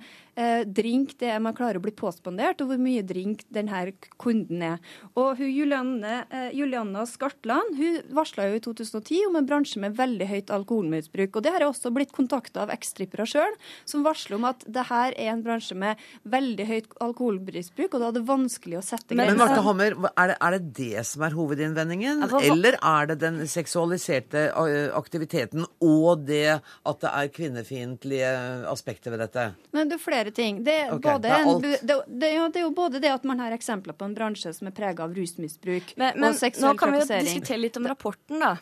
drink 0.64 1.16
det 1.20 1.28
er 1.28 1.42
man 1.44 1.56
klarer 1.56 1.76
å 1.76 1.84
bli 1.84 1.92
påspandert, 1.92 2.62
og 2.62 2.72
hvor 2.72 2.80
mye 2.80 3.02
drink 3.04 3.44
denne 3.52 3.82
kunden 4.20 4.62
er. 4.64 4.78
Og 5.18 5.36
hun, 5.40 5.48
Julianne, 5.50 6.22
eh, 6.30 6.50
Julianna 6.56 7.04
Skartland 7.08 7.76
hun 7.78 8.00
varsla 8.16 8.48
jo 8.48 8.58
i 8.58 8.62
2010 8.64 9.26
om 9.28 9.36
en 9.36 9.48
bransje 9.48 9.80
med 9.82 9.96
veldig 9.98 10.28
høyt 10.30 10.52
alkoholmisbruk. 10.54 11.36
og 11.36 11.42
Det 11.42 11.52
har 11.52 11.66
også 11.66 11.92
blitt 11.94 12.12
kontakta 12.12 12.64
av 12.64 12.72
ekstrippere 12.74 13.26
sjøl, 13.28 13.56
som 13.84 14.04
varsler 14.06 14.36
om 14.38 14.48
at 14.48 14.64
det 14.66 14.86
her 14.88 15.12
er 15.16 15.32
en 15.32 15.42
bransje 15.44 15.76
med 15.76 16.00
veldig 16.24 16.66
høyt 16.68 16.88
alkoholmisbruk, 17.00 17.94
og 17.94 18.00
da 18.00 18.08
er 18.08 18.16
det 18.18 18.24
vanskelig 18.28 18.78
å 18.78 18.84
sette 18.84 19.14
grenser. 19.14 19.34
Men 19.34 19.40
Marte 19.40 19.64
Hammer, 19.66 19.96
er 20.16 20.32
det, 20.32 20.38
er 20.40 20.56
det, 20.56 20.62
det 20.78 21.06
som 21.08 21.26
er 21.26 21.36
hovedinnvendingen, 21.36 22.24
eller 22.40 22.78
er 22.78 23.12
det 23.12 23.18
den 23.22 23.42
seksualiserte 23.50 24.48
eh, 24.50 24.88
aktiviteten 24.96 25.66
og 25.82 26.24
det 26.28 26.60
at 26.60 27.02
det 27.02 27.10
er 27.12 27.32
kvinnefiendtlige 27.34 28.32
aspekter 28.70 29.14
ved 29.14 29.24
dette? 29.26 29.48
Men 29.72 29.90
det 29.90 29.98
er 29.98 30.02
flere 30.02 30.21
flere 30.22 30.34
ting. 30.34 30.64
Det 30.64 30.74
er, 30.84 30.92
okay, 30.94 31.18
det, 31.22 31.28
en, 31.28 31.60
det, 31.62 31.78
det, 31.82 32.32
ja, 32.32 32.48
det, 32.48 32.60
er 32.60 32.66
jo 32.66 32.70
både 32.76 33.00
det 33.02 33.12
at 33.12 33.24
man 33.28 33.40
har 33.42 33.52
eksempler 33.52 33.96
på 33.96 34.06
en 34.08 34.14
bransje 34.14 34.52
som 34.54 34.70
er 34.70 34.76
prega 34.76 35.04
av 35.04 35.14
rusmisbruk 35.16 35.94
men, 35.96 36.14
men, 36.16 36.30
og 36.30 36.38
seksuell 36.38 36.78
trakassering. 36.78 36.78
Nå 36.78 36.78
kan 36.78 36.94
vi 36.94 37.26
jo 37.26 37.26
diskutere 37.28 37.62
litt 37.62 37.80
om 37.80 37.88
rapporten, 37.90 38.42
da. 38.42 38.56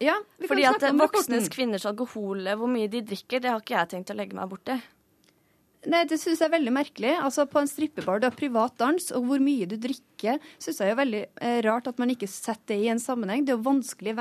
Ja, 0.00 0.16
vi 0.40 0.48
Fordi 0.48 0.64
at 0.64 0.86
voksnes 0.96 1.50
kvinners 1.52 1.84
alkohol, 1.84 2.46
hvor 2.56 2.70
mye 2.72 2.88
de 2.88 3.02
drikker, 3.04 3.42
det 3.42 3.52
har 3.52 3.60
ikke 3.60 3.76
jeg 3.76 3.90
tenkt 3.92 4.12
å 4.14 4.16
legge 4.16 4.38
meg 4.38 4.48
borti. 4.48 4.78
Nei, 5.88 6.02
det 6.04 6.18
syns 6.20 6.42
jeg 6.42 6.50
er 6.50 6.52
veldig 6.58 6.72
merkelig. 6.76 7.12
Altså 7.24 7.46
På 7.48 7.62
en 7.62 7.68
strippebar, 7.68 8.20
du 8.20 8.26
har 8.28 8.36
privat 8.36 8.74
dans, 8.80 9.06
og 9.16 9.24
hvor 9.24 9.40
mye 9.40 9.64
du 9.68 9.78
drikker, 9.80 10.36
syns 10.60 10.80
jeg 10.82 10.92
er 10.92 10.98
veldig 10.98 11.22
eh, 11.40 11.60
rart 11.64 11.88
at 11.88 12.00
man 12.00 12.12
ikke 12.12 12.28
setter 12.28 12.74
det 12.74 12.76
i 12.84 12.90
en 12.92 13.00
sammenheng. 13.00 13.46
Det 13.46 13.54
er 13.54 13.56
jo 13.56 13.64
vanskelig 13.64 14.12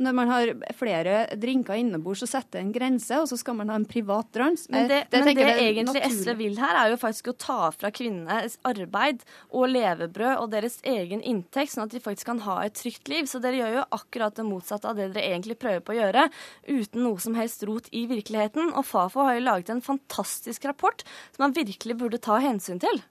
når 0.00 0.14
man 0.16 0.30
har 0.32 0.52
flere 0.74 1.18
drinker 1.38 1.76
innebords, 1.78 2.24
så 2.24 2.30
setter 2.38 2.62
en 2.62 2.72
grense, 2.72 3.18
og 3.20 3.28
så 3.28 3.36
skal 3.38 3.58
man 3.58 3.68
ha 3.70 3.76
en 3.76 3.84
privat 3.86 4.30
dans. 4.34 4.64
Men 4.72 4.88
det, 4.88 5.02
det, 5.12 5.20
men 5.20 5.36
det 5.36 5.44
egentlig 5.52 5.84
naturlig. 5.90 6.22
SV 6.22 6.32
vil 6.40 6.56
her, 6.62 6.78
er 6.80 6.94
jo 6.94 6.98
faktisk 7.02 7.28
å 7.30 7.36
ta 7.44 7.58
fra 7.76 7.92
kvinnene 7.94 8.40
arbeid 8.64 9.22
og 9.52 9.68
levebrød 9.74 10.40
og 10.40 10.48
deres 10.56 10.80
egen 10.88 11.20
inntekt, 11.20 11.74
sånn 11.74 11.84
at 11.84 11.94
de 11.94 12.02
faktisk 12.02 12.32
kan 12.32 12.40
ha 12.48 12.56
et 12.64 12.74
trygt 12.80 13.12
liv. 13.12 13.28
Så 13.28 13.42
dere 13.44 13.60
gjør 13.60 13.76
jo 13.82 13.84
akkurat 14.00 14.40
det 14.40 14.48
motsatte 14.48 14.88
av 14.88 14.96
det 14.98 15.12
dere 15.12 15.28
egentlig 15.28 15.60
prøver 15.60 15.84
på 15.84 15.92
å 15.94 16.00
gjøre, 16.00 16.26
uten 16.72 17.04
noe 17.04 17.20
som 17.20 17.36
helst 17.36 17.62
rot 17.68 17.92
i 17.92 18.06
virkeligheten. 18.10 18.72
Og 18.72 18.88
Fafo 18.88 19.28
har 19.28 19.36
jo 19.36 19.46
laget 19.46 19.76
en 19.76 19.84
fantastisk 19.84 20.64
rapport 20.72 20.93
som 21.02 21.42
man 21.48 21.56
virkelig 21.56 21.98
burde 21.98 22.22
ta 22.22 22.38
hensyn 22.38 22.78
til. 22.82 23.02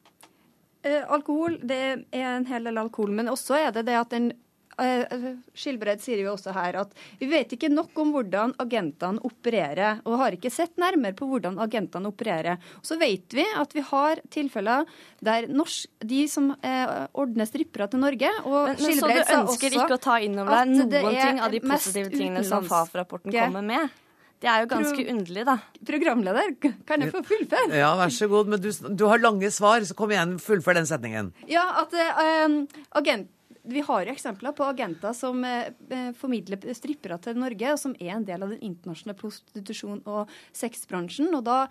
Eh, 0.83 1.03
alkohol, 1.07 1.59
det 1.63 1.81
er 2.11 2.23
en 2.35 2.47
hel 2.47 2.63
del 2.67 2.79
alkohol, 2.81 3.13
men 3.15 3.31
også 3.31 3.55
er 3.59 3.75
det 3.75 3.85
det 3.87 3.95
at 3.95 4.11
den 4.11 4.33
eh, 4.81 5.29
Skilbred 5.55 6.01
sier 6.03 6.19
jo 6.25 6.33
også 6.33 6.51
her 6.55 6.75
at 6.81 6.91
vi 7.21 7.29
vet 7.31 7.53
ikke 7.55 7.69
nok 7.71 7.95
om 8.03 8.11
hvordan 8.11 8.55
agentene 8.59 9.23
opererer, 9.23 10.01
og 10.03 10.19
har 10.19 10.35
ikke 10.35 10.51
sett 10.51 10.75
nærmere 10.81 11.15
på 11.15 11.29
hvordan 11.29 11.55
agentene 11.63 12.11
opererer. 12.11 12.59
Så 12.83 12.97
vet 12.99 13.31
vi 13.37 13.45
at 13.47 13.75
vi 13.75 13.85
har 13.93 14.19
tilfeller 14.33 14.89
der 15.23 15.47
norsk, 15.47 15.87
de 16.03 16.23
som 16.31 16.51
eh, 16.59 16.95
ordner 17.13 17.47
strippere 17.47 17.87
til 17.91 18.03
Norge 18.03 18.31
og 18.43 18.73
men, 18.73 18.83
men 18.83 18.99
Så 18.99 19.11
du 19.11 19.35
ønsker 19.39 19.79
ikke 19.79 19.99
å 19.99 20.03
ta 20.03 20.19
inn 20.19 20.39
over 20.39 20.59
deg 20.59 20.75
noen 20.75 21.19
ting 21.19 21.43
av 21.43 21.55
de 21.55 21.63
positive 21.63 22.11
tingene 22.11 22.43
som 22.47 22.67
FAF-rapporten 22.67 23.31
kommer 23.31 23.63
med? 23.71 23.99
Det 24.43 24.51
er 24.51 24.65
jo 24.65 24.67
ganske 24.73 24.97
Pro 24.99 25.13
underlig, 25.13 25.43
da. 25.47 25.53
Programleder, 25.87 26.49
kan 26.59 27.03
jeg 27.05 27.13
få 27.13 27.21
fullføre? 27.23 27.77
Ja, 27.79 27.93
vær 27.95 28.11
så 28.11 28.27
god. 28.27 28.49
Men 28.51 28.59
du, 28.59 28.67
du 28.73 29.05
har 29.07 29.21
lange 29.23 29.47
svar, 29.55 29.85
så 29.87 29.95
kom 29.95 30.11
igjen, 30.11 30.35
fullfør 30.43 30.75
den 30.81 30.89
setningen. 30.89 31.31
Ja, 31.47 31.63
at 31.85 31.95
uh, 31.95 32.57
agent 32.99 33.31
vi 33.63 33.81
har 33.81 34.03
jo 34.03 34.11
eksempler 34.11 34.51
på 34.55 34.65
agenter 34.67 35.13
som 35.15 35.43
eh, 35.47 35.69
eh, 35.89 36.09
formidler 36.19 36.59
strippere 36.75 37.15
til 37.23 37.37
Norge, 37.39 37.71
og 37.71 37.79
som 37.79 37.93
er 37.95 38.17
en 38.17 38.25
del 38.27 38.43
av 38.43 38.51
den 38.51 38.59
internasjonale 38.65 39.15
prostitusjon- 39.19 40.01
og 40.09 40.31
sexbransjen. 40.55 41.29
Og 41.37 41.45
da 41.47 41.61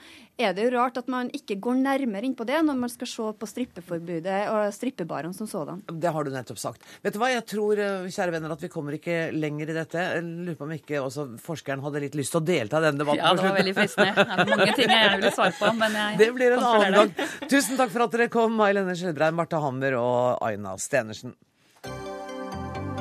er 0.41 0.55
det 0.57 0.65
jo 0.67 0.73
rart 0.73 0.97
at 1.03 1.11
man 1.13 1.29
ikke 1.37 1.59
går 1.63 1.83
nærmere 1.83 2.29
inn 2.29 2.37
på 2.39 2.47
det 2.49 2.63
når 2.65 2.81
man 2.81 2.93
skal 2.93 3.11
se 3.11 3.29
på 3.37 3.49
strippeforbudet 3.51 4.39
og 4.53 4.73
strippebarene 4.73 5.37
som 5.37 5.51
sådan. 5.51 5.83
Det 5.93 6.15
har 6.17 6.25
du 6.25 6.33
nettopp 6.33 6.63
sagt. 6.63 6.89
Vet 7.05 7.13
du 7.13 7.21
hva, 7.21 7.29
jeg 7.35 7.45
tror 7.53 7.85
eh, 7.85 8.09
kjære 8.09 8.37
venner, 8.39 8.57
at 8.57 8.65
vi 8.65 8.73
kommer 8.73 8.97
ikke 8.97 9.19
lenger 9.37 9.75
i 9.75 9.79
dette. 9.83 10.09
Jeg 10.17 10.25
lurer 10.25 10.59
på 10.59 10.69
om 10.69 10.75
ikke 10.79 11.05
også 11.05 11.29
forskeren 11.45 11.85
hadde 11.85 12.05
litt 12.09 12.19
lyst 12.19 12.33
til 12.33 12.41
å 12.41 12.47
delta 12.55 12.81
i 12.81 12.89
denne 12.89 13.05
debatten. 13.05 13.21
Ja, 13.21 13.37
det 13.37 13.47
var 13.51 13.59
veldig 13.61 13.77
fristende. 13.77 14.17
Det 14.17 14.49
er 14.49 14.65
mange 14.65 14.75
ting 14.81 14.89
jeg 14.89 15.05
gjerne 15.05 15.21
ville 15.21 15.37
svare 15.37 15.57
på, 15.61 15.77
men 15.77 16.01
jeg 16.01 16.21
Det 16.25 16.33
blir 16.41 16.57
en 16.57 16.69
annen 16.73 16.99
gang. 16.99 17.15
Tusen 17.53 17.77
takk 17.77 17.93
for 17.93 18.09
at 18.09 18.17
dere 18.17 18.33
kom, 18.33 18.57
May 18.57 18.73
Lenne 18.73 18.97
Skjelbreid, 18.97 19.37
Marte 19.37 19.61
Hammer 19.61 20.01
og 20.01 20.45
Aina 20.49 20.79
Stenersen. 20.81 21.37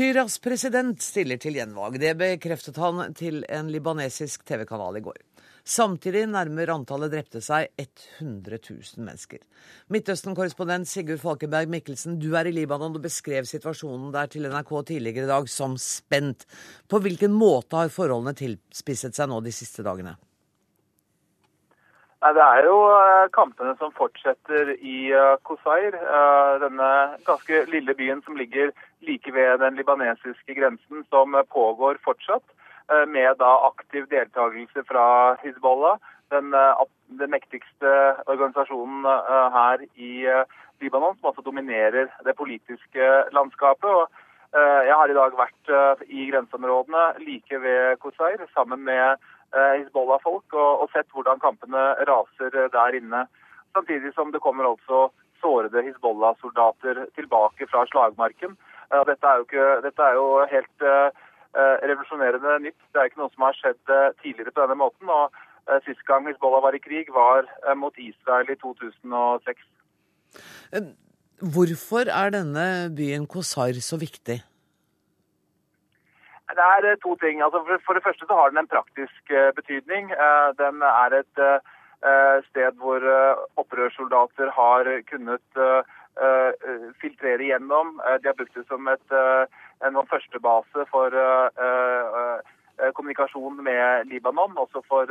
Syrias 0.00 0.38
president 0.40 1.02
stiller 1.04 1.36
til 1.36 1.58
gjenvalg. 1.58 1.98
Det 2.00 2.14
bekreftet 2.16 2.78
han 2.80 3.12
til 3.12 3.42
en 3.52 3.66
libanesisk 3.68 4.46
TV-kanal 4.48 4.96
i 4.96 5.02
går. 5.04 5.18
Samtidig 5.60 6.22
nærmer 6.30 6.72
antallet 6.72 7.12
drepte 7.12 7.42
seg 7.44 7.68
100 7.76 8.62
000 8.62 9.04
mennesker. 9.04 9.42
Midtøsten-korrespondent 9.92 10.88
Sigurd 10.88 11.20
Falkenberg 11.20 11.68
Mikkelsen, 11.68 12.16
du 12.16 12.30
er 12.32 12.48
i 12.48 12.54
Libanon 12.56 12.96
og 12.96 13.04
beskrev 13.04 13.44
situasjonen 13.44 14.08
der 14.16 14.32
til 14.32 14.48
NRK 14.48 14.72
tidligere 14.94 15.28
i 15.28 15.32
dag 15.34 15.52
som 15.52 15.76
spent. 15.76 16.48
På 16.88 17.02
hvilken 17.04 17.36
måte 17.36 17.82
har 17.82 17.92
forholdene 17.92 18.32
tilspisset 18.40 19.20
seg 19.20 19.28
nå 19.28 19.44
de 19.44 19.52
siste 19.52 19.84
dagene? 19.84 20.16
Det 22.20 22.44
er 22.44 22.66
jo 22.68 22.76
eh, 22.92 23.30
kampene 23.32 23.72
som 23.80 23.92
fortsetter 23.96 24.74
i 24.76 25.08
Kosair, 25.48 25.94
eh, 25.96 26.16
eh, 26.20 26.56
denne 26.60 26.88
ganske 27.24 27.64
lille 27.72 27.94
byen 27.96 28.20
som 28.26 28.36
ligger 28.36 28.74
like 29.08 29.32
ved 29.32 29.58
den 29.64 29.78
libanesiske 29.80 30.54
grensen, 30.54 31.04
som 31.08 31.36
pågår 31.48 31.96
fortsatt. 32.04 32.44
Eh, 32.90 33.06
med 33.06 33.38
da 33.38 33.50
aktiv 33.68 34.08
deltakelse 34.10 34.82
fra 34.88 35.36
Hizbollah, 35.42 35.98
den, 36.30 36.54
eh, 36.54 36.82
den 37.20 37.30
mektigste 37.30 37.90
organisasjonen 38.26 39.06
eh, 39.06 39.50
her 39.54 39.84
i 39.94 40.26
Libanon, 40.80 41.14
som 41.20 41.30
også 41.30 41.44
dominerer 41.46 42.08
det 42.24 42.36
politiske 42.36 43.06
landskapet. 43.32 43.90
Og 43.90 44.08
jeg 44.50 44.94
har 44.98 45.06
i 45.06 45.14
dag 45.14 45.34
vært 45.38 45.68
i 46.10 46.24
grenseområdene 46.26 47.02
like 47.22 47.60
ved 47.62 48.00
Kosair 48.02 48.40
sammen 48.54 48.80
med 48.82 49.20
Hizbollah-folk 49.54 50.54
og, 50.54 50.82
og, 50.84 50.88
sett 50.92 51.08
hvordan 51.14 51.40
kampene 51.42 51.80
raser 52.08 52.54
der 52.70 52.96
inne. 52.98 53.24
Samtidig 53.74 54.12
som 54.14 54.30
det 54.32 54.42
kommer 54.44 54.68
altså 54.68 55.08
sårede 55.40 55.82
Hizbollah-soldater 55.82 57.06
tilbake 57.18 57.66
fra 57.70 57.86
slagmarken. 57.90 58.56
Dette 59.10 59.26
er 59.26 59.36
jo, 59.38 59.46
ikke, 59.46 59.66
dette 59.86 60.02
er 60.02 60.14
jo 60.18 60.26
helt 60.54 60.86
uh, 60.86 61.10
revolusjonerende 61.90 62.56
nytt. 62.66 62.80
Det 62.90 63.00
er 63.00 63.10
ikke 63.10 63.22
noe 63.22 63.32
som 63.34 63.46
har 63.46 63.58
skjedd 63.58 63.94
eh, 63.94 64.10
tidligere 64.22 64.54
på 64.54 64.64
denne 64.64 64.78
måten. 64.82 65.10
og 65.10 65.30
uh, 65.70 65.78
Sist 65.86 66.02
gang 66.08 66.26
Hizbollah 66.28 66.64
var 66.66 66.76
i 66.76 66.82
krig, 66.82 67.12
var 67.14 67.46
mot 67.78 67.94
Israel 67.98 68.50
i 68.50 68.58
2006. 68.62 69.66
Hvorfor 71.54 72.10
er 72.12 72.34
denne 72.34 72.66
byen 72.96 73.26
Kosar 73.26 73.78
så 73.80 73.98
viktig? 73.98 74.40
Det 76.58 76.66
er 76.90 76.96
to 77.02 77.14
ting. 77.16 77.42
Altså 77.42 77.78
for 77.86 77.94
det 77.94 78.02
første 78.04 78.26
så 78.26 78.34
har 78.34 78.50
den 78.50 78.58
en 78.58 78.72
praktisk 78.74 79.32
betydning. 79.58 80.10
Den 80.58 80.82
er 80.82 81.16
et 81.20 81.42
sted 82.48 82.72
hvor 82.82 83.00
opprørssoldater 83.60 84.50
har 84.50 84.90
kunnet 85.10 85.60
filtrere 87.00 87.44
gjennom. 87.50 88.00
De 88.22 88.28
har 88.28 88.38
brukt 88.38 88.56
det 88.56 88.66
som 88.68 88.88
et 88.88 89.16
en 89.86 90.00
førstebase 90.10 90.86
for 90.90 91.14
kommunikasjon 92.96 93.62
med 93.64 94.04
Libanon, 94.10 94.58
også 94.58 94.82
for 94.88 95.06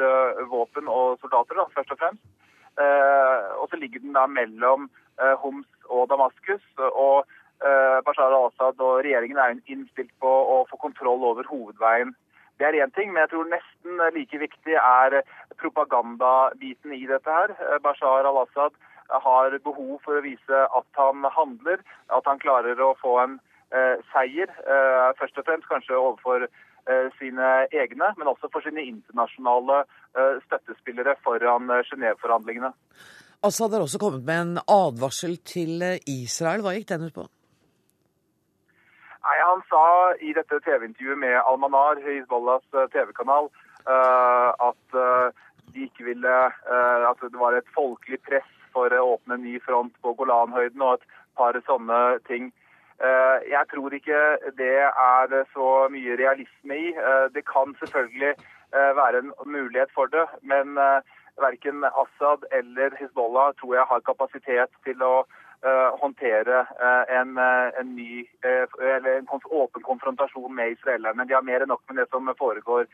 våpen 0.51 0.87
og 0.87 1.17
soldater, 1.21 1.55
da, 1.55 1.65
først 1.75 1.91
og 1.91 1.99
fremst. 2.03 2.23
og 3.59 3.67
så 3.69 3.75
ligger 3.75 3.99
den 3.99 4.13
da 4.13 4.25
mellom 4.27 4.89
Homs 5.43 5.67
og 5.85 6.09
Damaskus. 6.09 6.65
og 6.77 7.25
Bashar 8.05 8.31
al-Assad 8.31 8.79
og 8.79 9.01
regjeringen 9.03 9.39
er 9.41 9.57
innstilt 9.67 10.13
på 10.23 10.29
å 10.29 10.61
få 10.69 10.79
kontroll 10.79 11.25
over 11.27 11.47
hovedveien. 11.49 12.13
Det 12.59 12.67
er 12.67 12.77
én 12.83 12.91
ting, 12.95 13.11
men 13.11 13.23
jeg 13.23 13.31
tror 13.33 13.51
nesten 13.51 14.01
like 14.15 14.39
viktig 14.39 14.75
er 14.75 15.21
propagandabiten 15.59 16.95
i 16.95 17.05
dette 17.07 17.31
her. 17.31 17.53
Bashar 17.83 18.27
al-Assad 18.27 18.75
har 19.09 19.55
behov 19.63 19.99
for 20.05 20.19
å 20.19 20.23
vise 20.25 20.63
at 20.79 20.99
han 20.99 21.23
handler, 21.35 21.79
at 22.13 22.27
han 22.29 22.41
klarer 22.41 22.81
å 22.83 22.93
få 22.99 23.15
en 23.23 23.37
eh, 23.73 23.95
seier. 24.11 24.51
Eh, 24.51 25.07
først 25.19 25.39
og 25.39 25.47
fremst 25.47 25.69
kanskje 25.71 25.97
overfor 25.97 26.45
eh, 26.45 27.07
sine 27.17 27.49
egne, 27.71 28.11
men 28.19 28.31
også 28.31 28.51
for 28.53 28.65
sine 28.65 28.85
internasjonale 28.85 29.81
eh, 29.83 30.37
støttespillere 30.45 31.17
foran 31.25 31.71
eh, 31.73 31.83
Genéve-forhandlingene. 31.89 32.73
Assad 33.47 33.73
har 33.73 33.87
også 33.87 34.01
kommet 34.01 34.25
med 34.27 34.45
en 34.45 34.63
advarsel 34.67 35.39
til 35.47 35.81
eh, 35.81 35.99
Israel. 36.11 36.65
Hva 36.65 36.75
gikk 36.77 36.89
den 36.91 37.07
ut 37.07 37.15
på? 37.15 37.29
Nei, 39.25 39.37
Han 39.43 39.63
sa 39.69 39.83
i 40.23 40.33
dette 40.33 40.61
TV-intervjuet 40.65 41.19
med 41.19 41.35
Almanar, 41.41 41.99
Hizbollahs 42.05 42.63
TV-kanal, 42.93 43.49
at 43.89 44.95
de 45.73 45.85
ikke 45.85 46.03
ville 46.05 46.35
At 47.09 47.21
det 47.23 47.39
var 47.39 47.55
et 47.57 47.71
folkelig 47.73 48.19
press 48.27 48.49
for 48.73 48.93
å 48.93 49.15
åpne 49.15 49.37
en 49.37 49.45
ny 49.47 49.57
front 49.65 49.93
på 50.03 50.13
Golanhøyden 50.19 50.83
og 50.85 50.99
et 50.99 51.07
par 51.39 51.57
sånne 51.67 51.99
ting. 52.29 52.51
Eh, 52.99 53.37
jeg 53.55 53.65
tror 53.71 53.93
ikke 53.95 54.21
det 54.59 54.77
er 54.83 55.35
så 55.53 55.67
mye 55.93 56.17
realisme 56.19 56.79
i. 56.85 56.89
Eh, 56.91 57.27
det 57.35 57.45
kan 57.47 57.75
selvfølgelig 57.79 58.33
eh, 58.75 58.91
være 59.01 59.21
en 59.23 59.31
mulighet 59.45 59.91
for 59.95 60.11
det, 60.15 60.25
men 60.41 60.75
verken 61.39 61.85
Assad 62.03 62.43
eller 62.51 62.97
Hizbollah 62.99 63.53
tror 63.59 63.75
jeg 63.75 63.85
har 63.91 64.07
kapasitet 64.09 64.71
til 64.83 65.03
å 65.03 65.23
håndtere 65.99 66.61
en, 67.11 67.33
en 67.37 67.89
ny 67.91 68.21
eller 68.39 69.17
en 69.17 69.27
åpen 69.51 69.83
konfrontasjon 69.83 70.53
med 70.55 70.77
israelerne. 70.77 71.25
De 71.27 71.35
har 71.35 71.43
mer 71.43 71.65
enn 71.65 71.73
nok 71.73 71.83
med 71.89 71.99
det 71.99 72.05
som 72.13 72.31
foregår 72.39 72.87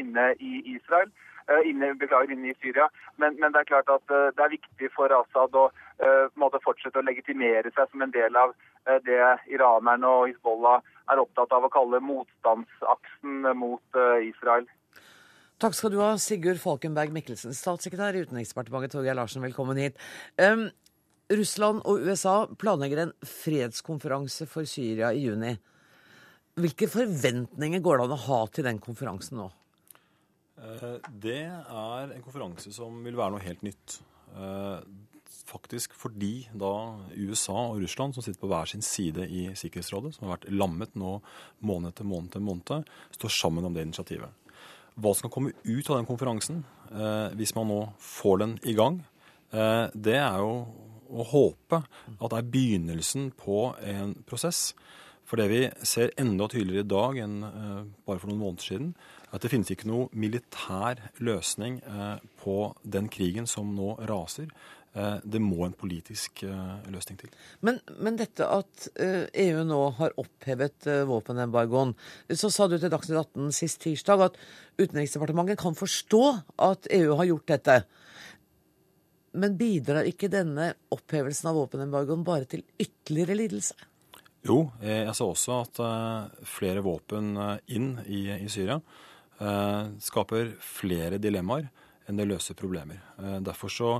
inne 0.00 0.30
i 0.40 0.62
Israel. 0.72 1.12
Eh, 1.46 1.68
inne, 1.70 1.92
beklager, 1.94 2.32
inne 2.34 2.50
i 2.50 2.56
Syria. 2.60 2.88
Men, 3.16 3.36
men, 3.40 3.52
det 3.54 3.60
er 3.60 3.68
klart 3.70 3.90
at 3.92 4.10
eh, 4.10 4.30
det 4.34 4.42
er 4.42 4.54
viktig 4.56 4.88
for 4.96 5.12
Assad 5.14 5.54
å 5.54 5.68
uh, 5.70 6.56
fortsette 6.64 6.98
å 6.98 7.06
legitimere 7.06 7.70
seg 7.76 7.92
som 7.92 8.02
en 8.02 8.14
del 8.14 8.34
av 8.36 8.56
det 9.02 9.18
iranerne 9.50 10.06
og 10.06 10.28
Hizbollah 10.28 10.82
er 11.10 11.18
opptatt 11.18 11.50
av 11.56 11.64
å 11.66 11.70
kalle 11.74 11.98
motstandsaksen 12.06 13.48
mot 13.58 13.98
Israel. 14.22 14.68
Takk 15.58 15.74
skal 15.74 15.90
du 15.90 15.96
ha, 15.98 16.12
Sigurd 16.22 16.60
Falkenberg 16.62 17.10
Mikkelsen, 17.16 17.56
statssekretær 17.56 18.14
i 18.14 18.22
Utenriksdepartementet. 18.22 18.94
Torgeir 18.94 19.18
Larsen, 19.18 19.42
velkommen 19.42 19.80
hit. 19.82 19.98
Um, 20.38 20.68
Russland 21.32 21.82
og 21.88 22.04
USA 22.06 22.44
planlegger 22.58 23.02
en 23.02 23.14
fredskonferanse 23.26 24.46
for 24.50 24.68
Syria 24.68 25.10
i 25.10 25.24
juni. 25.24 25.56
Hvilke 26.56 26.88
forventninger 26.88 27.82
går 27.84 27.98
det 27.98 28.04
an 28.06 28.14
å 28.14 28.24
ha 28.28 28.38
til 28.48 28.66
den 28.68 28.78
konferansen 28.82 29.40
nå? 29.42 29.48
Eh, 30.56 30.94
det 31.10 31.42
er 31.50 32.14
en 32.14 32.22
konferanse 32.24 32.70
som 32.72 33.02
vil 33.04 33.18
være 33.18 33.34
noe 33.34 33.44
helt 33.44 33.66
nytt. 33.66 33.98
Eh, 34.36 34.78
faktisk 35.46 35.92
fordi 35.98 36.46
da 36.54 36.72
USA 37.12 37.58
og 37.72 37.82
Russland, 37.82 38.14
som 38.14 38.24
sitter 38.24 38.40
på 38.40 38.50
hver 38.50 38.70
sin 38.70 38.82
side 38.82 39.26
i 39.26 39.48
Sikkerhetsrådet, 39.58 40.14
som 40.14 40.26
har 40.26 40.38
vært 40.38 40.48
lammet 40.54 40.96
nå 40.96 41.18
måned 41.66 41.92
etter 41.92 42.08
måned 42.08 42.30
etter 42.30 42.46
måned, 42.46 42.88
står 43.18 43.34
sammen 43.34 43.66
om 43.66 43.74
det 43.74 43.84
initiativet. 43.84 44.30
Hva 44.96 45.12
som 45.12 45.26
kan 45.26 45.34
komme 45.34 45.52
ut 45.66 45.90
av 45.90 45.98
den 45.98 46.08
konferansen, 46.08 46.64
eh, 46.88 47.34
hvis 47.36 47.54
man 47.58 47.68
nå 47.68 47.82
får 48.00 48.42
den 48.46 48.58
i 48.62 48.78
gang, 48.78 49.02
det 49.56 50.16
er 50.18 50.40
jo 50.42 50.66
å 51.08 51.26
håpe 51.32 51.82
at 51.82 52.30
det 52.30 52.38
er 52.38 52.52
begynnelsen 52.54 53.30
på 53.38 53.70
en 53.82 54.14
prosess. 54.28 54.70
For 55.26 55.40
det 55.40 55.48
vi 55.50 55.62
ser 55.82 56.12
enda 56.22 56.46
tydeligere 56.46 56.86
i 56.86 56.90
dag 56.92 57.16
enn 57.18 57.40
bare 58.06 58.20
for 58.22 58.30
noen 58.30 58.44
måneder 58.44 58.62
siden, 58.68 58.92
er 58.94 59.16
at 59.36 59.44
det 59.44 59.52
finnes 59.52 59.70
ikke 59.72 59.88
noe 59.90 60.08
militær 60.16 61.02
løsning 61.24 61.80
eh, 61.82 62.16
på 62.42 62.56
den 62.82 63.10
krigen 63.12 63.48
som 63.50 63.74
nå 63.76 63.94
raser. 64.08 64.48
Eh, 64.96 65.18
det 65.24 65.42
må 65.42 65.66
en 65.66 65.76
politisk 65.76 66.44
eh, 66.46 66.86
løsning 66.92 67.18
til. 67.20 67.32
Men, 67.66 67.80
men 68.00 68.18
dette 68.20 68.46
at 68.46 68.88
EU 68.96 69.64
nå 69.66 69.80
har 69.98 70.16
opphevet 70.22 70.88
våpenembargoen. 71.10 71.96
Så 72.32 72.52
sa 72.54 72.68
du 72.70 72.78
til 72.78 72.92
Dagsnytt 72.92 73.20
18 73.36 73.52
sist 73.56 73.82
tirsdag 73.84 74.28
at 74.30 74.40
Utenriksdepartementet 74.78 75.60
kan 75.60 75.76
forstå 75.76 76.24
at 76.70 76.88
EU 76.96 77.16
har 77.18 77.30
gjort 77.32 77.54
dette. 77.56 77.80
Men 79.36 79.58
bidrar 79.58 80.08
ikke 80.08 80.30
denne 80.32 80.70
opphevelsen 80.94 81.50
av 81.50 81.58
våpenembargoen 81.60 82.24
bare 82.26 82.48
til 82.48 82.64
ytterligere 82.80 83.36
lidelse? 83.38 83.76
Jo, 84.46 84.60
jeg 84.80 85.12
sa 85.18 85.26
også 85.26 85.56
at 85.64 85.78
flere 86.46 86.82
våpen 86.84 87.34
inn 87.74 87.96
i, 88.06 88.28
i 88.30 88.48
Syria 88.52 88.78
Eh, 89.36 89.88
skaper 90.00 90.54
flere 90.64 91.18
dilemmaer 91.20 91.66
enn 92.08 92.16
det 92.16 92.24
løser 92.28 92.56
problemer. 92.56 93.02
Eh, 93.20 93.36
derfor 93.44 93.72
så 93.72 93.90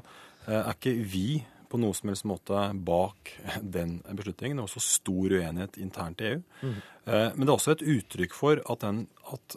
eh, 0.47 0.63
er 0.63 0.73
ikke 0.73 0.95
vi 1.05 1.43
på 1.69 1.81
noen 1.83 1.97
som 1.99 2.09
helst 2.09 2.25
måte 2.29 2.63
bak 2.89 3.35
den 3.77 3.99
beslutningen. 4.09 4.57
Det 4.57 4.65
er 4.65 4.71
også 4.71 4.85
stor 4.87 5.35
uenighet 5.37 5.77
internt 5.83 6.25
i 6.25 6.31
EU. 6.31 6.45
Mm. 6.63 6.79
Men 7.07 7.43
det 7.45 7.51
er 7.53 7.55
også 7.55 7.75
et 7.77 7.85
uttrykk 7.87 8.33
for 8.35 8.59
at, 8.59 8.83
den, 8.83 9.05
at, 9.31 9.55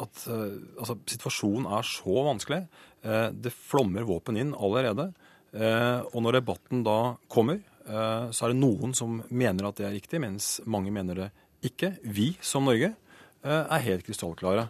at 0.00 0.22
altså, 0.28 0.96
situasjonen 1.10 1.68
er 1.68 1.84
så 1.86 2.24
vanskelig. 2.28 2.62
Det 3.02 3.52
flommer 3.52 4.06
våpen 4.06 4.38
inn 4.38 4.54
allerede. 4.54 5.08
Og 5.52 6.18
når 6.24 6.38
debatten 6.38 6.84
da 6.86 7.16
kommer, 7.32 7.58
så 7.84 8.46
er 8.46 8.52
det 8.52 8.60
noen 8.62 8.94
som 8.96 9.18
mener 9.28 9.68
at 9.68 9.80
det 9.80 9.88
er 9.88 9.96
riktig, 9.96 10.20
mens 10.22 10.52
mange 10.70 10.94
mener 10.94 11.18
det 11.18 11.28
ikke. 11.66 11.92
Vi 12.06 12.30
som 12.40 12.68
Norge 12.70 12.92
Eh, 12.92 13.11
er 13.42 13.84
helt 13.86 14.06
krystallklare. 14.06 14.66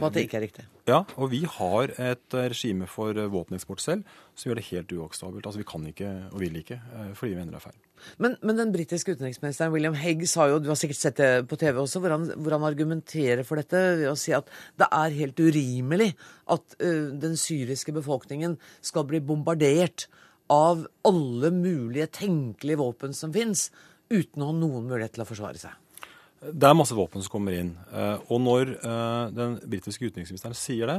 På 0.00 0.10
at 0.10 0.16
det 0.16 0.26
ikke 0.26 0.40
er 0.40 0.46
riktig? 0.48 0.64
Ja, 0.90 1.04
og 1.16 1.30
vi 1.32 1.44
har 1.46 1.92
et 1.92 2.34
eh, 2.34 2.48
regime 2.50 2.88
for 2.90 3.14
eh, 3.14 3.28
våpeneksport 3.30 3.82
selv 3.82 4.18
som 4.34 4.50
gjør 4.50 4.58
det 4.58 4.66
helt 4.70 4.92
uakseptabelt. 4.96 5.46
Altså 5.46 5.60
vi 5.60 5.68
kan 5.68 5.86
ikke 5.86 6.10
og 6.32 6.40
vil 6.42 6.58
ikke 6.60 6.80
fordi 7.14 7.32
vi 7.32 7.38
mener 7.38 7.54
det 7.54 7.60
er 7.60 7.66
feil. 7.68 7.78
Men, 8.22 8.36
men 8.46 8.58
den 8.58 8.72
britiske 8.72 9.14
utenriksministeren 9.14 9.72
William 9.74 9.96
Hague 9.98 10.28
sa 10.28 10.46
jo, 10.50 10.58
du 10.62 10.70
har 10.70 10.78
sikkert 10.80 11.00
sett 11.00 11.20
det 11.20 11.30
på 11.50 11.58
TV 11.60 11.82
også, 11.82 12.00
hvor 12.02 12.14
han, 12.14 12.30
hvor 12.40 12.56
han 12.56 12.64
argumenterer 12.66 13.44
for 13.46 13.60
dette 13.60 13.82
ved 14.00 14.08
å 14.10 14.16
si 14.18 14.32
at 14.36 14.48
det 14.80 14.88
er 14.88 15.18
helt 15.18 15.42
urimelig 15.42 16.08
at 16.50 16.78
uh, 16.80 17.10
den 17.20 17.36
syriske 17.40 17.92
befolkningen 17.96 18.56
skal 18.80 19.04
bli 19.10 19.20
bombardert 19.24 20.08
av 20.50 20.86
alle 21.06 21.52
mulige 21.54 22.08
tenkelige 22.22 22.80
våpen 22.80 23.12
som 23.16 23.34
fins, 23.34 23.68
uten 24.10 24.42
å 24.42 24.50
ha 24.50 24.56
noen 24.56 24.88
mulighet 24.88 25.14
til 25.18 25.26
å 25.26 25.28
forsvare 25.28 25.60
seg. 25.60 25.76
Det 26.40 26.64
er 26.64 26.76
masse 26.76 26.96
våpen 26.96 27.20
som 27.20 27.34
kommer 27.34 27.52
inn. 27.52 27.74
Eh, 27.92 28.22
og 28.32 28.40
når 28.40 28.70
eh, 28.78 29.24
den 29.36 29.58
britiske 29.60 30.08
utenriksministeren 30.08 30.56
sier 30.56 30.88
det, 30.88 30.96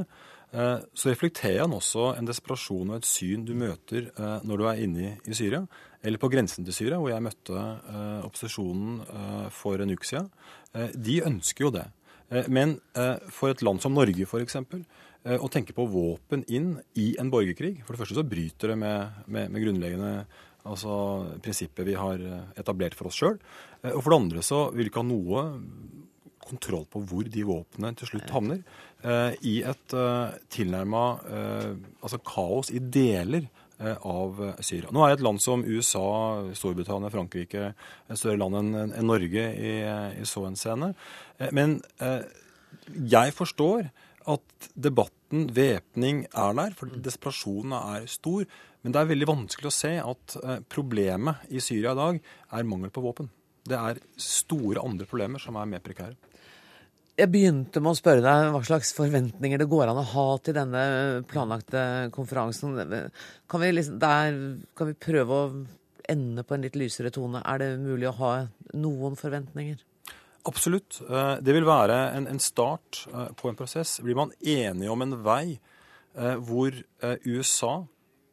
eh, 0.53 0.83
så 0.93 1.09
reflekterer 1.09 1.63
han 1.63 1.73
også 1.73 2.11
en 2.13 2.27
desperasjon 2.29 2.91
og 2.91 2.99
et 2.99 3.09
syn 3.09 3.47
du 3.47 3.55
møter 3.57 4.11
når 4.45 4.61
du 4.61 4.67
er 4.69 4.83
inne 4.85 5.15
i 5.25 5.37
Syria, 5.37 5.63
eller 6.05 6.21
på 6.21 6.29
grensen 6.33 6.67
til 6.67 6.77
Syria, 6.77 6.99
hvor 7.01 7.09
jeg 7.09 7.25
møtte 7.25 7.63
opposisjonen 8.25 9.49
for 9.53 9.81
en 9.81 9.93
uke 9.93 10.07
siden. 10.07 10.29
De 10.97 11.19
ønsker 11.25 11.67
jo 11.67 11.73
det. 11.73 11.83
Men 12.49 12.79
for 13.29 13.51
et 13.51 13.61
land 13.61 13.81
som 13.83 13.93
Norge 13.93 14.25
f.eks. 14.25 14.57
Å 15.21 15.49
tenke 15.53 15.75
på 15.77 15.85
våpen 15.93 16.41
inn 16.49 16.71
i 16.97 17.11
en 17.21 17.29
borgerkrig 17.29 17.83
For 17.83 17.93
det 17.93 17.99
første 17.99 18.17
så 18.17 18.23
bryter 18.25 18.71
det 18.71 18.77
med, 18.81 19.19
med, 19.29 19.51
med 19.53 19.61
grunnleggende 19.61 20.13
altså 20.67 20.95
prinsippet 21.41 21.87
vi 21.87 21.97
har 21.97 22.21
etablert 22.59 22.97
for 22.97 23.09
oss 23.09 23.19
sjøl. 23.21 23.39
Eh, 23.83 23.93
og 23.93 24.03
for 24.03 24.13
det 24.13 24.19
andre 24.21 24.45
så 24.45 24.61
vil 24.73 24.85
vi 24.85 24.91
ikke 24.91 25.03
ha 25.03 25.09
noe 25.09 25.45
kontroll 26.41 26.85
på 26.91 27.03
hvor 27.07 27.27
de 27.31 27.47
våpnene 27.47 27.93
til 27.97 28.11
slutt 28.11 28.33
havner. 28.33 28.61
Eh, 29.05 29.39
I 29.47 29.55
et 29.71 29.95
eh, 29.97 30.37
tilnærma 30.51 31.03
altså 32.01 32.21
kaos 32.25 32.73
i 32.73 32.81
deler 32.81 33.49
av 33.81 34.37
Syria. 34.61 34.91
Nå 34.93 35.01
er 35.01 35.09
det 35.09 35.15
et 35.15 35.23
land 35.25 35.39
som 35.41 35.63
USA, 35.65 36.03
Storbritannia, 36.53 37.09
Frankrike 37.09 37.71
et 37.71 38.19
større 38.19 38.37
land 38.37 38.59
enn 38.59 38.91
en 38.93 39.07
Norge 39.09 39.45
i, 39.57 39.71
i 40.21 40.27
så 40.29 40.43
henseende. 40.45 40.91
Men 41.49 41.79
jeg 43.09 43.33
forstår 43.33 43.89
at 44.29 44.69
debatten, 44.77 45.49
væpning, 45.55 46.27
er 46.29 46.53
der, 46.59 46.75
for 46.77 46.93
desperasjonen 46.93 47.73
er 47.79 48.05
stor. 48.05 48.45
Men 48.81 48.93
det 48.93 49.01
er 49.01 49.11
veldig 49.11 49.29
vanskelig 49.29 49.69
å 49.69 49.75
se 49.75 49.91
at 50.01 50.35
problemet 50.71 51.51
i 51.53 51.61
Syria 51.61 51.93
i 51.93 51.99
dag 51.99 52.19
er 52.57 52.67
mangel 52.67 52.89
på 52.93 53.03
våpen. 53.03 53.29
Det 53.61 53.77
er 53.77 53.99
store 54.17 54.81
andre 54.81 55.05
problemer 55.05 55.41
som 55.41 55.59
er 55.59 55.69
mer 55.69 55.83
prekære. 55.85 56.15
Jeg 57.19 57.29
begynte 57.29 57.81
med 57.83 57.91
å 57.91 57.97
spørre 57.99 58.23
deg 58.23 58.47
hva 58.53 58.61
slags 58.65 58.93
forventninger 58.97 59.59
det 59.59 59.67
går 59.69 59.91
an 59.91 59.99
å 59.99 60.07
ha 60.13 60.25
til 60.41 60.55
denne 60.57 60.83
planlagte 61.29 61.83
konferansen. 62.15 62.79
Kan 63.51 63.61
vi, 63.61 63.71
liksom, 63.75 63.99
der, 64.01 64.39
kan 64.77 64.89
vi 64.89 64.97
prøve 64.97 65.37
å 65.37 65.51
ende 66.09 66.45
på 66.47 66.55
en 66.55 66.65
litt 66.65 66.79
lysere 66.79 67.11
tone? 67.13 67.43
Er 67.45 67.61
det 67.61 67.69
mulig 67.83 68.07
å 68.09 68.15
ha 68.23 68.31
noen 68.79 69.19
forventninger? 69.19 69.83
Absolutt. 70.49 71.01
Eh, 71.05 71.35
det 71.45 71.53
vil 71.53 71.67
være 71.67 71.99
en, 72.15 72.25
en 72.31 72.41
start 72.41 73.03
eh, 73.11 73.29
på 73.37 73.51
en 73.51 73.59
prosess. 73.59 73.99
Blir 74.01 74.17
man 74.17 74.33
enige 74.39 74.89
om 74.89 75.05
en 75.05 75.19
vei 75.21 75.45
eh, 75.53 76.37
hvor 76.41 76.73
USA 77.27 77.75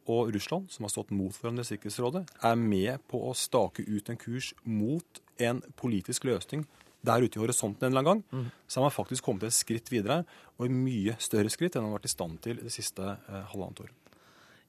og 0.09 0.33
Russland, 0.33 0.69
som 0.73 0.85
har 0.85 0.93
stått 0.93 1.13
mot 1.15 1.35
hverandre 1.37 1.65
i 1.65 1.69
Sikkerhetsrådet, 1.69 2.25
er 2.49 2.59
med 2.59 3.05
på 3.11 3.21
å 3.29 3.35
stake 3.37 3.85
ut 3.85 4.09
en 4.09 4.19
kurs 4.19 4.51
mot 4.65 5.21
en 5.39 5.61
politisk 5.79 6.25
løsning 6.27 6.65
der 7.05 7.23
ute 7.23 7.39
i 7.39 7.41
horisonten 7.41 7.85
en 7.87 7.93
eller 7.93 8.03
annen 8.03 8.23
gang, 8.25 8.41
mm. 8.41 8.51
så 8.67 8.79
har 8.79 8.89
man 8.89 8.95
faktisk 8.95 9.23
kommet 9.23 9.45
et 9.47 9.55
skritt 9.55 9.87
videre, 9.91 10.23
og 10.57 10.67
et 10.67 10.75
mye 10.75 11.15
større 11.23 11.51
skritt 11.53 11.77
enn 11.77 11.85
man 11.85 11.93
har 11.93 12.01
vært 12.01 12.09
i 12.09 12.15
stand 12.15 12.41
til 12.43 12.59
det 12.59 12.73
siste 12.75 13.05
eh, 13.07 13.45
halvannet 13.53 13.85
året. 13.85 13.95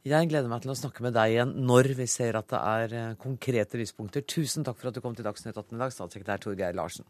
Jeg 0.07 0.31
gleder 0.31 0.49
meg 0.49 0.63
til 0.65 0.73
å 0.73 0.79
snakke 0.79 1.05
med 1.05 1.13
deg 1.13 1.35
igjen 1.35 1.51
når 1.69 1.91
vi 1.99 2.07
ser 2.09 2.39
at 2.39 2.49
det 2.53 2.61
er 2.61 2.95
eh, 2.97 3.17
konkrete 3.21 3.81
lyspunkter. 3.81 4.25
Tusen 4.25 4.65
takk 4.65 4.79
for 4.81 4.89
at 4.93 4.97
du 4.97 5.03
kom 5.05 5.17
til 5.19 5.27
Dagsnytt 5.27 5.59
18 5.59 5.75
i 5.77 5.83
dag, 5.83 5.97
statssekretær 5.97 6.47
Torgeir 6.47 6.79
Larsen. 6.79 7.05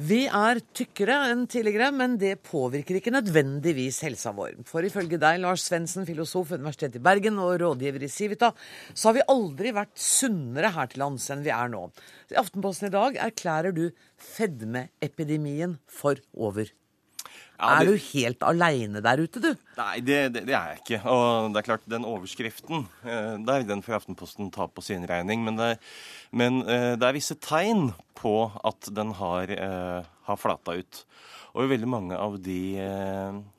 Vi 0.00 0.22
er 0.24 0.62
tykkere 0.72 1.16
enn 1.28 1.42
tidligere, 1.50 1.90
men 1.92 2.14
det 2.16 2.38
påvirker 2.46 2.96
ikke 2.96 3.12
nødvendigvis 3.12 3.98
helsa 4.06 4.30
vår. 4.32 4.54
For 4.64 4.86
ifølge 4.86 5.18
deg, 5.20 5.42
Lars 5.42 5.66
Svendsen, 5.66 6.06
filosof 6.08 6.48
ved 6.48 6.62
Universitetet 6.62 6.96
i 6.96 7.04
Bergen 7.04 7.36
og 7.42 7.58
rådgiver 7.60 8.06
i 8.06 8.08
Civita, 8.08 8.52
så 8.94 9.10
har 9.10 9.18
vi 9.18 9.26
aldri 9.34 9.74
vært 9.76 9.92
sunnere 10.00 10.72
her 10.72 10.88
til 10.88 11.04
lands 11.04 11.28
enn 11.34 11.44
vi 11.44 11.52
er 11.52 11.68
nå. 11.74 11.84
I 12.32 12.40
Aftenposten 12.40 12.88
i 12.88 12.94
dag 12.96 13.20
erklærer 13.28 13.76
du 13.76 13.90
fedmeepidemien 14.30 15.76
for 16.00 16.22
over. 16.32 16.72
Ja, 17.60 17.76
det... 17.76 17.84
Er 17.84 17.90
du 17.90 18.04
helt 18.14 18.44
aleine 18.46 19.02
der 19.04 19.20
ute, 19.20 19.40
du? 19.42 19.50
Nei, 19.76 20.00
det, 20.00 20.20
det, 20.32 20.44
det, 20.48 20.54
er 20.56 20.72
jeg 20.72 20.80
ikke. 20.80 21.00
Og 21.12 21.50
det 21.52 21.60
er 21.60 21.66
klart, 21.66 21.88
den 21.92 22.06
overskriften, 22.08 22.86
eh, 23.04 23.34
der 23.44 23.66
den 23.68 23.84
får 23.84 23.98
Aftenposten 23.98 24.48
ta 24.54 24.64
på 24.70 24.84
sin 24.84 25.04
regning. 25.08 25.44
Men, 25.44 25.60
det, 25.60 25.74
men 26.32 26.62
eh, 26.64 26.94
det 26.96 27.04
er 27.08 27.18
visse 27.18 27.36
tegn 27.36 27.90
på 28.16 28.34
at 28.64 28.88
den 28.96 29.12
har, 29.20 29.52
eh, 29.52 30.08
har 30.28 30.40
flata 30.40 30.78
ut. 30.80 31.04
Og 31.50 31.66
i 31.66 31.70
veldig 31.72 31.88
mange 31.90 32.14
av 32.14 32.36
de 32.38 32.78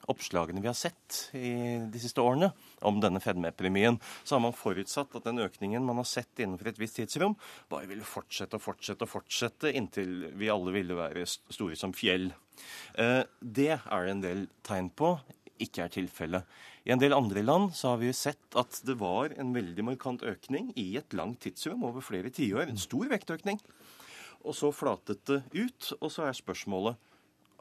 oppslagene 0.08 0.62
vi 0.64 0.70
har 0.70 0.78
sett 0.80 1.18
i 1.36 1.52
de 1.92 2.00
siste 2.00 2.24
årene 2.24 2.48
om 2.88 3.02
denne 3.04 3.20
fedmeepidemien, 3.20 3.98
så 4.24 4.38
har 4.38 4.46
man 4.46 4.56
forutsatt 4.56 5.18
at 5.20 5.28
den 5.28 5.44
økningen 5.44 5.84
man 5.84 6.00
har 6.00 6.08
sett 6.08 6.40
innenfor 6.40 6.72
et 6.72 6.80
visst 6.80 7.02
tidsrom, 7.02 7.36
bare 7.68 7.90
ville 7.92 8.08
fortsette 8.08 8.56
og 8.56 8.64
fortsette 8.64 9.04
og 9.04 9.12
fortsette 9.12 9.74
inntil 9.76 10.32
vi 10.40 10.48
alle 10.54 10.72
ville 10.72 10.96
være 10.96 11.28
store 11.28 11.76
som 11.76 11.92
fjell. 11.92 12.32
Eh, 13.00 13.24
det 13.42 13.72
er 13.78 14.06
det 14.06 14.16
en 14.16 14.26
del 14.26 14.48
tegn 14.68 14.90
på 14.94 15.16
ikke 15.62 15.86
er 15.86 15.94
tilfellet. 15.94 16.60
I 16.86 16.94
en 16.96 17.02
del 17.02 17.14
andre 17.14 17.44
land 17.46 17.76
så 17.78 17.94
har 17.94 18.02
vi 18.02 18.14
sett 18.16 18.58
at 18.58 18.80
det 18.88 18.98
var 19.00 19.36
en 19.38 19.54
veldig 19.54 19.86
markant 19.92 20.24
økning 20.26 20.72
i 20.80 20.96
et 20.98 21.14
langt 21.18 21.44
tidsrom 21.46 21.86
over 21.86 22.02
flere 22.02 22.32
tiår. 22.34 22.66
En 22.68 22.82
stor 22.82 23.12
vektøkning. 23.12 23.62
Og 24.42 24.58
så 24.58 24.72
flatet 24.74 25.22
det 25.30 25.44
ut, 25.54 25.92
og 26.00 26.10
så 26.10 26.26
er 26.26 26.38
spørsmålet 26.38 26.98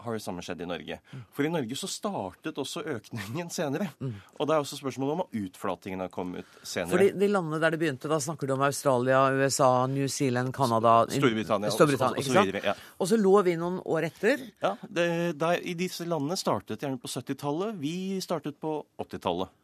har 0.05 0.17
det 0.17 0.23
samme 0.25 0.43
skjedd 0.45 0.63
i 0.65 0.69
Norge. 0.69 0.99
For 1.37 1.47
i 1.47 1.51
Norge 1.53 1.77
så 1.79 1.89
startet 1.91 2.59
også 2.61 2.83
økningen 2.97 3.51
senere. 3.53 3.91
Og 4.39 4.49
det 4.49 4.57
er 4.57 4.65
også 4.65 4.79
spørsmålet 4.81 5.21
om 5.21 5.43
utflatingen 5.45 6.05
har 6.05 6.11
kommet 6.13 6.49
senere. 6.63 6.93
Fordi 6.95 7.11
de, 7.21 7.31
landene 7.31 7.61
der 7.63 7.75
det 7.75 7.81
begynte, 7.83 8.11
da 8.11 8.21
snakker 8.23 8.51
du 8.51 8.55
om 8.57 8.65
Australia, 8.67 9.23
USA, 9.37 9.71
New 9.91 10.09
Zealand, 10.09 10.55
Canada 10.57 10.97
Storbritannia. 11.11 11.73
Storbritannia 11.75 12.27
så 12.27 12.45
videre, 12.45 12.65
Ja. 12.71 12.75
Og 13.01 13.09
så 13.09 13.17
lå 13.21 13.37
vi 13.47 13.57
noen 13.61 13.81
år 13.85 14.09
etter. 14.11 14.43
Ja, 14.63 14.75
det, 14.89 15.07
der, 15.41 15.63
I 15.65 15.77
disse 15.79 16.07
landene 16.09 16.37
startet 16.39 16.83
gjerne 16.83 17.01
på 17.01 17.11
70-tallet. 17.11 17.81
Vi 17.81 18.21
startet 18.25 18.61
på 18.61 18.81
80-tallet. 19.01 19.57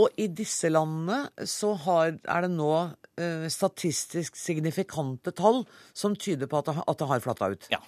Og 0.00 0.10
i 0.18 0.26
disse 0.26 0.70
landene 0.72 1.46
så 1.46 1.74
har, 1.84 2.16
er 2.18 2.46
det 2.46 2.50
nå 2.50 2.70
uh, 2.74 3.46
statistisk 3.52 4.38
signifikante 4.38 5.30
tall 5.38 5.62
som 5.94 6.16
tyder 6.18 6.50
på 6.50 6.60
at 6.60 6.70
det, 6.70 6.80
at 6.82 7.02
det 7.02 7.10
har 7.12 7.22
flata 7.22 7.50
ut. 7.54 7.68
Ja. 7.70 7.80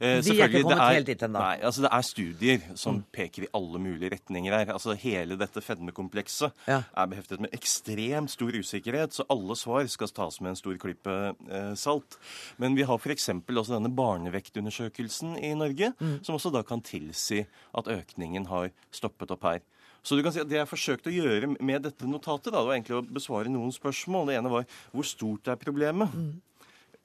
Eh, 0.00 0.22
Vi 0.24 0.32
er 0.40 0.48
ikke 0.48 0.62
kommet 0.64 0.78
er, 0.80 0.94
helt 0.96 1.08
dit 1.10 1.22
ennå. 1.26 1.40
Nei, 1.44 1.56
altså 1.68 1.82
det 1.84 1.90
er 1.92 2.04
studier 2.08 2.62
som 2.80 2.96
mm. 2.96 3.02
peker 3.12 3.44
i 3.44 3.50
alle 3.56 3.80
mulige 3.82 4.14
retninger 4.14 4.54
her. 4.56 4.72
Altså 4.72 4.94
Hele 4.96 5.36
dette 5.40 5.60
fedmekomplekset 5.60 6.62
ja. 6.70 6.78
er 6.88 7.10
beheftet 7.10 7.42
med 7.44 7.52
ekstremt 7.56 8.32
stor 8.32 8.56
usikkerhet, 8.56 9.12
så 9.12 9.26
alle 9.28 9.56
svar 9.60 9.84
skal 9.92 10.12
tas 10.16 10.40
med 10.40 10.54
en 10.54 10.60
stor 10.60 10.78
klype 10.80 11.16
eh, 11.50 11.74
salt. 11.76 12.16
Men 12.56 12.78
vi 12.78 12.88
har 12.88 12.96
f.eks. 12.96 13.28
også 13.28 13.76
denne 13.76 13.92
barnevektundersøkelsen 13.92 15.36
i 15.36 15.52
Norge, 15.58 15.92
mm. 16.00 16.16
som 16.24 16.40
også 16.40 16.54
da 16.54 16.64
kan 16.64 16.80
tilsi 16.80 17.44
at 17.76 17.92
økningen 17.92 18.48
har 18.48 18.72
stoppet 18.96 19.36
opp 19.36 19.44
her. 19.50 19.60
Så 20.00 20.16
du 20.16 20.24
kan 20.24 20.32
si 20.32 20.40
at 20.40 20.48
Det 20.48 20.56
jeg 20.56 20.68
forsøkte 20.70 21.12
å 21.12 21.16
gjøre 21.18 21.54
med 21.60 21.84
dette 21.84 22.08
notatet, 22.08 22.48
da, 22.54 22.62
det 22.62 22.68
var 22.70 22.78
egentlig 22.78 22.96
å 23.02 23.04
besvare 23.04 23.52
noen 23.52 23.72
spørsmål. 23.74 24.30
Det 24.30 24.40
ene 24.40 24.52
var 24.52 24.68
hvor 24.94 25.04
stort 25.04 25.52
er 25.52 25.60
problemet? 25.60 26.14
Mm. 26.16 26.38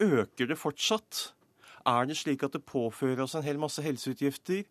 Øker 0.05 0.47
det 0.47 0.57
fortsatt? 0.59 1.34
Er 1.85 2.07
det 2.09 2.17
slik 2.17 2.45
at 2.45 2.55
det 2.55 2.65
påfører 2.65 3.21
oss 3.25 3.35
en 3.37 3.45
hel 3.45 3.59
masse 3.61 3.83
helseutgifter? 3.85 4.65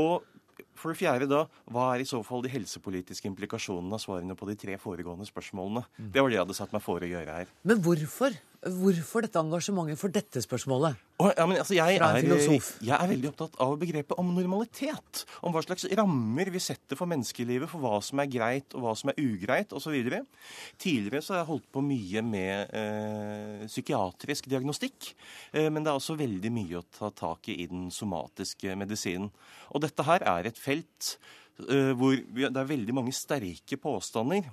Og 0.00 0.24
for 0.78 0.92
det 0.92 1.00
fjerde 1.00 1.28
da, 1.30 1.44
hva 1.70 1.90
er 1.94 2.02
i 2.02 2.08
så 2.08 2.20
fall 2.26 2.42
de 2.44 2.52
helsepolitiske 2.52 3.28
implikasjonene 3.30 3.96
av 3.96 4.02
svarene 4.02 4.36
på 4.38 4.48
de 4.48 4.56
tre 4.58 4.78
foregående 4.80 5.26
spørsmålene? 5.28 5.84
Det 5.98 6.22
var 6.22 6.30
det 6.30 6.38
jeg 6.38 6.44
hadde 6.46 6.58
satt 6.58 6.74
meg 6.74 6.84
for 6.84 7.04
å 7.04 7.10
gjøre 7.10 7.38
her. 7.40 7.52
Men 7.66 7.82
hvorfor? 7.84 8.36
Hvorfor 8.64 9.26
dette 9.26 9.36
engasjementet 9.36 9.98
for 10.00 10.12
dette 10.12 10.40
spørsmålet? 10.40 10.96
Oh, 11.20 11.28
ja, 11.28 11.44
altså, 11.44 11.74
jeg, 11.76 11.98
er, 11.98 12.16
jeg, 12.24 12.94
er, 12.96 13.10
veldig 13.10 13.28
opptatt 13.28 13.58
av 13.60 13.74
begrepet 13.78 14.16
om 14.18 14.30
normalitet. 14.32 15.20
Om 15.44 15.52
hva 15.52 15.60
slags 15.66 15.84
rammer 15.92 16.48
vi 16.54 16.62
setter 16.64 16.96
for 16.96 17.10
menneskelivet, 17.10 17.68
for 17.70 17.84
hva 17.84 18.00
som 18.02 18.22
er 18.24 18.30
greit 18.32 18.72
og 18.72 18.86
hva 18.86 18.94
som 18.96 19.12
er 19.12 19.20
ugreit 19.20 19.74
osv. 19.76 19.98
Tidligere 20.80 21.20
så 21.20 21.36
har 21.36 21.42
jeg 21.42 21.50
holdt 21.52 21.68
på 21.76 21.84
mye 21.84 22.24
med 22.24 22.74
eh, 22.80 23.68
psykiatrisk 23.68 24.48
diagnostikk. 24.48 25.12
Eh, 25.52 25.68
men 25.68 25.84
det 25.84 25.92
er 25.92 26.00
også 26.00 26.18
veldig 26.18 26.56
mye 26.56 26.80
å 26.80 26.86
ta 26.88 27.12
tak 27.12 27.52
i 27.52 27.60
i 27.60 27.68
den 27.70 27.90
somatiske 27.92 28.74
medisinen. 28.80 29.28
Og 29.76 29.84
dette 29.84 30.08
her 30.08 30.24
er 30.38 30.48
et 30.48 30.60
felt 30.60 31.14
eh, 31.68 31.92
hvor 31.92 32.16
det 32.16 32.48
er 32.48 32.72
veldig 32.72 32.96
mange 32.96 33.14
sterke 33.14 33.78
påstander 33.80 34.48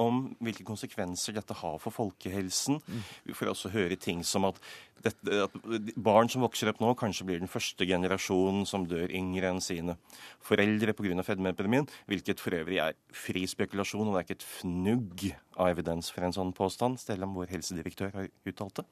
om 0.00 0.22
hvilke 0.44 0.64
konsekvenser 0.66 1.36
dette 1.36 1.56
har 1.56 1.78
for 1.80 1.94
folkehelsen. 1.94 2.80
Vi 3.26 3.36
får 3.36 3.52
også 3.52 3.72
høre 3.72 3.96
ting 4.00 4.22
som 4.26 4.46
at, 4.48 4.58
dette, 5.04 5.38
at, 5.46 5.56
barn 5.96 6.30
som 6.32 6.44
vokser 6.44 6.70
opp 6.70 6.82
nå, 6.82 6.92
kanskje 6.98 7.26
blir 7.28 7.40
den 7.40 7.50
første 7.50 7.88
generasjonen 7.88 8.66
som 8.68 8.86
dør 8.88 9.12
yngre 9.14 9.52
enn 9.52 9.62
sine 9.64 9.96
foreldre 10.44 10.96
pga. 10.96 11.22
fedmeepidemien, 11.26 11.88
hvilket 12.10 12.42
for 12.42 12.56
øvrig 12.58 12.82
er 12.82 12.98
fri 13.14 13.46
spekulasjon, 13.48 14.08
og 14.08 14.14
det 14.14 14.20
er 14.20 14.28
ikke 14.28 14.38
et 14.40 14.50
fnugg 14.50 15.26
av 15.56 15.72
evidens 15.72 16.12
for 16.12 16.26
en 16.26 16.36
sånn 16.36 16.52
påstand, 16.56 17.00
selv 17.00 17.28
om 17.28 17.36
vår 17.38 17.56
helsedirektør 17.56 18.12
har 18.14 18.30
uttalt 18.46 18.82
det. 18.82 18.88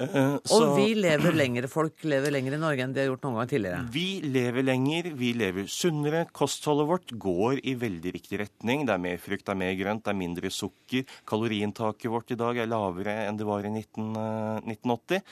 Uh, 0.00 0.38
og 0.56 0.78
vi 0.78 0.94
lever 0.96 1.34
lenger. 1.36 1.66
Folk 1.68 2.04
lever 2.08 2.32
lenger 2.32 2.56
i 2.56 2.60
Norge 2.60 2.84
enn 2.86 2.94
de 2.96 3.02
har 3.02 3.10
gjort 3.10 3.26
noen 3.26 3.36
gang 3.40 3.50
tidligere. 3.50 3.80
Vi 3.92 4.06
lever 4.24 4.64
lenger, 4.64 5.10
vi 5.20 5.32
lever 5.36 5.66
sunnere. 5.70 6.22
Kostholdet 6.36 6.88
vårt 6.88 7.12
går 7.20 7.60
i 7.68 7.74
veldig 7.80 8.14
riktig 8.16 8.40
retning. 8.40 8.86
Det 8.88 8.94
er 8.96 9.02
mer 9.04 9.20
frukt, 9.20 9.44
det 9.44 9.54
er 9.54 9.60
mer 9.60 9.74
grønt, 9.78 10.04
det 10.06 10.14
er 10.14 10.20
mindre 10.22 10.52
sukker. 10.54 11.16
Kaloriinntaket 11.28 12.12
vårt 12.12 12.32
i 12.32 12.38
dag 12.40 12.62
er 12.62 12.70
lavere 12.70 13.18
enn 13.26 13.40
det 13.40 13.48
var 13.48 13.68
i 13.68 13.74
19, 13.74 14.08
uh, 14.16 14.62
1980. 14.64 15.26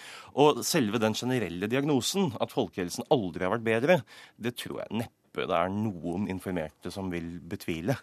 Og 0.45 0.61
selve 0.69 1.01
den 1.01 1.17
generelle 1.17 1.71
diagnosen, 1.71 2.35
at 2.37 2.53
folkehelsen 2.53 3.09
aldri 3.15 3.49
har 3.49 3.57
vært 3.57 3.69
bedre, 3.71 4.03
det 4.37 4.57
tror 4.61 4.83
jeg 4.85 5.03
neppe 5.05 5.17
det 5.49 5.55
er 5.55 5.71
noen 5.71 6.27
informerte 6.33 6.91
som 6.91 7.13
vil 7.13 7.37
betvile. 7.47 7.95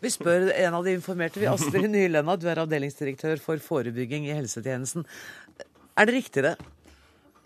Vi 0.00 0.08
spør 0.12 0.48
en 0.54 0.76
av 0.78 0.84
de 0.86 0.94
informerte. 0.96 1.40
vi, 1.40 1.48
Astrid 1.48 1.90
Nylenda, 1.92 2.36
du 2.40 2.46
er 2.48 2.62
avdelingsdirektør 2.62 3.40
for 3.42 3.60
forebygging 3.60 4.30
i 4.30 4.36
helsetjenesten. 4.36 5.04
Er 6.00 6.08
det 6.08 6.14
riktig, 6.16 6.42
det? 6.46 6.54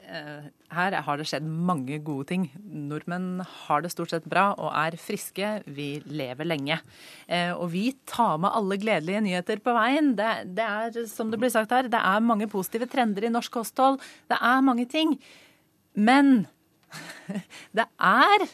Eh, 0.04 0.44
her 0.76 0.94
har 1.02 1.18
det 1.18 1.24
skjedd 1.26 1.42
mange 1.42 1.96
gode 2.06 2.28
ting. 2.28 2.44
Nordmenn 2.62 3.42
har 3.42 3.82
det 3.82 3.90
stort 3.90 4.12
sett 4.12 4.28
bra 4.30 4.52
og 4.52 4.70
er 4.70 4.94
friske. 5.00 5.48
Vi 5.74 5.88
lever 6.06 6.46
lenge. 6.46 6.76
Eh, 7.26 7.50
og 7.50 7.72
vi 7.72 7.88
tar 8.06 8.38
med 8.38 8.54
alle 8.54 8.78
gledelige 8.78 9.24
nyheter 9.26 9.62
på 9.64 9.74
veien. 9.74 10.12
Det, 10.14 10.30
det, 10.54 10.68
er, 10.70 11.10
som 11.10 11.34
det 11.34 11.42
blir 11.42 11.50
sagt 11.50 11.74
her, 11.74 11.90
det 11.90 11.98
er 11.98 12.22
mange 12.22 12.46
positive 12.52 12.86
trender 12.90 13.26
i 13.26 13.32
norsk 13.34 13.58
kosthold. 13.58 13.98
Det 14.30 14.38
er 14.38 14.66
mange 14.66 14.86
ting. 14.86 15.16
Men 15.98 16.46
det 17.78 17.90
er 17.98 18.50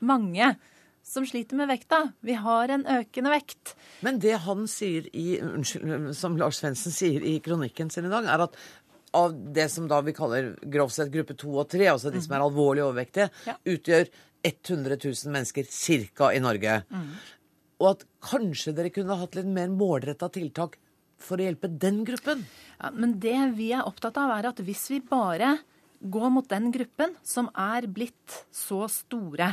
mange 0.00 0.54
som 1.12 1.26
sliter 1.28 1.58
med 1.58 1.68
vekta. 1.68 1.98
Vi 2.24 2.36
har 2.38 2.70
en 2.72 2.84
økende 2.88 3.32
vekt. 3.32 3.74
Men 4.06 4.20
det 4.22 4.38
han 4.46 4.64
sier 4.70 5.08
i, 5.12 5.36
unnskyld, 5.42 6.12
som 6.16 6.38
Lars 6.40 6.62
Svendsen 6.62 6.94
sier 6.94 7.24
i 7.26 7.36
kronikken 7.44 7.90
sin 7.92 8.08
i 8.08 8.12
dag, 8.12 8.28
er 8.30 8.46
at 8.46 8.56
av 9.16 9.34
det 9.54 9.68
som 9.72 9.88
da 9.90 10.00
vi 10.04 10.14
kaller 10.16 10.54
grovt 10.72 10.96
sett 10.96 11.12
gruppe 11.12 11.36
to 11.38 11.52
og 11.54 11.68
tre, 11.72 11.86
altså 11.92 12.12
de 12.12 12.22
som 12.24 12.36
er 12.36 12.44
alvorlig 12.44 12.84
overvektige, 12.84 13.28
ja. 13.48 13.56
utgjør 13.68 14.08
100 14.42 14.98
000 14.98 15.34
mennesker 15.34 15.68
ca. 16.16 16.32
i 16.32 16.40
Norge. 16.42 16.78
Mm. 16.90 17.10
Og 17.82 17.90
at 17.92 18.06
kanskje 18.24 18.74
dere 18.76 18.92
kunne 18.94 19.18
hatt 19.18 19.36
litt 19.38 19.50
mer 19.50 19.70
målretta 19.72 20.30
tiltak 20.32 20.78
for 21.22 21.38
å 21.38 21.46
hjelpe 21.46 21.70
den 21.70 22.02
gruppen? 22.06 22.44
Ja, 22.80 22.90
men 22.94 23.18
det 23.22 23.38
vi 23.58 23.70
er 23.74 23.86
opptatt 23.86 24.18
av, 24.18 24.32
er 24.34 24.50
at 24.50 24.62
hvis 24.64 24.88
vi 24.90 25.02
bare 25.06 25.56
går 26.02 26.30
mot 26.34 26.48
den 26.50 26.70
gruppen 26.74 27.14
som 27.22 27.48
er 27.54 27.86
blitt 27.86 28.42
så 28.50 28.88
store, 28.90 29.52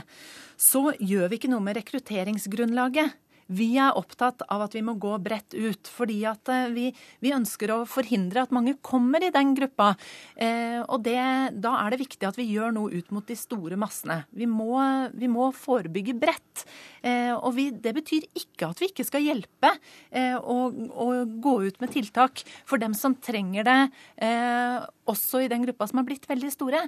så 0.58 0.90
gjør 0.98 1.30
vi 1.30 1.38
ikke 1.38 1.52
noe 1.52 1.62
med 1.66 1.78
rekrutteringsgrunnlaget. 1.78 3.14
Vi 3.50 3.72
er 3.82 3.98
opptatt 3.98 4.44
av 4.46 4.62
at 4.68 4.76
vi 4.78 4.84
må 4.86 4.94
gå 5.02 5.16
bredt 5.26 5.56
ut, 5.58 5.90
fordi 5.90 6.20
at 6.30 6.52
eh, 6.54 6.68
vi, 6.74 6.86
vi 7.24 7.34
ønsker 7.34 7.74
å 7.74 7.80
forhindre 7.90 8.44
at 8.46 8.54
mange 8.54 8.76
kommer 8.86 9.24
i 9.26 9.32
den 9.34 9.56
gruppa. 9.58 9.96
Eh, 10.38 10.80
og 10.86 11.02
det, 11.08 11.18
da 11.58 11.74
er 11.82 11.94
det 11.94 12.04
viktig 12.04 12.30
at 12.30 12.38
vi 12.38 12.50
gjør 12.52 12.76
noe 12.76 12.94
ut 12.94 13.10
mot 13.16 13.26
de 13.26 13.38
store 13.40 13.80
massene. 13.80 14.22
Vi 14.38 14.46
må, 14.50 14.78
vi 15.18 15.32
må 15.32 15.50
forebygge 15.56 16.18
bredt. 16.20 16.66
Eh, 17.02 17.34
og 17.34 17.56
vi, 17.58 17.70
det 17.72 17.96
betyr 17.98 18.28
ikke 18.38 18.70
at 18.70 18.82
vi 18.82 18.92
ikke 18.92 19.08
skal 19.08 19.24
hjelpe 19.24 19.72
eh, 20.12 20.36
og, 20.36 20.76
og, 20.92 21.38
gå 21.40 21.56
ut 21.70 21.80
med 21.82 21.94
tiltak 21.94 22.44
for 22.68 22.82
dem 22.82 22.96
som 22.98 23.16
trenger 23.16 23.66
det, 23.68 23.80
eh, 24.26 24.78
også 25.10 25.44
i 25.44 25.50
den 25.52 25.64
gruppa 25.66 25.88
som 25.90 26.02
har 26.02 26.08
blitt 26.10 26.28
veldig 26.30 26.52
store. 26.54 26.84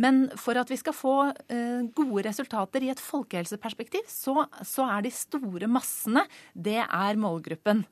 Men 0.00 0.24
for 0.40 0.56
at 0.56 0.70
vi 0.72 0.78
skal 0.80 0.96
få 0.96 1.16
eh, 1.52 1.82
gode 1.92 2.24
resultater 2.24 2.84
i 2.84 2.92
et 2.92 3.02
folkehelseperspektiv, 3.02 4.06
så, 4.08 4.46
så 4.64 4.86
er 4.88 5.04
de 5.04 5.12
store 5.12 5.68
massene 5.68 6.24
det 6.54 6.80
er 6.84 7.20
målgruppen. 7.20 7.84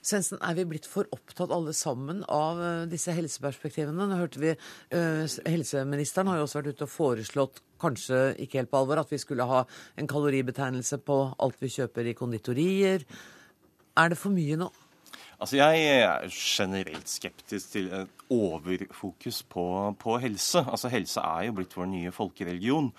Svendsen, 0.00 0.40
er 0.40 0.56
vi 0.56 0.64
blitt 0.64 0.86
for 0.88 1.08
opptatt 1.12 1.52
alle 1.52 1.74
sammen 1.76 2.22
av 2.32 2.60
uh, 2.60 2.68
disse 2.88 3.12
helseperspektivene? 3.12 4.06
Nå 4.08 4.16
hørte 4.16 4.40
vi 4.40 4.54
uh, 4.54 5.26
Helseministeren 5.44 6.30
har 6.30 6.40
jo 6.40 6.46
også 6.46 6.62
vært 6.62 6.70
ute 6.72 6.86
og 6.86 6.92
foreslått, 6.94 7.60
kanskje 7.80 8.22
ikke 8.40 8.62
helt 8.62 8.72
på 8.72 8.80
alvor, 8.80 9.02
at 9.02 9.12
vi 9.12 9.20
skulle 9.20 9.44
ha 9.48 9.66
en 10.00 10.08
kaloribetegnelse 10.08 11.02
på 11.04 11.18
alt 11.36 11.60
vi 11.60 11.72
kjøper 11.76 12.08
i 12.08 12.16
konditorier. 12.16 13.04
Er 14.00 14.12
det 14.12 14.20
for 14.20 14.32
mye 14.32 14.56
nå? 14.62 14.70
Altså, 15.40 15.56
Jeg 15.56 15.84
er 15.88 16.28
generelt 16.30 17.08
skeptisk 17.08 17.72
til 17.72 17.88
et 17.96 18.08
overfokus 18.30 19.42
på, 19.42 19.64
på, 19.98 20.18
helse. 20.20 20.60
Altså, 20.68 20.88
Helse 20.92 21.20
er 21.20 21.48
jo 21.48 21.56
blitt 21.56 21.76
vår 21.76 21.88
nye 21.88 22.12
folkereligion. 22.12 22.92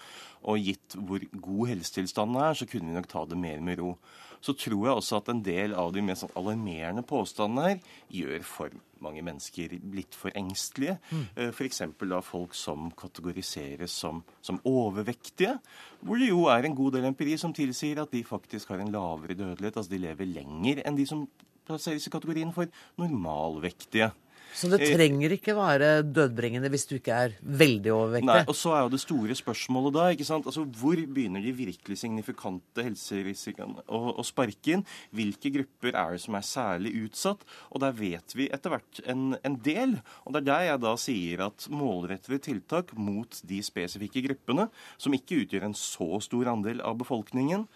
Og 0.50 0.58
gitt 0.58 0.98
hvor 0.98 1.22
god 1.38 1.68
helsetilstanden 1.70 2.42
er, 2.42 2.58
så 2.58 2.66
kunne 2.66 2.90
vi 2.90 2.98
nok 2.98 3.10
ta 3.12 3.26
det 3.30 3.38
mer 3.38 3.62
med 3.62 3.80
ro 3.80 3.96
så 4.42 4.54
tror 4.58 4.88
jeg 4.88 4.98
også 4.98 5.20
at 5.22 5.30
en 5.32 5.42
del 5.46 5.76
av 5.78 5.92
de 5.94 6.02
mest 6.06 6.26
alarmerende 6.38 7.04
påstandene 7.08 7.68
her 7.68 8.00
gjør 8.22 8.48
for 8.48 8.80
mange 9.02 9.24
mennesker 9.26 9.76
litt 9.94 10.18
for 10.18 10.34
engstelige. 10.38 10.98
Mm. 11.10 11.24
Eh, 11.36 11.54
F.eks. 11.54 11.84
da 12.02 12.22
folk 12.26 12.58
som 12.58 12.90
kategoriseres 12.98 13.94
som, 14.04 14.22
som, 14.46 14.60
overvektige, 14.68 15.56
hvor 16.02 16.22
det 16.22 16.30
jo 16.30 16.46
er 16.54 16.66
en 16.66 16.78
god 16.78 16.98
del 16.98 17.08
empiri 17.10 17.38
som 17.42 17.54
tilsier 17.54 18.02
at 18.02 18.14
de 18.14 18.24
faktisk 18.26 18.74
har 18.74 18.82
en 18.82 18.94
lavere 18.94 19.38
dødelighet, 19.38 19.78
altså 19.78 19.94
de 19.94 20.04
lever 20.06 20.30
lenger 20.30 20.84
enn 20.86 20.98
de 20.98 21.08
som 21.10 21.26
plasseres 21.68 22.08
i 22.08 22.14
kategorien 22.14 22.54
for 22.56 22.70
normalvektige. 23.02 24.12
Så 24.52 24.68
det 24.72 24.82
eh, 24.84 24.94
trenger 24.96 25.34
ikke 25.36 25.56
være 25.56 25.90
dødbringende 26.04 26.70
hvis 26.72 26.86
du 26.90 26.96
ikke 26.98 27.16
er 27.16 27.36
veldig 27.40 27.92
overvektig? 27.96 28.28
Nei, 28.28 28.44
og 28.44 28.58
så 28.58 28.74
er 28.76 28.84
jo 28.84 28.92
det 28.94 29.02
store 29.04 29.38
spørsmålet 29.38 29.96
da, 29.96 30.08
ikke 30.14 30.28
sant? 30.28 30.48
Altså, 30.50 30.66
Hvor 30.82 31.00
begynner 31.00 31.44
de 31.44 31.54
virkelig 31.56 32.02
signifikante 32.02 32.86
helserisikoene 32.86 33.86
å, 33.88 34.02
å 34.20 34.26
sparke 34.28 34.76
inn? 34.76 34.86
Hvilke 35.16 35.54
grupper 35.56 35.96
er 35.96 36.16
det 36.16 36.24
som 36.26 36.38
er 36.38 36.48
særlig 36.48 36.94
utsatt? 37.06 37.46
Og 37.72 37.84
der 37.84 37.96
vet 37.98 38.36
vi 38.38 38.50
etter 38.52 38.76
hvert 38.76 39.02
en, 39.12 39.38
en 39.40 39.58
del. 39.64 39.98
Og 40.26 40.36
det 40.36 40.44
er 40.44 40.50
der 40.52 40.68
jeg 40.72 40.84
da 40.84 40.96
sier 41.00 41.46
at 41.48 41.70
målrettede 41.72 42.42
tiltak 42.50 42.94
mot 43.00 43.42
de 43.48 43.62
spesifikke 43.64 44.26
gruppene, 44.28 44.68
som 45.00 45.16
ikke 45.16 45.46
utgjør 45.46 45.70
en 45.70 45.78
så 45.78 46.20
stor 46.24 46.52
andel 46.52 46.84
av 46.84 47.00
befolkningen, 47.00 47.68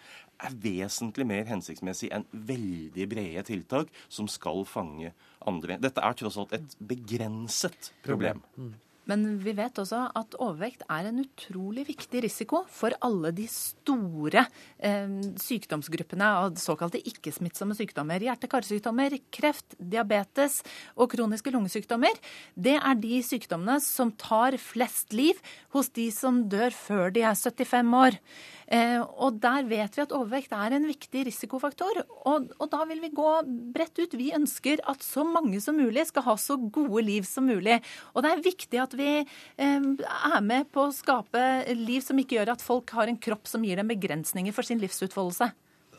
er 0.42 0.56
vesentlig 0.62 1.26
mer 1.28 1.46
hensiktsmessig 1.48 2.10
enn 2.14 2.26
veldig 2.32 3.08
brede 3.10 3.44
tiltak 3.48 3.92
som 4.08 4.28
skal 4.30 4.64
fange 4.68 5.12
andre. 5.46 5.78
Dette 5.82 6.02
er 6.02 6.18
tross 6.18 6.38
alt 6.40 6.56
et 6.56 6.76
begrenset 6.80 7.92
problem. 8.06 8.42
Mm. 8.56 8.74
Men 9.06 9.22
vi 9.38 9.52
vet 9.54 9.78
også 9.78 10.00
at 10.18 10.34
overvekt 10.42 10.82
er 10.90 11.06
en 11.06 11.20
utrolig 11.22 11.84
viktig 11.86 12.24
risiko 12.24 12.64
for 12.72 12.94
alle 13.06 13.30
de 13.36 13.44
store 13.50 14.42
eh, 14.82 15.12
sykdomsgruppene 15.38 16.30
av 16.40 16.58
såkalte 16.58 16.98
ikke-smittsomme 17.12 17.76
sykdommer. 17.78 18.24
Hjerte-karsykdommer, 18.26 19.14
kreft, 19.34 19.78
diabetes 19.78 20.58
og 20.98 21.12
kroniske 21.14 21.54
lungesykdommer. 21.54 22.18
Det 22.58 22.74
er 22.80 22.98
de 22.98 23.22
sykdommene 23.26 23.78
som 23.84 24.10
tar 24.18 24.58
flest 24.58 25.14
liv 25.14 25.38
hos 25.76 25.92
de 25.94 26.10
som 26.14 26.42
dør 26.50 26.74
før 26.74 27.14
de 27.14 27.22
er 27.22 27.38
75 27.38 27.94
år. 28.02 28.18
Eh, 28.66 28.98
og 28.98 29.38
der 29.42 29.66
vet 29.68 29.94
vi 29.96 30.02
at 30.02 30.14
overvekt 30.14 30.54
er 30.56 30.74
en 30.76 30.88
viktig 30.88 31.26
risikofaktor. 31.28 32.02
Og, 32.26 32.48
og, 32.58 32.66
da 32.72 32.82
vil 32.90 33.02
vi 33.04 33.12
gå 33.14 33.32
bredt 33.74 34.00
ut. 34.02 34.16
Vi 34.18 34.32
ønsker 34.36 34.82
at 34.90 35.04
så 35.06 35.24
mange 35.26 35.60
som 35.62 35.78
mulig 35.78 36.08
skal 36.10 36.26
ha 36.26 36.36
så 36.40 36.58
gode 36.58 37.04
liv 37.06 37.26
som 37.28 37.46
mulig. 37.46 37.78
Og 38.14 38.26
det 38.26 38.32
er 38.32 38.46
viktig 38.46 38.82
at 38.82 38.96
vi 38.98 39.10
eh, 39.22 39.86
er 39.86 40.40
med 40.44 40.70
på 40.74 40.88
å 40.88 40.94
skape 40.94 41.44
liv 41.78 42.02
som 42.04 42.18
ikke 42.18 42.40
gjør 42.40 42.56
at 42.56 42.64
folk 42.64 42.96
har 42.96 43.10
en 43.10 43.20
kropp 43.20 43.46
som 43.50 43.64
gir 43.66 43.78
dem 43.78 43.90
begrensninger 43.92 44.54
for 44.56 44.66
sin 44.66 44.82
livsutfoldelse. 44.82 45.52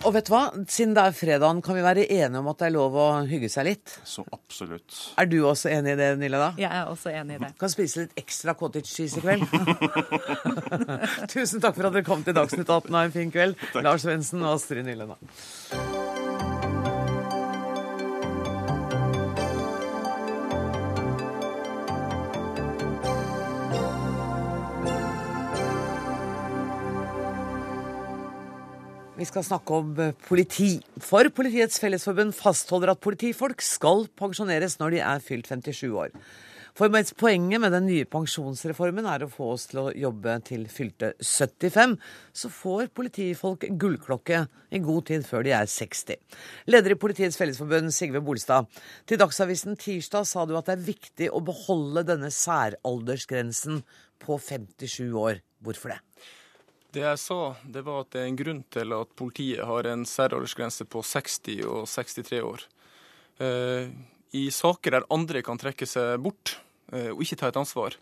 Og 0.05 0.13
vet 0.13 0.27
du 0.27 0.31
hva? 0.33 0.43
Siden 0.69 0.93
det 0.97 1.03
er 1.03 1.15
fredagen, 1.15 1.61
kan 1.65 1.77
vi 1.77 1.83
være 1.85 2.05
enige 2.05 2.41
om 2.41 2.49
at 2.51 2.59
det 2.61 2.67
er 2.69 2.73
lov 2.75 2.97
å 3.01 3.07
hygge 3.27 3.49
seg 3.51 3.67
litt? 3.69 3.95
Så 4.07 4.25
absolutt. 4.35 4.97
Er 5.17 5.29
du 5.29 5.39
også 5.49 5.71
enig 5.73 5.95
i 5.95 5.99
det, 5.99 6.11
Nilla? 6.21 6.41
da? 6.47 6.49
Jeg 6.61 6.69
er 6.69 6.91
også 6.91 7.13
enig 7.13 7.39
i 7.39 7.43
det. 7.45 7.51
Kan 7.59 7.73
spise 7.73 8.05
litt 8.05 8.21
ekstra 8.21 8.55
cottage 8.59 8.91
cheese 8.91 9.17
i 9.17 9.25
kveld. 9.25 9.45
Tusen 11.33 11.63
takk 11.63 11.77
for 11.79 11.89
at 11.89 11.97
dere 11.97 12.05
kom 12.07 12.25
til 12.27 12.37
Dagsnytt 12.37 12.67
18 12.69 12.91
og 12.93 13.01
en 13.03 13.15
fin 13.15 13.33
kveld. 13.33 13.57
Takk. 13.71 13.83
Lars 13.87 14.05
Svendsen 14.05 14.43
og 14.45 14.57
Astrid 14.59 14.85
Nylle. 14.87 15.09
Vi 29.17 29.25
skal 29.25 29.41
snakke 29.41 29.73
om 29.73 29.95
eh, 29.97 30.11
politi. 30.27 30.75
For 31.01 31.25
Politiets 31.33 31.79
Fellesforbund 31.81 32.35
fastholder 32.37 32.91
at 32.93 33.01
politifolk 33.01 33.63
skal 33.65 34.05
pensjoneres 34.13 34.77
når 34.77 34.93
de 34.93 34.99
er 35.01 35.23
fylt 35.25 35.49
57 35.49 35.87
år. 35.89 36.11
For 36.77 36.93
poenget 37.17 37.57
med 37.57 37.73
den 37.73 37.87
nye 37.89 38.05
pensjonsreformen 38.05 39.07
er 39.09 39.25
å 39.25 39.29
få 39.33 39.47
oss 39.55 39.65
til 39.71 39.79
å 39.81 39.93
jobbe 39.97 40.35
til 40.45 40.67
fylte 40.69 41.15
75, 41.17 41.95
så 42.29 42.51
får 42.53 42.91
politifolk 42.93 43.65
gullklokke 43.81 44.43
i 44.69 44.81
god 44.85 45.07
tid 45.09 45.25
før 45.25 45.47
de 45.47 45.55
er 45.57 45.65
60. 45.65 46.21
Leder 46.69 46.93
i 46.93 46.99
Politiets 47.01 47.39
Fellesforbund, 47.41 47.89
Sigve 47.95 48.21
Bolstad. 48.21 48.69
Til 49.09 49.17
Dagsavisen 49.17 49.79
tirsdag 49.81 50.29
sa 50.29 50.45
du 50.45 50.53
at 50.59 50.69
det 50.69 50.77
er 50.77 50.89
viktig 50.91 51.31
å 51.33 51.41
beholde 51.41 52.05
denne 52.05 52.29
særaldersgrensen 52.29 53.81
på 54.21 54.37
57 54.37 55.09
år. 55.17 55.41
Hvorfor 55.65 55.95
det? 55.95 56.03
Det 56.97 57.03
jeg 57.03 57.19
sa, 57.21 57.41
det 57.61 57.83
var 57.85 57.99
at 58.01 58.15
det 58.15 58.23
er 58.23 58.27
en 58.31 58.37
grunn 58.39 58.59
til 58.73 58.93
at 58.95 59.11
politiet 59.19 59.61
har 59.69 59.85
en 59.85 60.01
særaldersgrense 60.09 60.87
på 60.89 61.03
60 61.05 61.59
og 61.69 61.83
63 61.85 62.39
år. 62.41 62.63
Eh, 63.45 63.91
I 64.33 64.47
saker 64.49 64.95
der 64.95 65.05
andre 65.13 65.43
kan 65.45 65.61
trekke 65.61 65.85
seg 65.85 66.15
bort 66.25 66.55
eh, 66.89 67.11
og 67.11 67.21
ikke 67.21 67.37
ta 67.37 67.51
et 67.51 67.59
ansvar, 67.61 67.99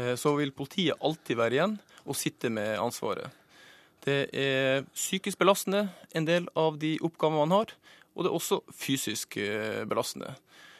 eh, 0.00 0.14
så 0.16 0.32
vil 0.38 0.54
politiet 0.56 0.96
alltid 1.04 1.36
være 1.42 1.58
igjen 1.58 1.76
og 2.06 2.16
sitte 2.16 2.48
med 2.48 2.80
ansvaret. 2.80 3.28
Det 4.00 4.22
er 4.32 4.88
psykisk 4.94 5.36
belastende, 5.42 5.90
en 6.16 6.24
del 6.24 6.48
av 6.56 6.80
de 6.80 6.94
oppgavene 7.04 7.44
man 7.44 7.56
har, 7.58 7.76
og 8.16 8.24
det 8.24 8.32
er 8.32 8.38
også 8.40 8.62
fysisk 8.72 9.36
belastende. 9.92 10.32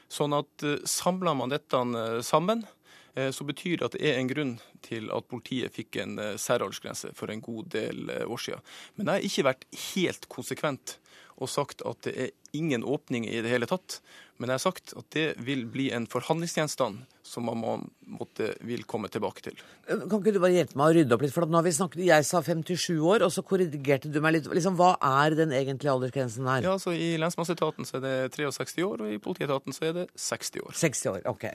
Sånn 0.09 0.33
at 0.41 0.65
samler 0.89 1.37
man 1.37 1.53
dette 1.53 1.85
sammen, 2.25 2.65
så 3.13 3.45
betyr 3.45 3.77
det 3.77 3.91
at 3.91 3.97
det 3.99 4.09
er 4.09 4.19
en 4.21 4.31
grunn 4.31 4.53
til 4.85 5.11
at 5.13 5.29
politiet 5.29 5.75
fikk 5.75 6.01
en 6.01 6.17
eh, 6.23 6.39
særaldersgrense 6.41 7.13
for 7.19 7.33
en 7.33 7.45
god 7.45 7.69
del 7.75 8.09
eh, 8.09 8.25
år 8.25 8.41
siden. 8.41 8.67
Men 8.97 9.11
jeg 9.11 9.15
har 9.15 9.29
ikke 9.29 9.49
vært 9.51 9.67
helt 9.93 10.29
konsekvent 10.33 10.97
og 11.43 11.51
sagt 11.51 11.83
at 11.89 12.05
det 12.07 12.13
er 12.17 12.31
ingen 12.57 12.85
åpning 12.85 13.27
i 13.27 13.41
det 13.43 13.51
hele 13.51 13.67
tatt. 13.69 13.99
Men 14.39 14.51
jeg 14.51 14.59
har 14.59 14.63
sagt 14.63 14.93
at 14.99 15.07
det 15.15 15.25
vil 15.45 15.65
bli 15.71 15.89
en 15.95 16.07
forhandlingsgjenstand 16.11 17.03
som 17.27 17.47
man 17.47 17.59
må, 17.61 17.75
måtte, 18.19 18.53
vil 18.67 18.85
komme 18.89 19.11
tilbake 19.13 19.45
til. 19.45 19.61
Kan 19.87 20.19
ikke 20.19 20.35
du 20.35 20.41
bare 20.43 20.57
hjelpe 20.57 20.79
meg 20.79 20.93
å 20.93 20.97
rydde 20.97 21.17
opp 21.17 21.25
litt? 21.25 21.35
For 21.35 21.49
nå 21.49 21.59
har 21.59 21.67
vi 21.67 21.75
snakket, 21.77 22.05
Jeg 22.07 22.27
sa 22.29 22.43
57 22.45 22.97
år, 22.99 23.27
og 23.27 23.33
så 23.35 23.45
korrigerte 23.47 24.11
du 24.13 24.21
meg 24.25 24.37
litt. 24.37 24.49
Liksom, 24.51 24.77
hva 24.79 24.95
er 25.25 25.37
den 25.39 25.55
egentlige 25.57 25.95
aldersgrensen 25.95 26.49
her? 26.51 26.67
Ja, 26.67 26.75
altså 26.79 26.95
I 26.95 27.15
lensmannsetaten 27.23 27.89
så 27.89 28.01
er 28.01 28.07
det 28.07 28.17
63 28.39 28.89
år, 28.89 29.05
og 29.05 29.15
i 29.15 29.21
politietaten 29.23 29.77
så 29.77 29.89
er 29.91 30.01
det 30.01 30.09
60 30.17 30.67
år. 30.67 30.75
60 30.85 31.15
år, 31.15 31.23
ok. 31.33 31.49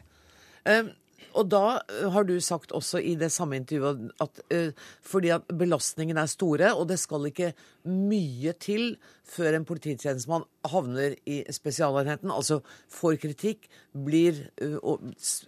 Um, 0.68 0.95
og 1.38 1.50
da 1.52 1.64
eh, 1.86 2.08
har 2.14 2.28
du 2.28 2.36
sagt 2.44 2.74
også 2.76 3.02
i 3.02 3.16
det 3.20 3.30
samme 3.34 3.60
intervjuet 3.60 4.10
at 4.24 4.42
uh, 4.54 4.88
fordi 5.06 5.32
at 5.36 5.46
belastningen 5.60 6.18
er 6.18 6.30
store, 6.32 6.74
og 6.74 6.88
det 6.90 7.00
skal 7.02 7.30
ikke 7.30 7.54
mye 7.88 8.54
til 8.60 8.96
før 9.28 9.57
en 9.57 9.65
polititjenestemann 9.67 10.45
havner 10.71 11.15
i 11.28 11.41
spesialenheten, 11.53 12.32
altså 12.32 12.61
får 12.93 13.17
kritikk, 13.21 13.67
blir, 14.07 14.39
uh, 14.61 14.95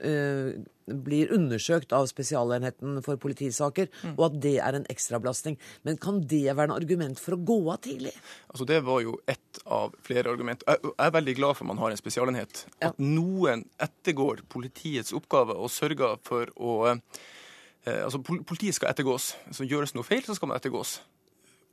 uh, 0.03 0.93
blir 1.05 1.33
undersøkt 1.35 1.93
av 1.95 2.07
Spesialenheten 2.09 2.99
for 3.05 3.19
politisaker, 3.21 3.89
mm. 3.91 4.15
og 4.17 4.25
at 4.29 4.37
det 4.45 4.55
er 4.65 4.79
en 4.79 4.87
ekstrabelastning. 4.91 5.59
Men 5.87 5.99
kan 6.01 6.21
det 6.27 6.45
være 6.49 6.69
en 6.71 6.75
argument 6.75 7.21
for 7.21 7.37
å 7.37 7.41
gå 7.51 7.59
av 7.71 7.81
tidlig? 7.85 8.15
Altså 8.49 8.67
Det 8.69 8.81
var 8.87 9.03
jo 9.05 9.17
ett 9.29 9.61
av 9.65 9.95
flere 10.05 10.33
argumenter. 10.33 10.79
Jeg 10.81 10.95
er 11.07 11.17
veldig 11.19 11.37
glad 11.39 11.59
for 11.59 11.69
man 11.69 11.81
har 11.81 11.93
en 11.93 12.01
spesialenhet. 12.01 12.65
Ja. 12.79 12.91
At 12.91 13.03
noen 13.03 13.67
ettergår 13.79 14.43
politiets 14.49 15.15
oppgave 15.15 15.55
og 15.55 15.71
sørger 15.73 16.19
for 16.27 16.51
å 16.57 16.95
Altså 17.89 18.19
Politiet 18.21 18.75
skal 18.75 18.91
ettergås. 18.91 19.31
Så 19.55 19.65
gjøres 19.65 19.95
noe 19.95 20.05
feil, 20.05 20.19
så 20.21 20.35
skal 20.37 20.51
man 20.51 20.59
ettergås. 20.59 20.97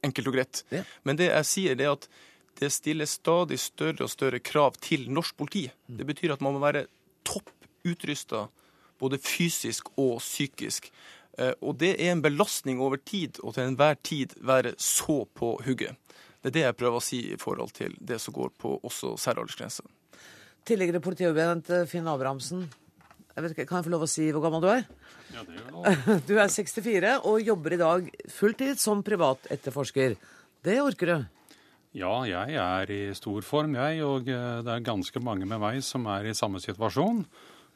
Enkelt 0.06 0.30
og 0.30 0.38
greit. 0.38 0.62
Ja. 0.72 0.84
Men 1.06 1.18
det 1.18 1.30
jeg 1.30 1.50
sier, 1.50 1.78
det 1.78 1.88
er 1.88 1.96
at 1.96 2.08
det 2.56 2.70
stiller 2.72 3.08
stadig 3.10 3.58
større 3.60 4.06
og 4.06 4.12
større 4.12 4.40
krav 4.40 4.78
til 4.80 5.10
norsk 5.12 5.36
politi. 5.36 5.66
Det 5.86 6.06
betyr 6.08 6.36
at 6.36 6.44
man 6.44 6.56
må 6.56 6.62
være 6.62 6.86
topp 7.26 7.52
utrusta 7.86 8.46
både 8.98 9.18
fysisk 9.20 9.90
og 10.00 10.18
psykisk. 10.22 10.88
Eh, 11.38 11.52
og 11.60 11.76
det 11.80 11.94
er 12.00 12.14
en 12.14 12.24
belastning 12.24 12.80
over 12.80 12.96
tid, 12.96 13.40
og 13.42 13.54
til 13.54 13.68
enhver 13.68 13.98
tid 14.02 14.32
være 14.40 14.72
så 14.80 15.24
på 15.36 15.56
hugget. 15.66 15.98
Det 16.40 16.52
er 16.52 16.56
det 16.56 16.64
jeg 16.64 16.78
prøver 16.78 17.00
å 17.00 17.04
si 17.04 17.20
i 17.34 17.38
forhold 17.40 17.74
til 17.76 17.96
det 18.00 18.20
som 18.22 18.34
går 18.36 18.54
på 18.60 18.76
også 18.86 19.16
særaldersgrense. 19.20 19.84
Tidligere 20.66 21.02
politiovervendt 21.02 21.70
Finn 21.90 22.08
Abrahamsen. 22.10 22.66
Jeg 23.36 23.44
vet 23.44 23.52
ikke, 23.52 23.66
kan 23.68 23.82
jeg 23.82 23.84
få 23.84 23.92
lov 23.92 24.04
å 24.06 24.08
si 24.08 24.26
hvor 24.32 24.40
gammel 24.46 24.62
du 24.64 24.70
er? 24.72 24.86
Ja, 25.34 25.42
det 25.44 25.58
er 25.60 25.72
lov. 25.74 25.88
Du 26.28 26.34
er 26.40 26.48
64 26.48 27.10
og 27.28 27.42
jobber 27.44 27.74
i 27.76 27.78
dag 27.82 28.06
fulltid 28.32 28.80
som 28.80 29.02
privatetterforsker. 29.04 30.14
Det 30.64 30.76
orker 30.80 31.12
du? 31.12 31.26
Ja, 31.96 32.14
jeg 32.28 32.56
er 32.60 32.92
i 32.92 33.02
stor 33.16 33.44
form, 33.44 33.76
jeg. 33.76 34.00
Og 34.08 34.32
eh, 34.32 34.62
det 34.64 34.72
er 34.72 34.88
ganske 34.88 35.20
mange 35.20 35.44
med 35.48 35.60
meg 35.60 35.84
som 35.84 36.08
er 36.12 36.30
i 36.30 36.34
samme 36.36 36.64
situasjon. 36.64 37.20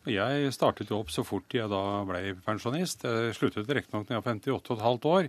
Jeg 0.08 0.52
startet 0.56 0.88
jo 0.88 1.02
opp 1.02 1.12
så 1.12 1.26
fort 1.28 1.52
jeg 1.52 1.68
da 1.68 1.82
ble 2.08 2.38
pensjonist. 2.46 3.04
Jeg 3.04 3.36
sluttet 3.36 3.68
riktignok 3.68 4.08
da 4.08 4.16
jeg 4.16 4.24
var 4.24 4.32
58 4.40 4.80
15 4.80 5.10
år, 5.12 5.28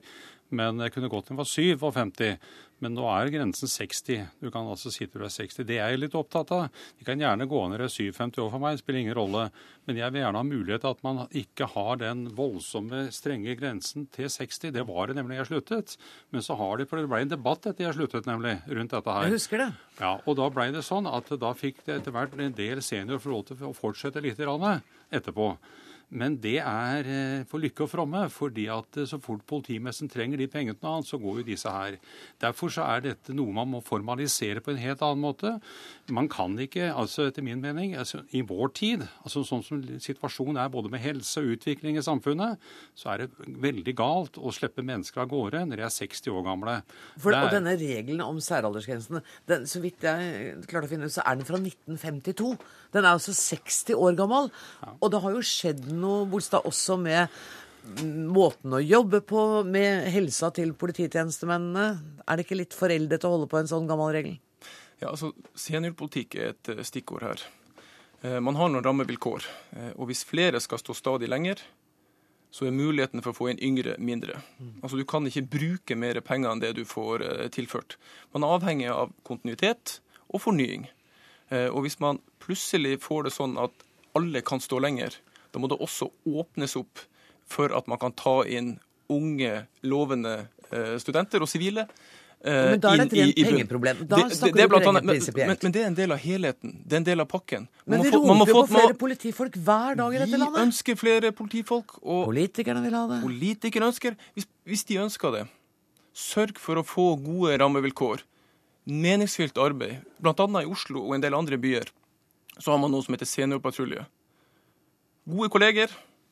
men 0.55 0.79
jeg 0.79 0.95
kunne 0.95 1.11
gått 1.11 1.27
til 1.27 1.35
jeg 1.35 1.79
var 1.83 1.91
57. 1.91 2.37
Men 2.81 2.95
nå 2.97 3.05
er 3.13 3.29
grensen 3.33 3.69
60. 3.69 4.23
Du 4.41 4.49
kan 4.53 4.65
altså 4.65 4.89
si 4.93 5.05
til 5.05 5.21
du 5.21 5.25
er 5.27 5.33
60. 5.33 5.61
Det 5.69 5.77
er 5.77 5.93
jeg 5.93 6.01
litt 6.01 6.17
opptatt 6.17 6.51
av. 6.55 6.81
De 6.97 7.05
kan 7.05 7.19
gjerne 7.21 7.45
gå 7.49 7.61
ned 7.69 7.83
i 7.85 7.89
57 7.91 8.39
år 8.41 8.49
for 8.49 8.61
meg, 8.63 8.75
det 8.75 8.81
spiller 8.81 9.03
ingen 9.03 9.17
rolle. 9.17 9.43
Men 9.85 9.99
jeg 9.99 10.13
vil 10.13 10.23
gjerne 10.23 10.41
ha 10.41 10.47
mulighet 10.47 10.83
til 10.85 10.95
at 10.95 11.03
man 11.05 11.21
ikke 11.43 11.67
har 11.75 12.01
den 12.01 12.23
voldsomme, 12.37 13.03
strenge 13.13 13.53
grensen 13.59 14.07
til 14.13 14.29
60. 14.33 14.71
Det 14.73 14.85
var 14.89 15.11
det 15.11 15.17
nemlig 15.19 15.37
jeg 15.41 15.51
sluttet. 15.51 15.95
Men 16.33 16.45
så 16.45 16.57
har 16.57 16.81
de, 16.81 16.89
for 16.89 17.01
det 17.01 17.11
ble 17.11 17.21
en 17.25 17.35
debatt 17.35 17.69
etter 17.69 17.87
jeg 17.87 17.99
sluttet, 17.99 18.29
nemlig, 18.29 18.57
rundt 18.71 18.97
dette 18.97 19.17
her. 19.17 19.29
Jeg 19.29 19.37
husker 19.37 19.65
det. 19.65 19.69
Ja, 20.01 20.15
Og 20.25 20.39
da 20.41 20.49
ble 20.53 20.71
det 20.73 20.85
sånn 20.87 21.09
at 21.09 21.29
da 21.41 21.53
fikk 21.57 21.85
det 21.85 21.99
etter 22.01 22.15
hvert 22.15 22.33
en 22.37 22.57
del 22.57 22.81
seniorer 22.85 23.21
få 23.21 23.35
lov 23.35 23.45
til 23.51 23.69
å 23.69 23.75
fortsette 23.77 24.23
litt 24.25 24.41
etterpå. 24.41 25.53
Men 26.11 26.35
det 26.43 26.57
er 26.59 27.07
eh, 27.07 27.43
for 27.47 27.63
lykke 27.63 27.85
og 27.85 27.91
fromme, 27.93 28.25
fordi 28.33 28.65
at 28.71 28.97
eh, 28.99 29.07
så 29.07 29.19
fort 29.23 29.45
politimessen 29.47 30.09
trenger 30.11 30.41
de 30.41 30.47
pengene 30.51 30.75
til 30.75 30.83
noe 30.83 30.97
annet, 30.97 31.07
så 31.07 31.19
går 31.21 31.39
jo 31.39 31.45
disse 31.47 31.71
her. 31.71 31.95
Derfor 32.43 32.73
så 32.73 32.83
er 32.83 33.05
dette 33.05 33.35
noe 33.35 33.53
man 33.55 33.69
må 33.71 33.79
formalisere 33.85 34.63
på 34.63 34.73
en 34.73 34.81
helt 34.81 35.03
annen 35.07 35.23
måte. 35.23 35.53
Man 36.11 36.27
kan 36.31 36.57
ikke, 36.59 36.89
altså 36.91 37.29
etter 37.29 37.45
min 37.45 37.61
mening, 37.63 37.95
altså, 37.95 38.25
i 38.35 38.43
vår 38.43 38.73
tid, 38.75 39.05
altså 39.23 39.45
sånn 39.47 39.63
som 39.63 39.79
situasjonen 40.03 40.59
er 40.59 40.73
både 40.73 40.91
med 40.91 41.03
helse 41.03 41.39
og 41.39 41.53
utvikling 41.55 41.95
i 41.95 42.03
samfunnet, 42.03 42.59
så 42.97 43.13
er 43.13 43.23
det 43.23 43.55
veldig 43.63 43.95
galt 43.95 44.41
å 44.41 44.51
slippe 44.51 44.83
mennesker 44.83 45.23
av 45.23 45.31
gårde 45.31 45.63
når 45.69 45.79
de 45.79 45.87
er 45.87 45.95
60 45.95 46.35
år 46.35 46.45
gamle. 46.49 46.75
For, 47.15 47.31
er, 47.31 47.47
og 47.47 47.55
denne 47.55 47.77
regelen 47.79 48.25
om 48.25 48.43
særaldersgrensene, 48.43 49.23
den, 49.47 49.63
så 49.69 49.79
vidt 49.83 50.03
jeg 50.03 50.59
klarte 50.67 50.89
å 50.89 50.91
finne 50.91 51.07
ut, 51.07 51.15
så 51.15 51.23
er 51.23 51.39
den 51.39 51.47
fra 51.47 51.61
1952. 51.61 52.51
Den 52.91 53.05
er 53.05 53.13
altså 53.13 53.31
60 53.37 53.95
år 53.95 54.19
gammel. 54.19 54.51
Og 54.99 55.07
det 55.13 55.23
har 55.23 55.39
jo 55.39 55.43
skjedd 55.45 55.87
noe 55.87 56.00
Bolstad 56.31 56.65
også 56.67 56.97
med 57.01 57.27
måten 58.29 58.75
å 58.75 58.81
jobbe 58.81 59.21
på, 59.25 59.63
med 59.65 60.07
helsa 60.13 60.51
til 60.53 60.73
polititjenestemennene. 60.77 61.87
Er 62.27 62.37
det 62.37 62.45
ikke 62.45 62.59
litt 62.59 62.77
foreldet 62.77 63.25
å 63.25 63.33
holde 63.33 63.49
på 63.51 63.59
en 63.61 63.69
sånn 63.69 63.89
gammel 63.89 64.13
regel? 64.15 64.37
Ja, 65.01 65.09
altså, 65.09 65.31
Seniorpolitikk 65.57 66.37
er 66.37 66.53
et 66.53 66.69
eh, 66.69 66.83
stikkord 66.85 67.25
her. 67.25 67.43
Eh, 68.21 68.37
man 68.43 68.57
har 68.59 68.69
noen 68.69 68.85
rammevilkår. 68.85 69.47
Eh, 69.73 69.93
og 69.95 70.11
hvis 70.11 70.23
flere 70.29 70.61
skal 70.61 70.81
stå 70.81 70.93
stadig 70.97 71.29
lenger, 71.31 71.63
så 72.53 72.67
er 72.67 72.75
muligheten 72.75 73.23
for 73.23 73.31
å 73.31 73.37
få 73.37 73.49
inn 73.49 73.61
yngre 73.63 73.95
mindre. 73.97 74.41
Altså 74.83 74.99
Du 74.99 75.05
kan 75.07 75.25
ikke 75.25 75.47
bruke 75.53 75.95
mer 75.95 76.19
penger 76.21 76.51
enn 76.51 76.61
det 76.61 76.73
du 76.75 76.83
får 76.83 77.23
tilført. 77.55 77.95
Man 78.35 78.43
er 78.43 78.57
avhengig 78.57 78.89
av 78.91 79.13
kontinuitet 79.23 80.01
og 80.27 80.43
fornying. 80.43 80.89
Og 81.71 81.85
hvis 81.85 81.95
man 82.03 82.19
plutselig 82.43 82.97
får 83.05 83.23
det 83.23 83.31
sånn 83.37 83.55
at 83.55 83.71
alle 84.19 84.43
kan 84.43 84.59
stå 84.59 84.81
lenger, 84.83 85.15
da 85.51 85.59
må 85.59 85.69
det 85.71 85.79
også 85.83 86.09
åpnes 86.27 86.77
opp 86.79 87.03
for 87.51 87.73
at 87.75 87.87
man 87.91 87.99
kan 87.99 88.15
ta 88.15 88.41
inn 88.47 88.77
unge, 89.11 89.65
lovende 89.83 90.45
eh, 90.71 90.95
studenter 91.01 91.43
og 91.43 91.49
sivile. 91.51 91.87
Eh, 92.41 92.71
men 92.71 92.81
da 92.81 92.93
er 92.95 93.03
det 93.03 93.07
et 93.11 93.17
rent 93.19 93.51
pengeproblem. 93.51 94.03
Da 94.09 94.21
snakker 94.31 94.55
du 94.55 94.77
ikke 94.79 94.93
prinsipielt. 95.03 95.49
Men, 95.51 95.57
men, 95.61 95.75
det 95.75 95.83
er 95.83 95.89
en 95.89 95.97
del 95.99 96.15
av 96.15 96.21
helheten. 96.23 96.75
Det 96.85 96.97
er 96.97 97.01
en 97.03 97.07
del 97.11 97.23
av 97.23 97.29
pakken. 97.29 97.67
Men 97.85 98.05
vi 98.05 98.13
roper 98.15 98.39
jo 98.49 98.55
på 98.55 98.63
flere 98.71 98.97
politifolk 99.03 99.57
hver 99.67 99.99
dag 99.99 100.15
i 100.15 100.21
dette 100.23 100.39
landet. 100.39 100.57
Vi 100.57 100.65
ønsker 100.69 100.99
flere 100.99 101.33
politifolk. 101.37 101.97
Og 102.01 102.23
Politikerne 102.31 102.83
vil 102.87 102.97
ha 102.97 103.03
det. 103.11 103.19
Politikerne 103.25 103.91
ønsker 103.91 104.17
hvis, 104.37 104.47
hvis 104.69 104.87
de 104.89 105.01
ønsker 105.03 105.35
det, 105.35 105.45
sørg 106.17 106.57
for 106.59 106.81
å 106.81 106.85
få 106.87 107.11
gode 107.21 107.59
rammevilkår. 107.61 108.25
Meningsfylt 108.89 109.59
arbeid. 109.61 110.01
Blant 110.23 110.41
annet 110.41 110.65
i 110.65 110.71
Oslo 110.71 111.05
og 111.05 111.17
en 111.17 111.23
del 111.23 111.37
andre 111.37 111.59
byer 111.61 111.91
så 112.61 112.73
har 112.73 112.81
man 112.81 112.91
noe 112.93 113.03
som 113.05 113.13
heter 113.15 113.29
seniorpatrulje 113.29 114.03
gode 115.29 115.49
kolleger 115.53 115.91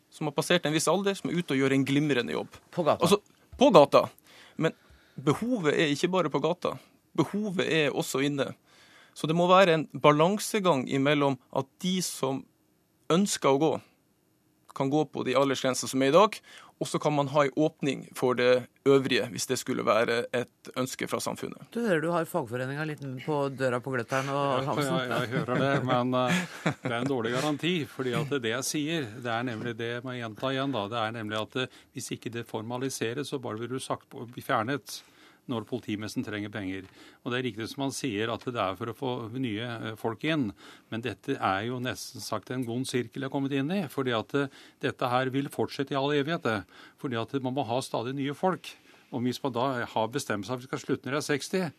som 0.09 0.29
har 0.29 0.35
passert 0.35 0.65
en 0.65 0.73
viss 0.73 0.89
alder, 0.89 1.17
som 1.17 1.29
er 1.29 1.39
ute 1.39 1.53
og 1.53 1.61
gjør 1.61 1.75
en 1.75 1.85
glimrende 1.85 2.33
jobb. 2.33 2.55
På 2.73 2.85
gata? 2.87 3.05
Altså, 3.05 3.19
på 3.59 3.69
gata. 3.75 4.07
Men 4.57 4.73
behovet 5.19 5.75
er 5.75 5.93
ikke 5.93 6.11
bare 6.15 6.31
på 6.33 6.41
gata. 6.43 6.75
Behovet 7.17 7.67
er 7.67 7.93
også 7.93 8.23
inne. 8.25 8.51
Så 9.13 9.27
det 9.27 9.35
må 9.37 9.49
være 9.49 9.75
en 9.75 9.85
balansegang 9.93 10.85
imellom 10.89 11.37
at 11.55 11.67
de 11.83 11.99
som 12.05 12.43
ønsker 13.11 13.51
å 13.51 13.61
gå, 13.61 13.71
kan 14.77 14.91
gå 14.91 15.01
på 15.11 15.25
de 15.27 15.35
aldersgrensene 15.35 15.91
som 15.91 16.03
er 16.05 16.11
i 16.11 16.15
dag, 16.15 16.35
og 16.79 16.87
så 16.87 16.99
kan 16.99 17.13
man 17.13 17.27
ha 17.27 17.43
en 17.45 17.55
åpning 17.59 18.05
for 18.15 18.37
det 18.39 18.63
øvrige, 18.87 19.25
hvis 19.33 19.47
det 19.49 19.57
skulle 19.59 19.83
være 19.85 20.21
et 20.35 20.71
ønske 20.79 21.07
fra 21.11 21.19
samfunnet. 21.19 21.67
Du 21.75 21.81
hører 21.83 22.01
du 22.01 22.09
har 22.13 22.29
fagforeninga 22.29 22.85
litt 22.87 23.03
på 23.25 23.41
døra 23.51 23.81
på 23.83 23.91
Gløttern 23.93 24.31
og 24.31 24.63
Hansen? 24.69 24.95
Ja, 24.95 25.01
jeg, 25.03 25.27
jeg, 25.27 25.33
hører 25.35 25.63
det, 25.63 25.73
men 25.89 26.15
uh, 26.15 26.39
det 26.85 26.93
er 26.93 26.97
en 27.01 27.11
dårlig 27.11 27.35
garanti. 27.35 27.73
fordi 27.89 28.15
at 28.15 28.31
det 28.39 28.53
jeg 28.55 28.67
sier, 28.67 29.09
det 29.19 29.33
er 29.33 29.45
nemlig 29.51 29.75
det 29.79 29.91
jeg 29.97 30.05
må 30.07 30.15
gjenta 30.15 30.53
igjen, 30.55 30.75
da, 30.75 30.85
det 30.93 31.01
er 31.03 31.15
nemlig 31.19 31.41
at 31.41 31.59
uh, 31.59 31.79
hvis 31.93 32.11
ikke 32.15 32.31
det 32.39 32.47
formaliseres, 32.47 33.27
så 33.27 33.41
bare 33.43 33.59
vil 33.59 33.75
du 33.75 33.79
sagt 33.83 34.07
på, 34.09 34.23
bli 34.31 34.45
fjernet 34.45 35.01
når 35.49 35.67
politimessen 35.69 36.25
trenger 36.25 36.51
penger. 36.53 36.87
Og 37.23 37.31
Det 37.31 37.39
er 37.39 37.45
riktig 37.49 37.67
som 37.71 37.85
han 37.87 37.95
sier 37.95 38.31
at 38.31 38.45
det 38.45 38.61
er 38.61 38.77
for 38.79 38.91
å 38.91 38.97
få 38.97 39.13
nye 39.35 39.67
eh, 39.67 39.95
folk 39.99 40.23
inn, 40.29 40.49
men 40.89 41.05
dette 41.05 41.35
er 41.35 41.67
jo 41.67 41.81
nesten 41.83 42.23
sagt 42.23 42.51
en 42.53 42.65
god 42.67 42.87
sirkel 42.89 43.23
jeg 43.23 43.27
har 43.27 43.33
kommet 43.33 43.55
inn 43.57 43.71
i. 43.73 43.81
fordi 43.89 44.15
at 44.15 44.35
eh, 44.37 44.51
dette 44.81 45.11
her 45.11 45.33
vil 45.33 45.49
fortsette 45.49 45.95
i 45.95 45.99
all 45.99 46.13
evighet. 46.15 46.65
Fordi 47.01 47.19
at 47.19 47.33
man 47.41 47.55
må 47.57 47.65
ha 47.67 47.81
stadig 47.81 48.15
nye 48.15 48.37
folk. 48.37 48.69
Og 49.11 49.25
hvis 49.25 49.41
man 49.43 49.55
da 49.55 49.85
har 49.89 50.11
bestemt 50.13 50.45
seg 50.45 50.53
for 50.53 50.59
at 50.59 50.65
vi 50.65 50.69
skal 50.69 50.83
slutte 50.85 51.09
når 51.09 51.17
de 51.17 51.21
er 51.23 51.29
60, 51.39 51.71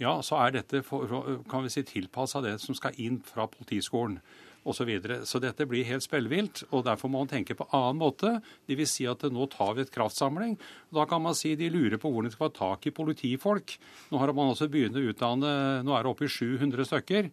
ja, 0.00 0.14
så 0.24 0.38
er 0.40 0.56
dette 0.56 0.80
kan 0.82 1.62
vi 1.62 1.70
si, 1.70 1.84
tilpassa 1.86 2.40
det 2.42 2.56
som 2.62 2.74
skal 2.74 2.96
inn 2.98 3.20
fra 3.26 3.46
politiskolen 3.50 4.18
osv. 4.62 4.82
Så, 4.82 4.86
videre. 4.86 5.20
så 5.26 5.38
dette 5.42 5.66
blir 5.66 5.86
helt 5.86 6.04
spellvilt, 6.04 6.64
og 6.70 6.84
derfor 6.86 7.10
må 7.10 7.22
man 7.22 7.30
tenke 7.30 7.54
på 7.58 7.66
annen 7.74 8.00
måte. 8.00 8.32
Det 8.66 8.76
vil 8.78 8.88
si 8.90 9.06
at 9.10 9.22
nå 9.30 9.46
tar 9.50 9.76
vi 9.76 9.84
et 9.84 9.94
kraftsamling. 9.94 10.56
Da 10.94 11.06
kan 11.10 11.22
man 11.22 11.36
si 11.38 11.54
de 11.58 11.70
lurer 11.70 11.98
på 12.02 12.10
hvordan 12.10 12.30
de 12.30 12.34
skal 12.34 12.48
få 12.48 12.56
tak 12.56 12.86
i 12.86 12.94
politifolk. 12.94 13.76
Nå 14.10 14.22
har 14.22 14.34
man 14.34 14.52
også 14.52 14.70
begynt 14.72 14.98
å 14.98 15.04
utdanne 15.06 15.52
Nå 15.86 15.94
er 15.94 16.04
det 16.04 16.10
oppe 16.10 16.26
i 16.26 16.32
700 16.32 16.88
stykker 16.88 17.30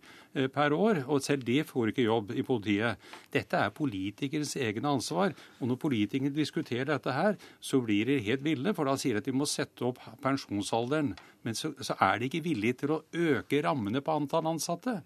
per 0.54 0.76
år, 0.76 1.04
og 1.08 1.24
selv 1.26 1.46
de 1.48 1.60
får 1.66 1.92
ikke 1.92 2.06
jobb 2.06 2.34
i 2.38 2.44
politiet. 2.46 3.10
Dette 3.34 3.58
er 3.58 3.74
politikernes 3.74 4.56
egne 4.62 4.94
ansvar. 4.94 5.34
Og 5.60 5.72
når 5.72 5.82
politikerne 5.82 6.36
diskuterer 6.36 6.92
dette 6.92 7.16
her, 7.16 7.40
så 7.60 7.82
blir 7.84 8.10
de 8.10 8.20
helt 8.26 8.46
ville, 8.46 8.74
for 8.78 8.90
da 8.90 8.96
sier 9.00 9.18
de 9.18 9.24
at 9.24 9.30
de 9.30 9.36
må 9.36 9.48
sette 9.50 9.86
opp 9.88 10.02
pensjonsalderen. 10.24 11.16
Men 11.48 11.56
så, 11.56 11.72
så 11.80 11.96
er 12.04 12.20
de 12.20 12.28
ikke 12.28 12.42
villige 12.44 12.82
til 12.82 12.92
å 12.92 12.98
øke 13.16 13.62
rammene 13.64 14.02
på 14.04 14.12
antall 14.12 14.50
ansatte. 14.52 14.98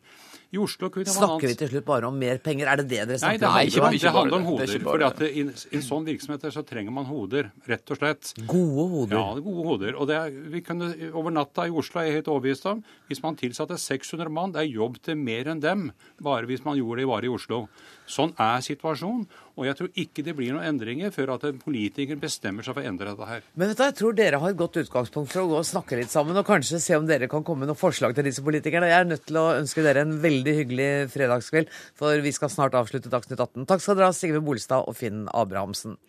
I 0.54 0.58
Oslo 0.62 0.90
kunne 0.94 1.06
man 1.06 1.16
Snakker 1.16 1.52
vi 1.52 1.58
til 1.60 1.70
slutt 1.70 1.86
bare 1.86 2.10
om 2.10 2.18
mer 2.18 2.40
penger? 2.42 2.72
Er 2.72 2.82
det 2.82 2.88
det 2.90 3.04
dere 3.04 3.20
snakker 3.22 3.46
om? 3.46 3.54
Nei, 3.54 3.68
det, 3.70 3.82
handler, 3.84 4.02
det 4.02 4.14
handler 4.16 4.38
om 4.40 4.48
hoder. 4.50 4.74
For 4.88 5.06
at 5.06 5.22
i, 5.28 5.44
i 5.46 5.78
en 5.78 5.86
sånn 5.86 6.08
virksomhet 6.10 6.48
så 6.56 6.66
trenger 6.66 6.96
man 6.96 7.06
hoder, 7.10 7.52
rett 7.70 7.94
og 7.94 8.02
slett. 8.02 8.34
Gode 8.50 8.88
hoder? 8.96 9.18
Ja, 9.20 9.44
gode 9.46 9.68
hoder. 9.70 10.00
Og 10.00 10.10
det 10.10 10.18
er, 10.18 10.40
vi 10.56 10.64
kunne, 10.66 10.90
over 11.14 11.34
natta 11.38 11.68
i 11.70 11.74
Oslo 11.84 12.02
er 12.02 12.10
jeg 12.10 12.20
helt 12.22 12.34
overbevist 12.34 12.68
om 12.72 12.82
hvis 13.12 13.22
man 13.22 13.38
tilsatte 13.38 13.78
600 13.78 14.34
mann, 14.34 14.56
det 14.56 14.64
er 14.64 14.74
jobb 14.74 14.98
til 15.06 15.13
mer 15.20 15.50
enn 15.52 15.62
dem, 15.64 15.88
bare 16.24 16.48
hvis 16.50 16.64
man 16.66 16.78
gjorde 16.80 17.02
det 17.02 17.10
bare 17.10 17.28
i 17.28 17.32
Oslo. 17.32 17.64
Sånn 18.10 18.34
er 18.42 18.64
situasjonen. 18.66 19.26
Og 19.54 19.68
jeg 19.68 19.78
tror 19.78 19.90
ikke 20.02 20.24
det 20.26 20.34
blir 20.38 20.54
noen 20.56 20.66
endringer 20.66 21.14
før 21.14 21.36
at 21.36 21.46
en 21.48 21.60
politiker 21.62 22.18
bestemmer 22.20 22.66
seg 22.66 22.74
for 22.74 22.82
å 22.82 22.90
endre 22.90 23.12
dette 23.12 23.28
her. 23.30 23.44
Men 23.54 23.70
vet 23.70 23.80
du, 23.80 23.84
jeg 23.86 23.98
tror 24.00 24.16
dere 24.18 24.40
har 24.42 24.54
et 24.54 24.60
godt 24.60 24.80
utgangspunkt 24.82 25.34
for 25.34 25.44
å 25.44 25.50
gå 25.52 25.60
og 25.62 25.68
snakke 25.70 26.00
litt 26.00 26.14
sammen, 26.14 26.38
og 26.40 26.48
kanskje 26.48 26.82
se 26.84 26.98
om 26.98 27.06
dere 27.10 27.30
kan 27.32 27.46
komme 27.46 27.64
med 27.64 27.72
noen 27.72 27.80
forslag 27.80 28.16
til 28.18 28.26
disse 28.28 28.44
politikerne. 28.46 28.90
Jeg 28.90 29.06
er 29.06 29.12
nødt 29.12 29.28
til 29.30 29.40
å 29.40 29.50
ønske 29.60 29.86
dere 29.86 30.06
en 30.08 30.18
veldig 30.24 30.58
hyggelig 30.62 30.90
fredagskveld, 31.14 31.70
for 32.00 32.26
vi 32.26 32.34
skal 32.34 32.52
snart 32.54 32.80
avslutte 32.80 33.14
Dagsnytt 33.14 33.40
18. 33.40 33.70
Takk 33.70 33.86
skal 33.86 34.00
dere 34.00 34.10
ha, 34.10 34.18
Sigve 34.18 34.42
Bolstad 34.44 34.90
og 34.90 34.98
Finn 34.98 35.28
Abrahamsen. 35.30 36.00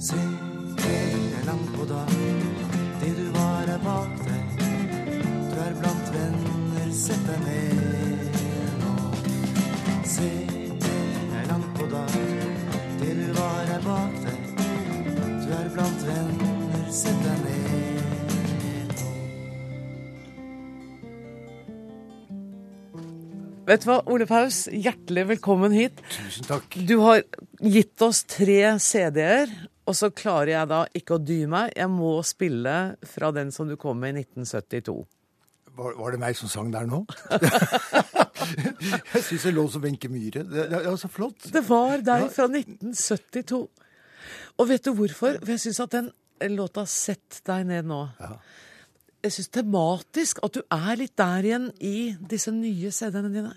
Se, 0.00 0.16
det 0.76 1.38
er 1.38 1.46
langt 1.46 1.70
på 1.74 1.84
dag. 1.84 2.10
Det 3.00 3.16
du 3.16 3.24
var, 3.34 3.66
er 3.66 3.80
bak 3.82 4.12
deg. 4.22 4.60
Du 5.50 5.56
er 5.58 5.72
blant 5.80 6.12
venner, 6.14 6.92
sett 6.94 7.24
deg 7.26 7.40
ned 7.42 8.76
nå. 8.78 8.92
Se, 10.06 10.28
det 10.84 10.92
er 11.40 11.48
langt 11.50 11.72
på 11.80 11.88
dag. 11.90 12.14
Det 13.00 13.16
du 13.18 13.24
var, 13.40 13.72
er 13.74 13.82
bak 13.88 14.20
deg. 14.22 14.52
Du 15.42 15.50
er 15.56 15.72
blant 15.74 16.04
venner, 16.06 16.84
sett 17.00 17.18
deg 17.24 17.40
ned. 17.48 17.58
Vet 23.68 23.82
du 23.82 23.88
hva, 23.90 23.98
Ole 24.06 24.30
Paus, 24.30 24.62
hjertelig 24.70 25.26
velkommen 25.34 25.74
hit. 25.74 25.98
Tusen 26.14 26.46
takk. 26.46 26.78
Du 26.86 27.00
har 27.02 27.26
gitt 27.58 28.06
oss 28.06 28.22
tre 28.30 28.62
CD-er, 28.78 29.50
og 29.88 29.96
så 29.96 30.10
klarer 30.12 30.52
jeg 30.52 30.68
da 30.68 30.82
ikke 31.00 31.16
å 31.16 31.22
dy 31.22 31.38
meg. 31.48 31.72
Jeg 31.72 31.88
må 31.88 32.18
spille 32.26 32.74
fra 33.08 33.30
den 33.32 33.52
som 33.54 33.70
du 33.70 33.76
kom 33.80 33.96
med 34.02 34.18
i 34.18 34.24
1972. 34.26 34.98
Var, 35.78 35.94
var 35.94 36.12
det 36.12 36.20
meg 36.20 36.36
som 36.36 36.50
sang 36.50 36.72
der 36.74 36.88
nå? 36.90 37.04
jeg 39.14 39.22
syns 39.24 39.46
det 39.46 39.52
lå 39.54 39.64
som 39.70 39.84
Wenche 39.84 40.10
Myhre. 40.10 40.42
Det, 40.44 40.66
det 40.72 40.80
er 40.82 40.96
så 41.00 41.10
flott. 41.12 41.48
Det 41.54 41.62
var 41.68 42.02
deg 42.04 42.26
fra 42.34 42.48
1972. 42.50 43.62
Og 44.58 44.68
vet 44.68 44.84
du 44.84 44.92
hvorfor? 44.98 45.38
For 45.38 45.54
jeg 45.54 45.62
syns 45.62 45.80
at 45.86 45.94
den 45.94 46.10
låta 46.58 46.84
'Sett 46.86 47.40
deg 47.46 47.64
ned' 47.66 47.88
nå 47.88 48.02
Jeg 49.24 49.32
syns 49.34 49.48
tematisk 49.54 50.38
at 50.46 50.54
du 50.54 50.60
er 50.70 50.98
litt 50.98 51.16
der 51.18 51.46
igjen 51.46 51.70
i 51.82 52.14
disse 52.30 52.52
nye 52.54 52.92
CD-ene 52.94 53.32
dine. 53.34 53.54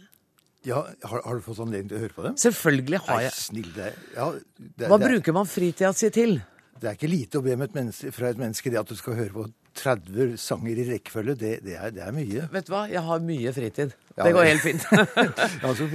Ja, 0.68 0.84
har, 1.10 1.22
har 1.26 1.40
du 1.40 1.42
fått 1.42 1.60
anledning 1.64 1.90
til 1.90 1.98
å 1.98 2.02
høre 2.04 2.14
på 2.14 2.24
dem? 2.28 2.36
Selvfølgelig 2.38 3.00
har 3.08 3.18
Nei, 3.18 3.24
jeg. 3.26 3.34
snill, 3.34 3.70
det, 3.74 3.88
ja, 4.14 4.28
det, 4.32 4.88
Hva 4.88 4.98
det, 5.00 5.08
er- 5.08 5.14
bruker 5.16 5.34
man 5.40 5.50
fritida 5.50 5.90
si 5.98 6.10
til? 6.14 6.38
Det 6.82 6.90
er 6.90 6.96
ikke 6.98 7.10
lite 7.10 7.38
å 7.38 7.44
be 7.46 7.54
om 7.54 7.62
et 7.62 7.74
menneske, 7.78 8.12
fra 8.14 8.30
et 8.34 8.40
menneske 8.42 8.72
det 8.74 8.80
at 8.82 8.90
du 8.90 8.96
skal 8.98 9.14
høre 9.18 9.34
på 9.36 9.44
30 9.78 10.32
sanger 10.42 10.80
i 10.82 10.86
rekkefølge. 10.88 11.36
Det, 11.38 11.52
det, 11.66 11.76
er, 11.78 11.92
det 11.94 12.02
er 12.06 12.14
mye. 12.16 12.48
Vet 12.52 12.66
du 12.68 12.72
hva, 12.74 12.84
jeg 12.90 13.04
har 13.06 13.22
mye 13.26 13.54
fritid. 13.54 13.94
Ja, 14.18 14.26
det 14.26 14.32
går 14.38 14.50
helt 14.50 14.64
fint. 14.66 14.88
Ja, 15.62 15.70
altså, 15.70 15.86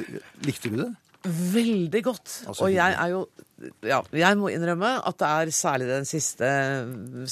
likte 0.46 0.70
du 0.72 0.76
det? 0.84 0.86
Veldig 1.24 2.02
godt. 2.04 2.32
Og 2.60 2.68
jeg 2.70 2.92
er 2.92 3.12
jo 3.14 3.26
Ja, 3.86 4.02
jeg 4.12 4.36
må 4.36 4.50
innrømme 4.52 4.90
at 5.08 5.16
det 5.16 5.28
er 5.32 5.50
særlig 5.56 5.86
den 5.88 6.04
siste 6.04 6.48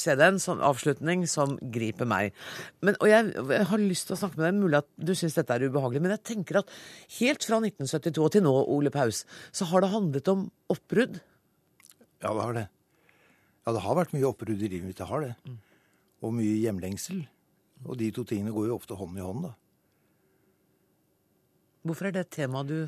CD-en, 0.01 0.39
som 0.41 0.63
avslutning, 0.65 1.27
som 1.29 1.59
griper 1.61 2.09
meg. 2.09 2.33
Men, 2.81 2.97
og 2.97 3.11
jeg, 3.11 3.35
jeg 3.37 3.67
har 3.69 3.83
lyst 3.83 4.09
til 4.09 4.17
å 4.17 4.21
snakke 4.23 4.41
med 4.41 4.47
deg, 4.49 4.63
mulig 4.63 4.79
at 4.81 4.89
du 4.97 5.13
syns 5.13 5.37
dette 5.37 5.53
er 5.53 5.67
ubehagelig, 5.69 6.01
men 6.01 6.15
jeg 6.17 6.25
tenker 6.31 6.63
at 6.63 6.73
helt 7.19 7.45
fra 7.45 7.61
1972 7.61 8.31
til 8.33 8.47
nå, 8.47 8.55
Ole 8.73 8.93
Paus, 8.95 9.27
så 9.53 9.69
har 9.69 9.85
det 9.85 9.93
handlet 9.93 10.31
om 10.33 10.47
oppbrudd. 10.73 11.21
Ja, 12.25 12.33
det 12.33 12.41
har 12.41 12.57
det. 12.57 12.65
Ja, 13.67 13.75
det 13.77 13.85
har 13.85 13.99
vært 14.01 14.17
mye 14.17 14.31
oppbrudd 14.31 14.65
i 14.65 14.71
livet 14.71 14.89
mitt. 14.89 15.01
Det 15.01 15.11
har 15.11 15.27
det. 15.27 15.35
Mm. 15.45 15.61
Og 16.25 16.35
mye 16.41 16.57
hjemlengsel. 16.57 17.21
Og 17.85 18.01
de 18.01 18.09
to 18.17 18.25
tingene 18.29 18.53
går 18.55 18.71
jo 18.71 18.79
ofte 18.79 18.97
hånd 18.97 19.21
i 19.21 19.25
hånd, 19.25 19.45
da. 19.45 19.53
Hvorfor 21.85 22.09
er 22.09 22.17
det 22.17 22.25
et 22.25 22.37
tema 22.39 22.63
du 22.65 22.79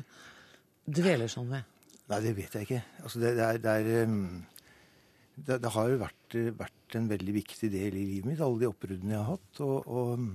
dveler 0.87 1.31
sånn 1.31 1.49
ved? 1.51 1.65
Nei, 2.07 2.19
det 2.23 2.33
vet 2.37 2.53
jeg 2.55 2.67
ikke. 2.67 2.81
Altså, 3.03 3.19
det, 3.19 3.33
det 3.35 3.45
er, 3.45 3.57
det, 3.63 3.71
er 3.81 4.07
um, 4.07 4.45
det, 5.35 5.57
det 5.63 5.71
har 5.75 5.89
jo 5.91 5.97
vært, 5.99 6.35
eh, 6.39 6.51
vært 6.55 6.95
en 6.95 7.09
veldig 7.11 7.33
viktig 7.35 7.69
del 7.73 7.97
i 7.99 8.05
livet 8.13 8.29
mitt, 8.31 8.43
alle 8.43 8.61
de 8.61 8.69
oppbruddene 8.69 9.11
jeg 9.15 9.19
har 9.19 9.33
hatt. 9.33 9.61
Og, 9.65 9.89
og 9.91 10.13
um, 10.15 10.29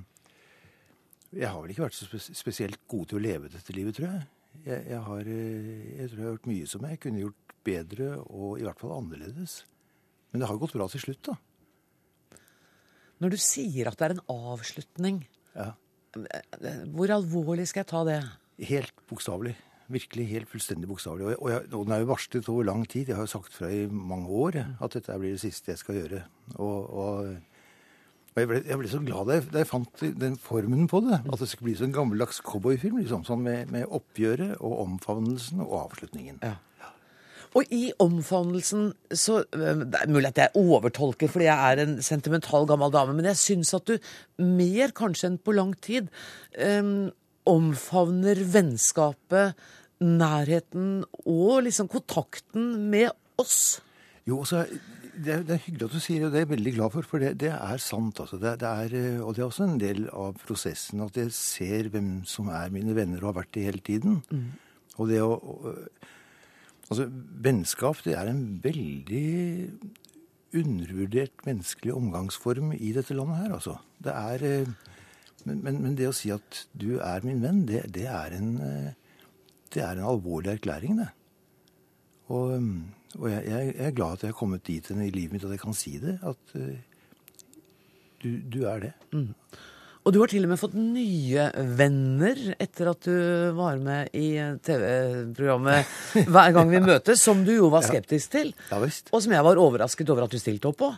jeg 1.32 1.48
har 1.48 1.62
vel 1.62 1.72
ikke 1.72 1.86
vært 1.86 1.96
så 1.96 2.08
spes 2.10 2.28
spesielt 2.36 2.82
god 2.92 3.08
til 3.08 3.20
å 3.20 3.24
leve 3.24 3.48
dette 3.52 3.72
livet, 3.76 3.96
tror 3.96 4.10
jeg. 4.10 4.26
Jeg, 4.66 4.82
jeg, 4.90 5.00
har, 5.06 5.30
eh, 5.32 5.86
jeg 6.02 6.10
tror 6.10 6.18
jeg 6.20 6.26
har 6.26 6.34
gjort 6.36 6.50
mye 6.52 6.68
som 6.74 6.84
jeg 6.90 7.00
kunne 7.06 7.24
gjort 7.24 7.56
bedre, 7.64 8.10
og 8.26 8.60
i 8.60 8.66
hvert 8.66 8.82
fall 8.84 8.96
annerledes. 8.98 9.56
Men 10.32 10.42
det 10.44 10.48
har 10.50 10.60
gått 10.60 10.76
bra 10.76 10.90
til 10.92 11.02
slutt, 11.06 11.30
da. 11.30 11.38
Når 13.22 13.32
du 13.32 13.38
sier 13.40 13.86
at 13.88 13.96
det 14.00 14.08
er 14.10 14.14
en 14.16 14.24
avslutning, 14.34 15.22
Ja. 15.54 15.70
hvor 16.92 17.12
alvorlig 17.14 17.64
skal 17.70 17.84
jeg 17.84 17.90
ta 17.92 18.00
det? 18.04 18.20
Helt 18.68 19.04
bokstavelig. 19.08 19.54
Virkelig 19.92 20.26
helt 20.30 20.50
fullstendig 20.50 20.88
bokstavelig. 20.88 21.36
Og, 21.36 21.50
og, 21.52 21.72
den 21.72 21.94
er 21.94 22.02
jo 22.02 22.10
varslet 22.10 22.48
over 22.48 22.64
lang 22.68 22.84
tid. 22.88 23.10
Jeg 23.10 23.18
har 23.18 23.26
jo 23.26 23.34
sagt 23.34 23.56
fra 23.56 23.68
i 23.70 23.86
mange 23.86 24.28
år 24.28 24.62
at 24.62 24.96
dette 24.96 25.18
blir 25.20 25.36
det 25.36 25.42
siste 25.42 25.74
jeg 25.74 25.82
skal 25.82 26.00
gjøre. 26.00 26.22
Og, 26.56 26.78
og, 26.88 27.28
og 28.32 28.40
jeg, 28.40 28.48
ble, 28.48 28.62
jeg 28.64 28.80
ble 28.80 28.90
så 28.90 29.02
glad 29.04 29.28
da 29.28 29.38
jeg, 29.38 29.46
da 29.52 29.62
jeg 29.62 29.70
fant 29.70 30.04
den 30.24 30.40
formen 30.40 30.88
på 30.88 31.02
det. 31.04 31.20
At 31.28 31.44
det 31.44 31.50
skulle 31.52 31.70
bli 31.70 31.78
sånn 31.82 31.94
gammeldags 31.94 32.40
cowboyfilm. 32.46 33.02
Liksom, 33.02 33.26
sånn 33.28 33.44
med, 33.44 33.72
med 33.74 33.88
oppgjøret 33.92 34.56
og 34.60 34.78
omfavnelsen 34.86 35.64
og 35.66 35.78
avslutningen. 35.84 36.40
Og 37.52 37.68
i 37.74 37.90
omfavnelsen 38.00 38.92
så 39.12 39.42
øh, 39.44 39.82
Det 39.84 39.98
er 40.00 40.12
mulig 40.12 40.30
at 40.30 40.40
jeg 40.40 40.56
overtolker 40.56 41.28
fordi 41.28 41.48
jeg 41.50 41.72
er 41.72 41.82
en 41.82 41.98
sentimental 42.02 42.66
gammel 42.68 42.92
dame, 42.92 43.16
men 43.16 43.28
jeg 43.28 43.40
syns 43.40 43.74
at 43.76 43.88
du 43.88 43.98
mer 44.40 44.94
kanskje 44.96 45.32
enn 45.32 45.40
på 45.42 45.54
lang 45.56 45.74
tid 45.84 46.08
um, 46.56 47.10
omfavner 47.48 48.38
vennskapet, 48.54 49.58
nærheten 50.02 51.04
og 51.24 51.62
liksom 51.66 51.88
kontakten 51.92 52.72
med 52.92 53.10
oss. 53.40 53.80
Jo, 54.28 54.40
altså, 54.44 54.64
det, 55.16 55.32
er, 55.34 55.42
det 55.46 55.54
er 55.56 55.62
hyggelig 55.64 55.88
at 55.88 55.94
du 55.96 56.00
sier 56.02 56.20
det, 56.22 56.26
og 56.28 56.32
det 56.34 56.40
er 56.40 56.44
jeg 56.46 56.52
veldig 56.54 56.74
glad 56.76 56.92
for, 56.94 57.08
for 57.10 57.22
det, 57.24 57.32
det 57.42 57.50
er 57.54 57.82
sant. 57.82 58.20
Altså. 58.22 58.38
Det, 58.42 58.52
det 58.62 58.68
er, 58.70 58.94
eh, 59.00 59.20
og 59.24 59.34
det 59.36 59.42
er 59.42 59.48
også 59.50 59.66
en 59.68 59.80
del 59.82 60.04
av 60.14 60.36
prosessen 60.46 61.02
at 61.04 61.18
jeg 61.18 61.32
ser 61.36 61.90
hvem 61.92 62.12
som 62.28 62.48
er 62.54 62.70
mine 62.74 62.94
venner 62.96 63.22
og 63.24 63.32
har 63.32 63.40
vært 63.42 63.54
det 63.58 63.66
hele 63.70 63.82
tiden. 63.88 64.20
Og 64.98 65.08
det 65.12 65.22
å 65.24 65.32
å- 65.38 65.76
Altså, 66.92 67.06
vennskap, 67.40 68.02
det 68.04 68.12
er 68.18 68.26
en 68.28 68.58
veldig 68.60 69.70
undervurdert 70.58 71.44
menneskelig 71.46 71.94
omgangsform 71.96 72.74
i 72.76 72.90
dette 72.92 73.14
landet 73.16 73.38
her, 73.40 73.54
altså. 73.56 73.78
Det 74.02 74.12
er 74.12 74.44
eh, 74.44 74.72
men, 75.46 75.62
men, 75.64 75.78
men 75.86 75.94
det 75.96 76.10
å 76.10 76.12
si 76.14 76.28
at 76.34 76.66
du 76.76 76.98
er 77.00 77.24
min 77.24 77.40
venn, 77.42 77.62
det, 77.66 77.86
det, 77.96 78.04
er, 78.12 78.36
en, 78.36 78.50
eh, 78.60 78.90
det 79.74 79.82
er 79.82 79.96
en 79.96 80.08
alvorlig 80.12 80.54
erklæring, 80.56 80.98
det. 81.00 81.08
Og, 82.32 82.56
um, 82.56 82.86
og 83.18 83.28
jeg, 83.30 83.44
jeg 83.48 83.74
er 83.88 83.96
glad 83.96 84.16
at 84.16 84.24
jeg 84.24 84.32
har 84.32 84.38
kommet 84.38 84.66
dit 84.66 84.90
i 84.90 85.10
livet 85.10 85.34
mitt 85.34 85.44
at 85.44 85.52
jeg 85.52 85.60
kan 85.60 85.76
si 85.76 85.98
det. 86.00 86.18
At 86.22 86.56
uh, 86.56 86.72
du, 88.22 88.30
du 88.52 88.64
er 88.70 88.86
det. 88.86 88.92
Og 90.02 90.10
du 90.10 90.18
har 90.18 90.30
til 90.32 90.42
og 90.42 90.50
med 90.50 90.58
fått 90.58 90.74
nye 90.74 91.44
venner 91.78 92.40
etter 92.62 92.90
at 92.90 93.06
du 93.06 93.18
var 93.54 93.78
med 93.78 94.10
i 94.18 94.34
TV-programmet 94.66 95.92
Hver 96.34 96.54
gang 96.56 96.72
vi 96.72 96.80
møtes, 96.82 97.22
som 97.22 97.44
du 97.46 97.52
jo 97.54 97.70
var 97.70 97.86
skeptisk 97.86 98.32
til. 98.34 98.50
Ja 98.72 98.80
visst. 98.82 99.12
Og 99.14 99.22
som 99.22 99.34
jeg 99.36 99.46
var 99.46 99.60
overrasket 99.62 100.10
over 100.10 100.26
at 100.26 100.34
du 100.34 100.40
stilte 100.42 100.72
opp 100.72 100.80
på. 100.82 100.90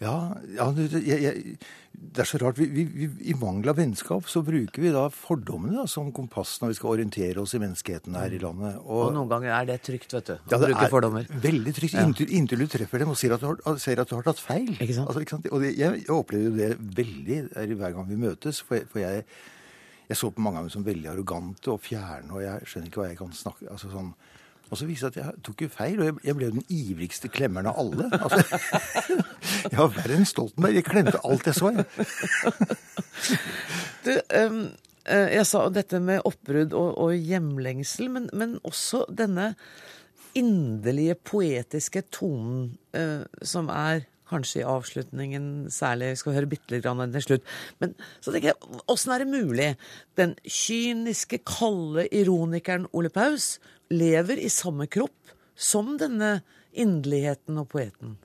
Ja, 0.00 0.32
ja 0.56 0.66
jeg, 0.80 1.18
jeg, 1.20 1.56
det 1.92 2.22
er 2.22 2.28
så 2.28 2.38
rart. 2.40 2.56
Vi, 2.56 2.66
vi, 2.72 2.84
vi, 2.88 3.08
I 3.28 3.34
mangel 3.36 3.68
av 3.72 3.76
vennskap 3.76 4.28
så 4.30 4.40
bruker 4.44 4.80
vi 4.80 4.92
da 4.94 5.02
fordommene 5.12 5.82
da, 5.82 5.84
som 5.90 6.08
kompass 6.16 6.54
når 6.62 6.72
vi 6.72 6.78
skal 6.78 6.94
orientere 6.94 7.42
oss 7.42 7.52
i 7.58 7.60
menneskeheten 7.60 8.16
her 8.16 8.32
i 8.32 8.40
landet. 8.40 8.78
Og 8.80 9.12
noen 9.12 9.28
ganger 9.28 9.52
er 9.58 9.68
det 9.68 9.78
trygt, 9.84 10.14
vet 10.16 10.30
du. 10.30 10.34
Å 10.38 10.40
Ja, 10.40 10.56
det 10.56 10.70
bruke 10.70 10.86
er 10.86 10.94
fordommer. 10.94 11.28
Veldig 11.44 11.76
trygt 11.76 11.98
Ja. 11.98 12.06
inntil, 12.06 12.32
inntil 12.38 12.64
du 12.64 12.66
treffer 12.72 13.04
dem 13.04 13.12
og 13.12 13.20
ser 13.20 13.36
at 13.36 13.44
du 13.44 13.50
har, 13.50 13.78
ser 13.82 14.00
at 14.00 14.08
du 14.08 14.16
har 14.16 14.24
tatt 14.30 14.40
feil. 14.40 14.72
Ikke 14.78 14.96
sant? 14.96 15.10
Altså, 15.12 15.20
ikke 15.20 15.36
sant? 15.36 15.52
Og 15.52 15.60
det, 15.60 15.76
jeg, 15.76 16.00
jeg 16.06 16.16
opplever 16.16 16.48
jo 16.48 16.56
det 16.56 16.70
veldig 17.02 17.40
er 17.60 17.76
hver 17.76 17.96
gang 17.98 18.08
vi 18.08 18.20
møtes. 18.24 18.62
For, 18.64 18.80
jeg, 18.80 18.88
for 18.88 19.04
jeg, 19.04 19.24
jeg 20.08 20.16
så 20.16 20.32
på 20.32 20.40
mange 20.40 20.62
av 20.62 20.70
dem 20.70 20.72
som 20.78 20.86
veldig 20.88 21.12
arrogante 21.12 21.74
og 21.74 21.84
fjerne, 21.84 22.32
og 22.32 22.40
jeg 22.46 22.64
skjønner 22.72 22.88
ikke 22.88 23.02
hva 23.04 23.10
jeg 23.12 23.20
kan 23.20 23.36
snakke 23.36 23.68
altså 23.68 23.92
sånn. 23.92 24.14
Og 24.70 24.78
så 24.78 24.86
viste 24.86 25.10
det 25.10 25.18
seg 25.18 25.24
at 25.24 25.34
jeg 25.34 25.44
tok 25.46 25.64
jo 25.64 25.70
feil, 25.74 26.00
og 26.00 26.20
jeg, 26.24 26.36
ble 26.38 26.46
jo 26.46 26.56
den 26.56 26.66
ivrigste 26.70 27.30
klemmeren 27.32 27.70
av 27.70 27.80
alle. 27.82 28.06
Altså, 28.20 28.42
jeg 29.72 29.78
var 29.78 29.94
verre 29.96 30.18
enn 30.18 30.28
Stoltenberg. 30.28 30.78
Jeg 30.78 30.86
klemte 30.86 31.22
alt 31.26 31.50
jeg 31.50 31.58
så. 31.58 31.72
Jeg. 31.74 31.86
Du, 34.00 34.14
øh, 34.16 34.54
jeg 35.04 35.44
sa 35.44 35.66
dette 35.68 35.98
med 36.00 36.22
oppbrudd 36.24 36.72
og, 36.72 36.94
og 37.02 37.10
hjemlengsel, 37.12 38.08
men, 38.08 38.30
men 38.32 38.54
også 38.64 39.02
denne 39.12 39.50
inderlige, 40.38 41.18
poetiske 41.26 42.06
tonen 42.14 42.70
uh, 42.96 43.26
som 43.42 43.68
er 43.74 44.06
kanskje 44.30 44.62
i 44.62 44.68
avslutningen 44.68 45.44
særlig. 45.74 46.12
Vi 46.14 46.20
skal 46.22 46.36
høre 46.36 46.50
bitte 46.50 46.72
litt 46.72 46.84
grann 46.84 47.02
til 47.12 47.24
slutt. 47.24 47.48
Men 47.82 47.96
så 48.22 48.32
tenker 48.32 48.52
jeg, 48.52 48.80
åssen 48.90 49.14
er 49.14 49.24
det 49.24 49.32
mulig? 49.32 49.68
Den 50.20 50.36
kyniske, 50.46 51.42
kalde 51.48 52.06
ironikeren 52.14 52.86
Ole 52.94 53.10
Paus 53.12 53.56
lever 53.90 54.40
i 54.40 54.50
samme 54.52 54.86
kropp 54.90 55.34
som 55.60 55.96
denne 56.00 56.40
inderligheten 56.70 57.58
og 57.60 57.68
poeten. 57.72 58.16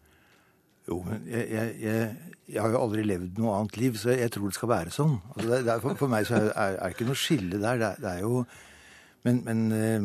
Jo, 0.85 0.99
men 1.01 1.25
jeg, 1.25 1.45
jeg, 1.49 1.75
jeg, 1.81 2.33
jeg 2.53 2.61
har 2.61 2.73
jo 2.75 2.81
aldri 2.83 3.05
levd 3.07 3.39
noe 3.41 3.55
annet 3.57 3.77
liv, 3.81 3.95
så 3.97 4.13
jeg 4.13 4.29
tror 4.33 4.51
det 4.51 4.57
skal 4.59 4.69
være 4.69 4.93
sånn. 4.93 5.15
Altså 5.33 5.47
det, 5.49 5.61
det 5.65 5.73
er, 5.73 5.81
for, 5.81 5.97
for 5.97 6.13
meg 6.13 6.27
så 6.29 6.43
er, 6.51 6.77
det 6.77 6.91
ikke 6.93 7.07
noe 7.09 7.17
skille 7.17 7.57
der. 7.57 7.79
Det 7.81 7.87
er, 7.87 8.01
det 8.03 8.11
er 8.11 8.25
jo 8.25 8.45
Men, 9.25 9.39
men 9.41 9.61
eh, 9.73 10.03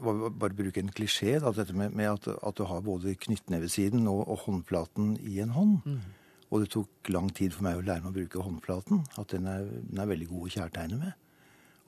bare 0.00 0.56
bruke 0.56 0.80
en 0.80 0.88
klisjé, 0.88 1.34
da, 1.42 1.50
dette 1.52 1.74
med, 1.76 1.92
med 1.92 2.08
at, 2.08 2.30
at 2.32 2.56
du 2.56 2.62
har 2.64 2.80
både 2.80 3.12
knyttnevesiden 3.26 4.06
og, 4.08 4.22
og 4.24 4.40
håndflaten 4.46 5.18
i 5.28 5.42
en 5.44 5.52
hånd. 5.52 5.82
Og 6.48 6.62
det 6.62 6.70
tok 6.72 7.10
lang 7.12 7.28
tid 7.36 7.52
for 7.52 7.66
meg 7.66 7.76
å 7.76 7.84
lære 7.84 8.06
meg 8.06 8.14
å 8.14 8.16
bruke 8.16 8.46
håndflaten. 8.46 9.02
At 9.20 9.34
den 9.34 9.44
er, 9.52 9.66
den 9.90 10.00
er 10.00 10.08
veldig 10.08 10.30
god 10.30 10.46
å 10.46 10.52
kjærtegne 10.54 11.00
med. 11.02 11.12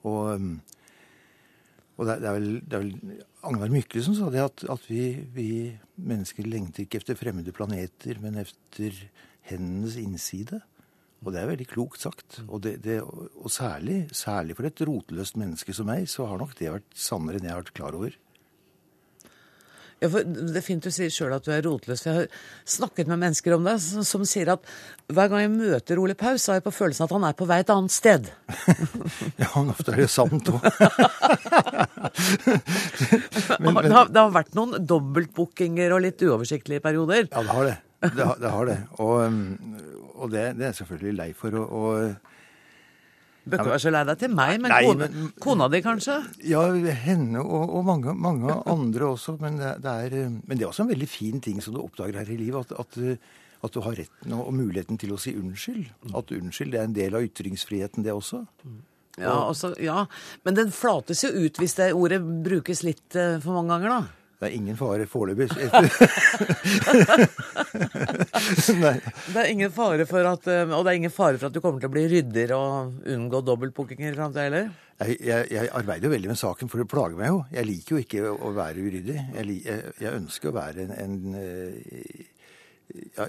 Og, 0.05 0.21
um, 0.37 0.53
og 2.01 2.07
det, 2.09 2.17
er- 2.25 2.33
vel, 2.35 2.49
det 2.65 2.73
er 2.77 2.81
vel 2.81 3.21
Agnar 3.45 3.69
Mykle 3.73 4.01
som 4.05 4.15
sa 4.17 4.27
det, 4.33 4.41
at, 4.41 4.63
at 4.73 4.83
vi, 4.89 5.03
vi 5.35 5.47
mennesker 6.01 6.47
lengter 6.49 6.83
ikke 6.87 6.97
efter 7.01 7.17
fremmede 7.19 7.53
planeter, 7.53 8.17
men 8.23 8.39
efter 8.41 8.97
hendenes 9.49 9.95
innside. 10.01 10.59
Og 11.21 11.29
det 11.35 11.41
er 11.43 11.51
veldig 11.51 11.67
klokt 11.69 12.01
sagt. 12.01 12.39
Og, 12.47 12.63
det, 12.65 12.79
det, 12.81 12.97
og 13.05 13.49
særlig, 13.53 14.07
særlig 14.17 14.55
for 14.57 14.65
et 14.65 14.81
rotløst 14.89 15.37
menneske 15.37 15.73
som 15.77 15.85
meg, 15.91 16.07
så 16.09 16.25
har 16.25 16.41
nok 16.41 16.55
det 16.57 16.71
vært 16.73 16.97
sannere 16.97 17.37
enn 17.37 17.45
jeg 17.45 17.53
har 17.53 17.61
vært 17.61 17.75
klar 17.77 17.97
over. 17.99 18.17
Ja, 20.01 20.09
for 20.09 20.25
Det 20.25 20.57
er 20.57 20.65
fint 20.65 20.81
du 20.81 20.89
sier 20.89 21.11
sjøl 21.13 21.35
at 21.35 21.45
du 21.45 21.51
er 21.53 21.61
rotløs. 21.61 22.01
Jeg 22.07 22.15
har 22.15 22.39
snakket 22.65 23.09
med 23.11 23.21
mennesker 23.21 23.53
om 23.53 23.67
det 23.67 23.75
som, 23.83 24.05
som 24.07 24.23
sier 24.25 24.49
at 24.55 24.65
hver 25.11 25.29
gang 25.29 25.43
jeg 25.43 25.51
møter 25.53 26.01
Ole 26.01 26.15
Paus, 26.17 26.41
så 26.41 26.51
har 26.51 26.57
jeg 26.57 26.65
på 26.65 26.73
følelsen 26.73 27.05
at 27.05 27.13
han 27.13 27.27
er 27.27 27.37
på 27.37 27.45
vei 27.49 27.59
et 27.61 27.73
annet 27.73 27.93
sted. 27.93 28.31
Ja, 29.41 29.47
men 29.55 29.71
ofte 29.73 29.91
er 29.93 30.01
det 30.01 30.09
sant 30.13 30.49
òg. 30.49 30.65
det, 33.61 33.93
har, 33.93 34.09
det 34.09 34.19
har 34.19 34.33
vært 34.33 34.57
noen 34.57 34.85
dobbeltbookinger 34.89 35.93
og 35.95 36.03
litt 36.05 36.21
uoversiktlige 36.25 36.83
perioder. 36.83 37.27
Ja, 37.29 37.41
det 37.45 37.55
har 37.55 37.69
det. 37.69 37.77
Det 38.41 38.51
har 38.55 38.69
det. 38.69 38.77
Og, 38.97 39.15
um, 39.27 39.41
og 40.15 40.33
det, 40.33 40.45
det 40.57 40.65
er 40.65 40.69
jeg 40.71 40.79
selvfølgelig 40.81 41.17
lei 41.19 41.29
for. 41.37 41.57
Og, 41.61 41.65
og 41.77 42.40
Bør 43.41 43.57
ikke 43.57 43.71
være 43.71 43.81
så 43.81 43.91
lei 43.91 44.01
deg 44.05 44.19
til 44.21 44.33
meg, 44.37 44.51
men, 44.61 44.69
Nei, 44.69 44.81
kone, 44.85 45.07
men- 45.09 45.31
kona 45.41 45.67
di 45.73 45.81
kanskje? 45.81 46.17
Ja, 46.45 46.61
henne 47.05 47.41
og, 47.41 47.71
og 47.79 47.85
mange, 47.87 48.13
mange 48.13 48.53
andre 48.69 49.07
også. 49.15 49.39
Men 49.41 49.57
det, 49.57 49.71
det 49.81 49.95
er, 50.05 50.17
eh, 50.25 50.29
men 50.29 50.57
det 50.59 50.65
er 50.65 50.69
også 50.69 50.85
en 50.85 50.91
veldig 50.93 51.09
fin 51.09 51.41
ting 51.41 51.61
som 51.61 51.73
du 51.73 51.81
oppdager 51.81 52.19
her 52.21 52.29
i 52.29 52.37
livet. 52.37 52.69
At, 52.69 52.85
at, 52.85 53.01
eh, 53.01 53.17
at 53.65 53.73
du 53.73 53.81
har 53.81 53.97
retten 53.97 54.37
og, 54.37 54.53
muligheten 54.53 54.99
til 55.01 55.15
å 55.15 55.19
si 55.21 55.33
unnskyld. 55.37 55.89
At 56.13 56.31
unnskyld 56.37 56.71
det 56.75 56.79
er 56.81 56.87
en 56.89 56.97
del 56.97 57.17
av 57.17 57.25
ytringsfriheten, 57.25 58.05
det 58.05 58.13
også. 58.13 58.45
Ja, 59.19 59.33
også, 59.49 59.73
ja, 59.83 60.05
men 60.45 60.55
den 60.55 60.69
flates 60.71 61.25
jo 61.25 61.33
ut 61.33 61.57
hvis 61.59 61.75
det 61.75 61.91
ordet 61.97 62.21
brukes 62.45 62.85
litt 62.87 63.17
eh, 63.19 63.39
for 63.43 63.57
mange 63.57 63.73
ganger, 63.75 63.89
da. 63.97 64.20
Det 64.41 64.47
er 64.49 64.55
ingen 64.57 64.77
fare 64.77 65.05
foreløpig. 65.05 65.51
Det 69.31 69.37
er 69.37 69.49
ingen 69.51 69.69
fare 69.73 70.07
for 70.09 70.25
at, 70.25 70.47
eh, 70.49 70.71
og 70.73 70.81
det 70.81 70.89
er 70.91 70.97
ingen 70.97 71.13
fare 71.13 71.37
for 71.37 71.51
at 71.51 71.53
du 71.53 71.61
kommer 71.61 71.77
til 71.81 71.91
å 71.91 71.93
bli 71.93 72.07
rydder 72.09 72.53
og 72.55 73.05
unngå 73.13 73.41
dobbeltbookinger 73.45 74.09
i 74.09 74.17
framtida 74.17 74.47
heller? 74.47 74.71
Jeg, 75.01 75.19
jeg, 75.27 75.45
jeg 75.53 75.69
arbeider 75.77 76.09
jo 76.09 76.13
veldig 76.15 76.31
med 76.31 76.39
saken, 76.41 76.71
for 76.71 76.81
det 76.81 76.89
plager 76.89 77.17
meg 77.19 77.29
jo. 77.29 77.37
Jeg 77.53 77.69
liker 77.69 77.95
jo 77.95 78.01
ikke 78.01 78.33
å, 78.33 78.51
være 78.57 78.81
uryddig. 78.81 79.19
Jeg, 79.37 79.45
jeg, 80.01 80.09
ønsker 80.09 80.49
å 80.49 80.57
være 80.57 80.87
en, 80.87 80.97
en 81.05 81.37
eh, 81.37 82.25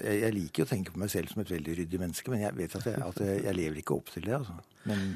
jeg, 0.01 0.33
liker 0.33 0.65
å 0.65 0.71
tenke 0.73 0.93
på 0.93 1.05
meg 1.05 1.13
selv 1.13 1.29
som 1.29 1.45
et 1.45 1.53
veldig 1.53 1.77
ryddig 1.83 2.01
menneske, 2.01 2.33
men 2.33 2.41
jeg 2.47 2.57
vet 2.57 2.77
at 2.81 2.89
jeg, 2.89 3.05
at 3.05 3.55
lever 3.61 3.81
ikke 3.85 3.97
opp 4.01 4.09
til 4.13 4.25
det. 4.25 4.35
altså. 4.41 4.57
Men 4.89 5.13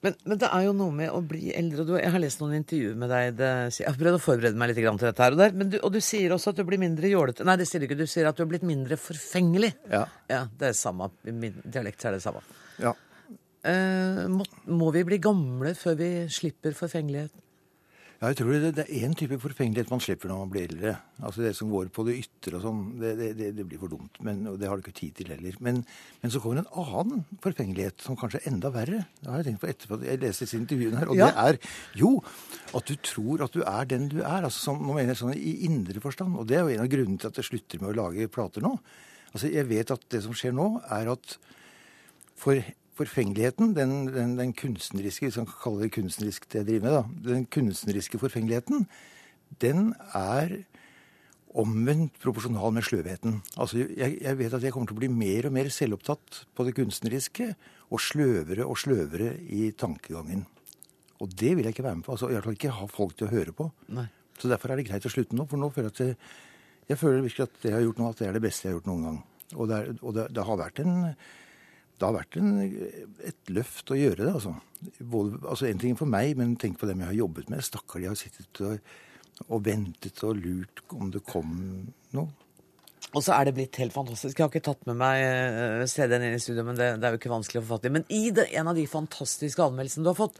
Men, 0.00 0.14
men 0.24 0.38
det 0.40 0.48
er 0.48 0.62
jo 0.64 0.72
noe 0.76 0.94
med 0.96 1.10
å 1.12 1.18
bli 1.28 1.50
eldre. 1.52 1.82
og 1.82 1.90
Du, 1.90 1.94
jeg 2.00 2.12
har 2.14 2.22
lest 2.22 2.40
noen 2.40 2.54
intervjuer 2.56 2.96
med 3.02 3.10
deg. 3.12 3.34
Det, 3.36 3.50
jeg 3.76 3.88
har 3.90 3.98
prøvd 4.00 4.16
å 4.16 4.22
forberede 4.24 4.60
meg 4.60 4.70
litt 4.70 4.80
til 4.80 5.02
dette 5.04 5.26
her 5.26 5.36
og 5.36 5.42
der. 5.42 5.52
Men 5.60 5.72
du, 5.74 5.76
og 5.84 5.92
du 5.92 6.00
sier 6.04 6.32
også 6.32 6.54
at 6.54 6.62
du 6.62 6.64
blir 6.68 6.80
mindre 6.80 7.10
jålete. 7.10 7.44
Nei, 7.44 7.58
det 7.60 7.66
sier 7.68 7.82
du 7.82 7.88
ikke. 7.88 7.98
Du 8.00 8.08
sier 8.08 8.30
at 8.30 8.38
du 8.38 8.40
har 8.46 8.48
blitt 8.48 8.64
mindre 8.64 8.96
forfengelig. 9.00 9.74
Ja. 9.92 10.06
Ja, 10.32 10.46
Det 10.56 10.70
er 10.70 10.78
samme. 10.78 11.10
I 11.28 11.36
min 11.36 11.60
dialekt 11.66 12.06
er 12.08 12.16
det 12.16 12.22
samme. 12.24 12.40
Ja. 12.80 12.94
Eh, 13.68 14.24
må, 14.32 14.46
må 14.72 14.88
vi 14.96 15.04
bli 15.04 15.20
gamle 15.20 15.74
før 15.76 15.98
vi 16.00 16.10
slipper 16.32 16.72
forfengelighet? 16.78 17.34
Ja, 18.20 18.28
jeg 18.28 18.36
tror 18.36 18.50
det, 18.52 18.74
det 18.76 18.82
er 18.84 19.06
én 19.06 19.14
type 19.16 19.38
forfengelighet 19.40 19.88
man 19.88 20.02
slipper 20.04 20.28
når 20.28 20.40
man 20.42 20.50
blir 20.52 20.66
eldre. 20.66 20.90
Altså 21.24 21.40
Det 21.40 21.54
som 21.56 21.70
går 21.72 21.86
på 21.88 22.02
det 22.04 22.18
ytre 22.20 22.58
og 22.58 22.64
sånn, 22.66 22.80
det, 23.00 23.14
det, 23.16 23.46
det, 23.56 23.64
blir 23.64 23.80
for 23.80 23.88
dumt. 23.88 24.18
Men, 24.26 24.42
og 24.50 24.58
det 24.60 24.68
har 24.68 24.76
du 24.76 24.84
ikke 24.84 24.98
tid 24.98 25.14
til 25.16 25.30
heller. 25.32 25.54
Men, 25.64 25.78
men 26.20 26.34
så 26.34 26.42
kommer 26.44 26.60
en 26.60 26.68
annen 26.82 27.22
forfengelighet 27.40 28.04
som 28.04 28.18
kanskje 28.20 28.42
er 28.42 28.50
enda 28.50 28.68
verre. 28.74 29.06
Det 29.22 29.30
har 29.30 29.40
jeg 29.40 29.48
tenkt 29.48 29.62
på 29.62 29.70
etterpå. 29.72 29.98
Jeg 30.04 30.20
leste 30.20 30.44
disse 30.44 30.60
intervjuene 30.60 31.00
her. 31.00 31.12
Og 31.14 31.16
Ja. 31.16 31.30
det 31.30 31.46
er 31.46 32.02
jo 32.02 32.10
at 32.76 32.92
du 32.92 33.00
tror 33.08 33.46
at 33.46 33.56
du 33.56 33.64
er 33.64 33.88
den 33.88 34.10
du 34.12 34.18
er. 34.20 34.44
altså 34.44 34.66
som, 34.66 34.84
Nå 34.84 34.98
mener 34.98 35.14
jeg 35.14 35.22
sånn 35.22 35.40
i 35.40 35.54
indre 35.70 36.04
forstand. 36.04 36.36
Og 36.36 36.44
det 36.50 36.58
er 36.58 36.66
jo 36.66 36.74
en 36.76 36.84
av 36.84 36.92
grunnene 36.92 37.24
til 37.24 37.32
at 37.32 37.40
jeg 37.40 37.48
slutter 37.48 37.80
med 37.80 37.94
å 37.94 37.98
lage 38.02 38.28
plater 38.36 38.68
nå. 38.68 38.74
Altså 39.32 39.48
Jeg 39.48 39.64
vet 39.72 39.96
at 39.96 40.04
det 40.12 40.20
som 40.28 40.36
skjer 40.36 40.52
nå, 40.60 40.74
er 40.92 41.08
at 41.16 41.38
for 42.36 42.60
forfengeligheten, 43.00 43.74
den, 43.76 43.94
den, 44.12 44.36
den 44.38 44.52
kunstneriske, 44.56 45.28
hvis 45.28 45.40
man 45.40 45.48
kan 45.50 45.62
kalle 45.64 45.86
det 45.86 45.94
kunstnerisk 45.96 46.46
det 46.52 46.60
jeg 46.60 46.68
driver 46.68 46.86
med, 46.86 46.96
da, 46.96 47.32
den 47.34 47.48
kunstneriske 47.56 48.20
forfengeligheten, 48.22 48.86
den 49.62 49.90
er 50.14 50.60
omvendt 51.58 52.20
proporsjonal 52.22 52.70
med 52.76 52.86
sløvheten. 52.86 53.40
Altså, 53.58 53.82
jeg, 53.82 54.20
jeg 54.20 54.38
vet 54.38 54.54
at 54.54 54.62
jeg 54.62 54.74
kommer 54.74 54.90
til 54.90 54.98
å 54.98 55.02
bli 55.02 55.10
mer 55.10 55.48
og 55.48 55.54
mer 55.56 55.70
selvopptatt 55.74 56.44
på 56.54 56.66
det 56.66 56.76
kunstneriske, 56.78 57.50
og 57.90 58.02
sløvere 58.02 58.66
og 58.70 58.78
sløvere 58.78 59.32
i 59.50 59.72
tankegangen. 59.74 60.44
Og 61.20 61.32
det 61.34 61.56
vil 61.56 61.66
jeg 61.66 61.74
ikke 61.74 61.84
være 61.88 61.98
med 61.98 62.06
på. 62.06 62.14
altså, 62.14 62.30
I 62.30 62.36
hvert 62.36 62.46
fall 62.46 62.56
ikke 62.56 62.76
ha 62.76 62.86
folk 62.88 63.16
til 63.18 63.26
å 63.26 63.32
høre 63.32 63.54
på. 63.56 63.66
Nei. 63.96 64.06
Så 64.40 64.48
derfor 64.48 64.72
er 64.72 64.80
det 64.80 64.86
greit 64.88 65.04
å 65.04 65.12
slutte 65.12 65.36
nå. 65.36 65.44
For 65.50 65.60
nå 65.60 65.68
føler 65.74 65.90
jeg 65.90 65.96
at 65.96 66.00
det, 66.04 66.30
jeg 66.90 67.00
føler 67.00 67.26
virkelig 67.26 67.48
at 67.48 67.58
det 67.60 67.68
jeg 67.68 67.76
har 67.76 67.84
gjort 67.84 68.00
nå, 68.00 68.12
at 68.14 68.22
det 68.22 68.28
er 68.28 68.38
det 68.38 68.44
beste 68.46 68.66
jeg 68.66 68.72
har 68.72 68.78
gjort 68.78 68.88
noen 68.88 69.04
gang. 69.08 69.18
Og 69.56 69.68
det, 69.68 69.76
er, 69.76 69.90
og 70.00 70.16
det, 70.16 70.26
det 70.36 70.46
har 70.46 70.60
vært 70.62 70.80
en 70.84 70.94
det 72.00 72.08
har 72.08 72.16
vært 72.16 72.36
en, 72.40 72.50
et 73.28 73.52
løft 73.52 73.92
å 73.92 73.98
gjøre 73.98 74.24
det, 74.24 74.32
altså. 74.32 74.56
Både, 75.04 75.36
altså 75.44 75.68
En 75.68 75.80
ting 75.82 75.96
for 75.98 76.08
meg, 76.08 76.32
men 76.40 76.54
tenk 76.56 76.78
på 76.80 76.88
dem 76.88 77.02
jeg 77.02 77.10
har 77.10 77.18
jobbet 77.18 77.50
med. 77.52 77.64
Stakkar, 77.64 78.00
de 78.00 78.08
har 78.08 78.16
sittet 78.16 78.62
og, 78.64 78.92
og 79.48 79.64
ventet 79.66 80.22
og 80.24 80.40
lurt 80.40 80.80
om 80.96 81.10
det 81.12 81.20
kom 81.28 81.52
noe. 82.16 82.30
Og 83.10 83.24
så 83.24 83.34
er 83.34 83.48
det 83.48 83.56
blitt 83.56 83.78
helt 83.82 83.94
fantastisk. 83.94 84.38
Jeg 84.38 84.44
har 84.44 84.52
ikke 84.52 84.68
tatt 84.70 84.84
med 84.86 84.98
meg 85.00 85.20
eh, 85.24 85.84
CD-en 85.90 86.24
inn 86.28 86.36
i 86.36 86.42
studio, 86.42 86.64
men 86.68 86.78
det, 86.78 86.92
det 87.00 87.08
er 87.08 87.16
jo 87.16 87.20
ikke 87.20 87.32
vanskelig 87.32 87.60
å 87.60 87.64
få 87.64 87.74
fatt 87.74 87.88
i. 87.88 87.94
Men 87.96 88.06
i 88.12 88.28
det, 88.34 88.46
en 88.60 88.70
av 88.70 88.78
de 88.78 88.86
fantastiske 88.88 89.64
anmeldelsene 89.64 90.06
du 90.06 90.12
har 90.12 90.20
fått, 90.20 90.38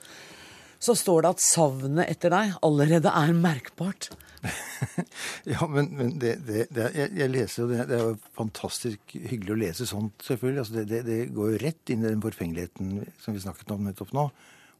så 0.81 0.95
står 0.97 1.25
det 1.25 1.33
at 1.35 1.45
savnet 1.45 2.09
etter 2.09 2.33
deg 2.33 2.55
allerede 2.65 3.13
er 3.13 3.35
merkbart. 3.37 4.13
Ja, 5.53 5.66
men, 5.68 5.91
men 5.97 6.14
det, 6.20 6.36
det, 6.47 6.66
det 6.74 6.86
jeg, 6.97 7.11
jeg 7.18 7.32
leser 7.32 7.62
jo 7.62 7.68
det, 7.70 7.82
det 7.91 7.97
er 7.99 8.07
jo 8.11 8.14
fantastisk 8.36 9.12
hyggelig 9.16 9.55
å 9.55 9.59
lese 9.62 9.86
sånt, 9.88 10.16
selvfølgelig. 10.26 10.62
Altså 10.64 10.84
det, 10.84 11.03
det, 11.09 11.18
går 11.36 11.53
jo 11.55 11.61
rett 11.64 11.93
inn 11.95 12.05
i 12.05 12.09
den 12.11 12.24
forfengeligheten 12.24 12.97
som 13.20 13.36
vi 13.36 13.43
snakket 13.45 13.74
om 13.74 13.84
nettopp 13.88 14.14
nå. 14.16 14.30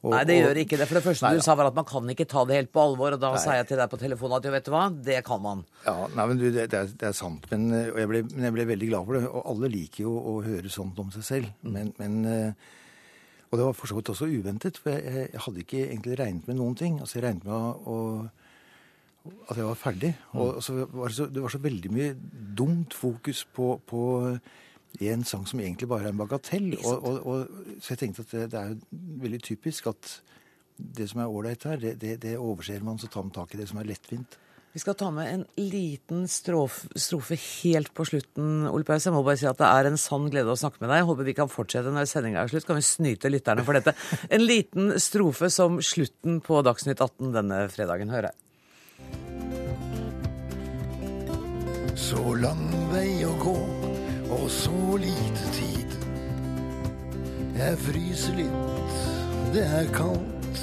Og- 0.01 0.15
Nei, 0.15 0.23
det 0.25 0.39
gjør 0.39 0.59
ikke 0.63 0.79
det. 0.81 0.87
For 0.89 0.97
det 0.97 1.05
første 1.05 1.27
Nei, 1.29 1.37
du 1.37 1.45
sa 1.45 1.55
var 1.61 1.69
at 1.69 1.77
man 1.77 1.85
kan 1.85 2.07
ikke 2.09 2.25
ta 2.25 2.47
det 2.49 2.57
helt 2.57 2.71
på 2.73 2.81
alvor, 2.81 3.13
og 3.17 3.21
da 3.21 3.35
Nei. 3.35 3.41
sa 3.43 3.57
jeg 3.59 3.67
til 3.69 3.77
deg 3.83 3.91
på 3.93 3.99
telefonen 4.01 4.39
at 4.39 4.47
jo, 4.49 4.53
vet 4.55 4.65
du 4.65 4.73
hva, 4.73 4.85
det 5.11 5.19
kan 5.27 5.43
man. 5.45 5.65
Ja, 5.85 5.97
nei, 6.17 6.25
men 6.31 6.41
du, 6.41 6.47
det, 6.49 6.71
det, 6.73 6.79
er, 6.79 6.95
det 7.03 7.09
er 7.11 7.17
sant. 7.19 7.45
Men, 7.53 7.67
eh, 7.77 7.91
jeg 8.01 8.09
ble, 8.09 8.23
men 8.31 8.49
jeg 8.49 8.57
ble 8.57 8.69
veldig 8.73 8.89
glad 8.95 9.09
for 9.11 9.19
det. 9.19 9.25
Og 9.29 9.51
alle 9.53 9.73
liker 9.77 10.07
jo 10.07 10.15
å 10.17 10.35
høre 10.47 10.73
sånt 10.73 11.03
om 11.05 11.13
seg 11.13 11.27
selv. 11.29 11.53
Men, 11.69 11.93
men 12.01 12.17
eh, 12.25 12.71
Og 13.51 13.59
det 13.59 13.67
var 13.67 13.75
for 13.77 13.91
så 13.91 13.99
vidt 13.99 14.09
også 14.15 14.31
uventet, 14.31 14.79
for 14.81 14.95
jeg, 14.95 15.29
jeg 15.35 15.41
hadde 15.45 15.65
ikke 15.67 15.85
egentlig 15.91 16.17
regnet 16.21 16.49
med 16.49 16.57
noen 16.63 16.77
ting. 16.79 17.01
Altså, 17.03 17.19
jeg 17.19 17.27
regnet 17.27 17.45
med 17.45 17.53
å, 17.53 17.71
å 17.85 17.97
at 19.51 19.57
jeg 19.57 19.67
var 19.67 19.79
ferdig. 19.79 20.15
Og 20.33 20.63
så 20.65 20.81
var 20.87 21.11
det, 21.11 21.17
så, 21.17 21.29
det 21.29 21.45
var 21.45 21.53
så 21.53 21.63
veldig 21.63 21.93
mye 21.93 22.17
dumt 22.57 22.97
fokus 22.97 23.45
på, 23.45 23.75
på 23.87 24.03
en 24.99 25.25
sang 25.25 25.47
som 25.47 25.61
egentlig 25.63 25.89
bare 25.91 26.09
er 26.09 26.15
en 26.15 26.21
bagatell. 26.21 26.73
Og, 26.81 27.07
og, 27.07 27.27
og, 27.27 27.81
så 27.81 27.95
jeg 27.95 28.05
tenkte 28.05 28.27
at 28.27 28.35
det, 28.35 28.51
det 28.53 28.61
er 28.61 28.77
veldig 29.25 29.43
typisk 29.47 29.91
at 29.93 30.21
det 30.81 31.11
som 31.11 31.21
er 31.21 31.33
ålreit 31.33 31.67
her, 31.69 31.83
det, 32.01 32.15
det, 32.23 32.39
overser 32.39 32.85
man, 32.85 32.99
så 32.99 33.11
tar 33.11 33.27
man 33.27 33.35
tak 33.35 33.53
i 33.55 33.61
det 33.61 33.69
som 33.69 33.81
er 33.81 33.91
lettvint. 33.91 34.39
Vi 34.71 34.79
skal 34.79 34.95
ta 34.95 35.09
med 35.11 35.27
en 35.27 35.41
liten 35.59 36.29
strof, 36.31 36.85
strofe 36.95 37.35
helt 37.35 37.91
på 37.91 38.05
slutten, 38.07 38.69
Ole 38.71 38.87
Paus. 38.87 39.03
Jeg 39.03 39.13
må 39.17 39.25
bare 39.27 39.41
si 39.41 39.49
at 39.51 39.59
det 39.59 39.67
er 39.67 39.89
en 39.89 39.99
sann 39.99 40.29
glede 40.31 40.53
å 40.53 40.59
snakke 40.59 40.79
med 40.79 40.93
deg. 40.93 41.01
Jeg 41.01 41.09
håper 41.09 41.27
vi 41.27 41.35
kan 41.41 41.51
fortsette 41.51 41.91
når 41.91 42.07
sendinga 42.07 42.45
er 42.45 42.53
slutt. 42.53 42.69
Kan 42.69 42.79
vi 42.79 42.87
snyte 42.87 43.33
lytterne 43.33 43.65
for 43.67 43.75
dette? 43.77 43.97
En 44.31 44.45
liten 44.47 44.95
strofe 45.03 45.51
som 45.51 45.81
slutten 45.83 46.39
på 46.47 46.63
Dagsnytt 46.63 47.03
18 47.03 47.35
denne 47.35 47.65
fredagen. 47.75 48.15
Hør 48.15 48.31
her. 48.31 48.39
Så 51.95 52.35
lang 52.39 52.69
vei 52.93 53.23
å 53.27 53.33
gå, 53.41 53.57
og 54.31 54.47
så 54.51 54.97
lite 55.01 55.51
tid. 55.55 55.97
Jeg 57.61 57.79
fryser 57.85 58.37
litt, 58.39 59.01
det 59.55 59.65
er 59.67 59.89
kaldt. 59.95 60.61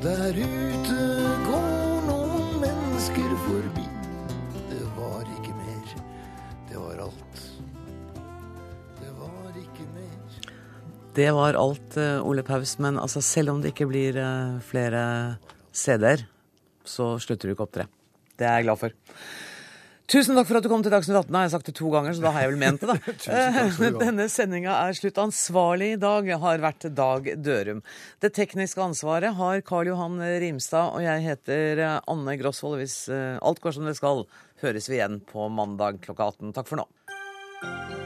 Der 0.00 0.32
ute 0.32 1.02
går 1.44 2.06
noen 2.08 2.46
mennesker 2.62 3.34
forbi. 3.44 3.84
Det 4.70 4.86
var 4.96 5.28
ikke 5.36 5.52
mer, 5.58 5.92
det 6.70 6.80
var 6.80 7.02
alt. 7.04 7.44
Det 9.02 9.12
var 9.18 9.60
ikke 9.60 9.86
mer. 9.92 10.40
Det 11.20 11.28
var 11.36 11.60
alt, 11.60 12.00
eh, 12.00 12.24
Ole 12.24 12.42
Paus. 12.42 12.78
Men 12.80 12.98
altså, 12.98 13.20
selv 13.20 13.52
om 13.54 13.60
det 13.60 13.74
ikke 13.74 13.90
blir 13.92 14.16
eh, 14.16 14.58
flere 14.64 15.04
CD-er, 15.72 16.24
så 16.84 17.12
slutter 17.20 17.50
du 17.50 17.54
ikke 17.54 17.66
å 17.66 17.70
opptre. 17.70 17.88
Det 18.40 18.48
er 18.48 18.62
jeg 18.62 18.70
glad 18.70 18.80
for. 18.80 18.96
Tusen 20.10 20.34
takk 20.34 20.48
for 20.48 20.58
at 20.58 20.64
du 20.66 20.70
kom 20.72 20.82
til 20.82 20.90
Dagsnytt 20.90 21.14
18. 21.20 21.36
Har 21.36 21.44
jeg 21.46 21.52
sagt 21.52 21.68
det 21.70 21.74
to 21.78 21.90
ganger, 21.92 22.16
så 22.16 22.24
da 22.24 22.32
har 22.34 22.42
jeg 22.42 22.50
vel 22.50 22.58
ment 22.58 22.82
det, 22.82 22.88
da. 22.90 23.90
Denne 24.00 24.26
sendinga 24.32 24.74
er 24.74 24.96
slutt. 24.98 25.20
Ansvarlig 25.22 25.92
i 25.94 26.00
dag 26.02 26.32
har 26.42 26.64
vært 26.64 26.88
Dag 26.98 27.30
Dørum. 27.38 27.84
Det 28.18 28.32
tekniske 28.34 28.82
ansvaret 28.82 29.38
har 29.38 29.62
Karl 29.66 29.92
Johan 29.92 30.18
Rimstad, 30.42 30.96
og 30.98 31.06
jeg 31.06 31.22
heter 31.28 31.84
eh, 31.86 31.96
Anne 32.10 32.36
Grosvold. 32.42 32.80
Hvis 32.82 33.04
eh, 33.12 33.38
alt 33.38 33.62
går 33.62 33.78
som 33.78 33.86
det 33.86 33.94
skal, 34.00 34.26
høres 34.64 34.90
vi 34.90 34.98
igjen 34.98 35.22
på 35.30 35.46
mandag 35.46 36.02
klokka 36.02 36.32
18. 36.34 36.54
Takk 36.58 36.74
for 36.74 36.82
nå. 36.82 37.99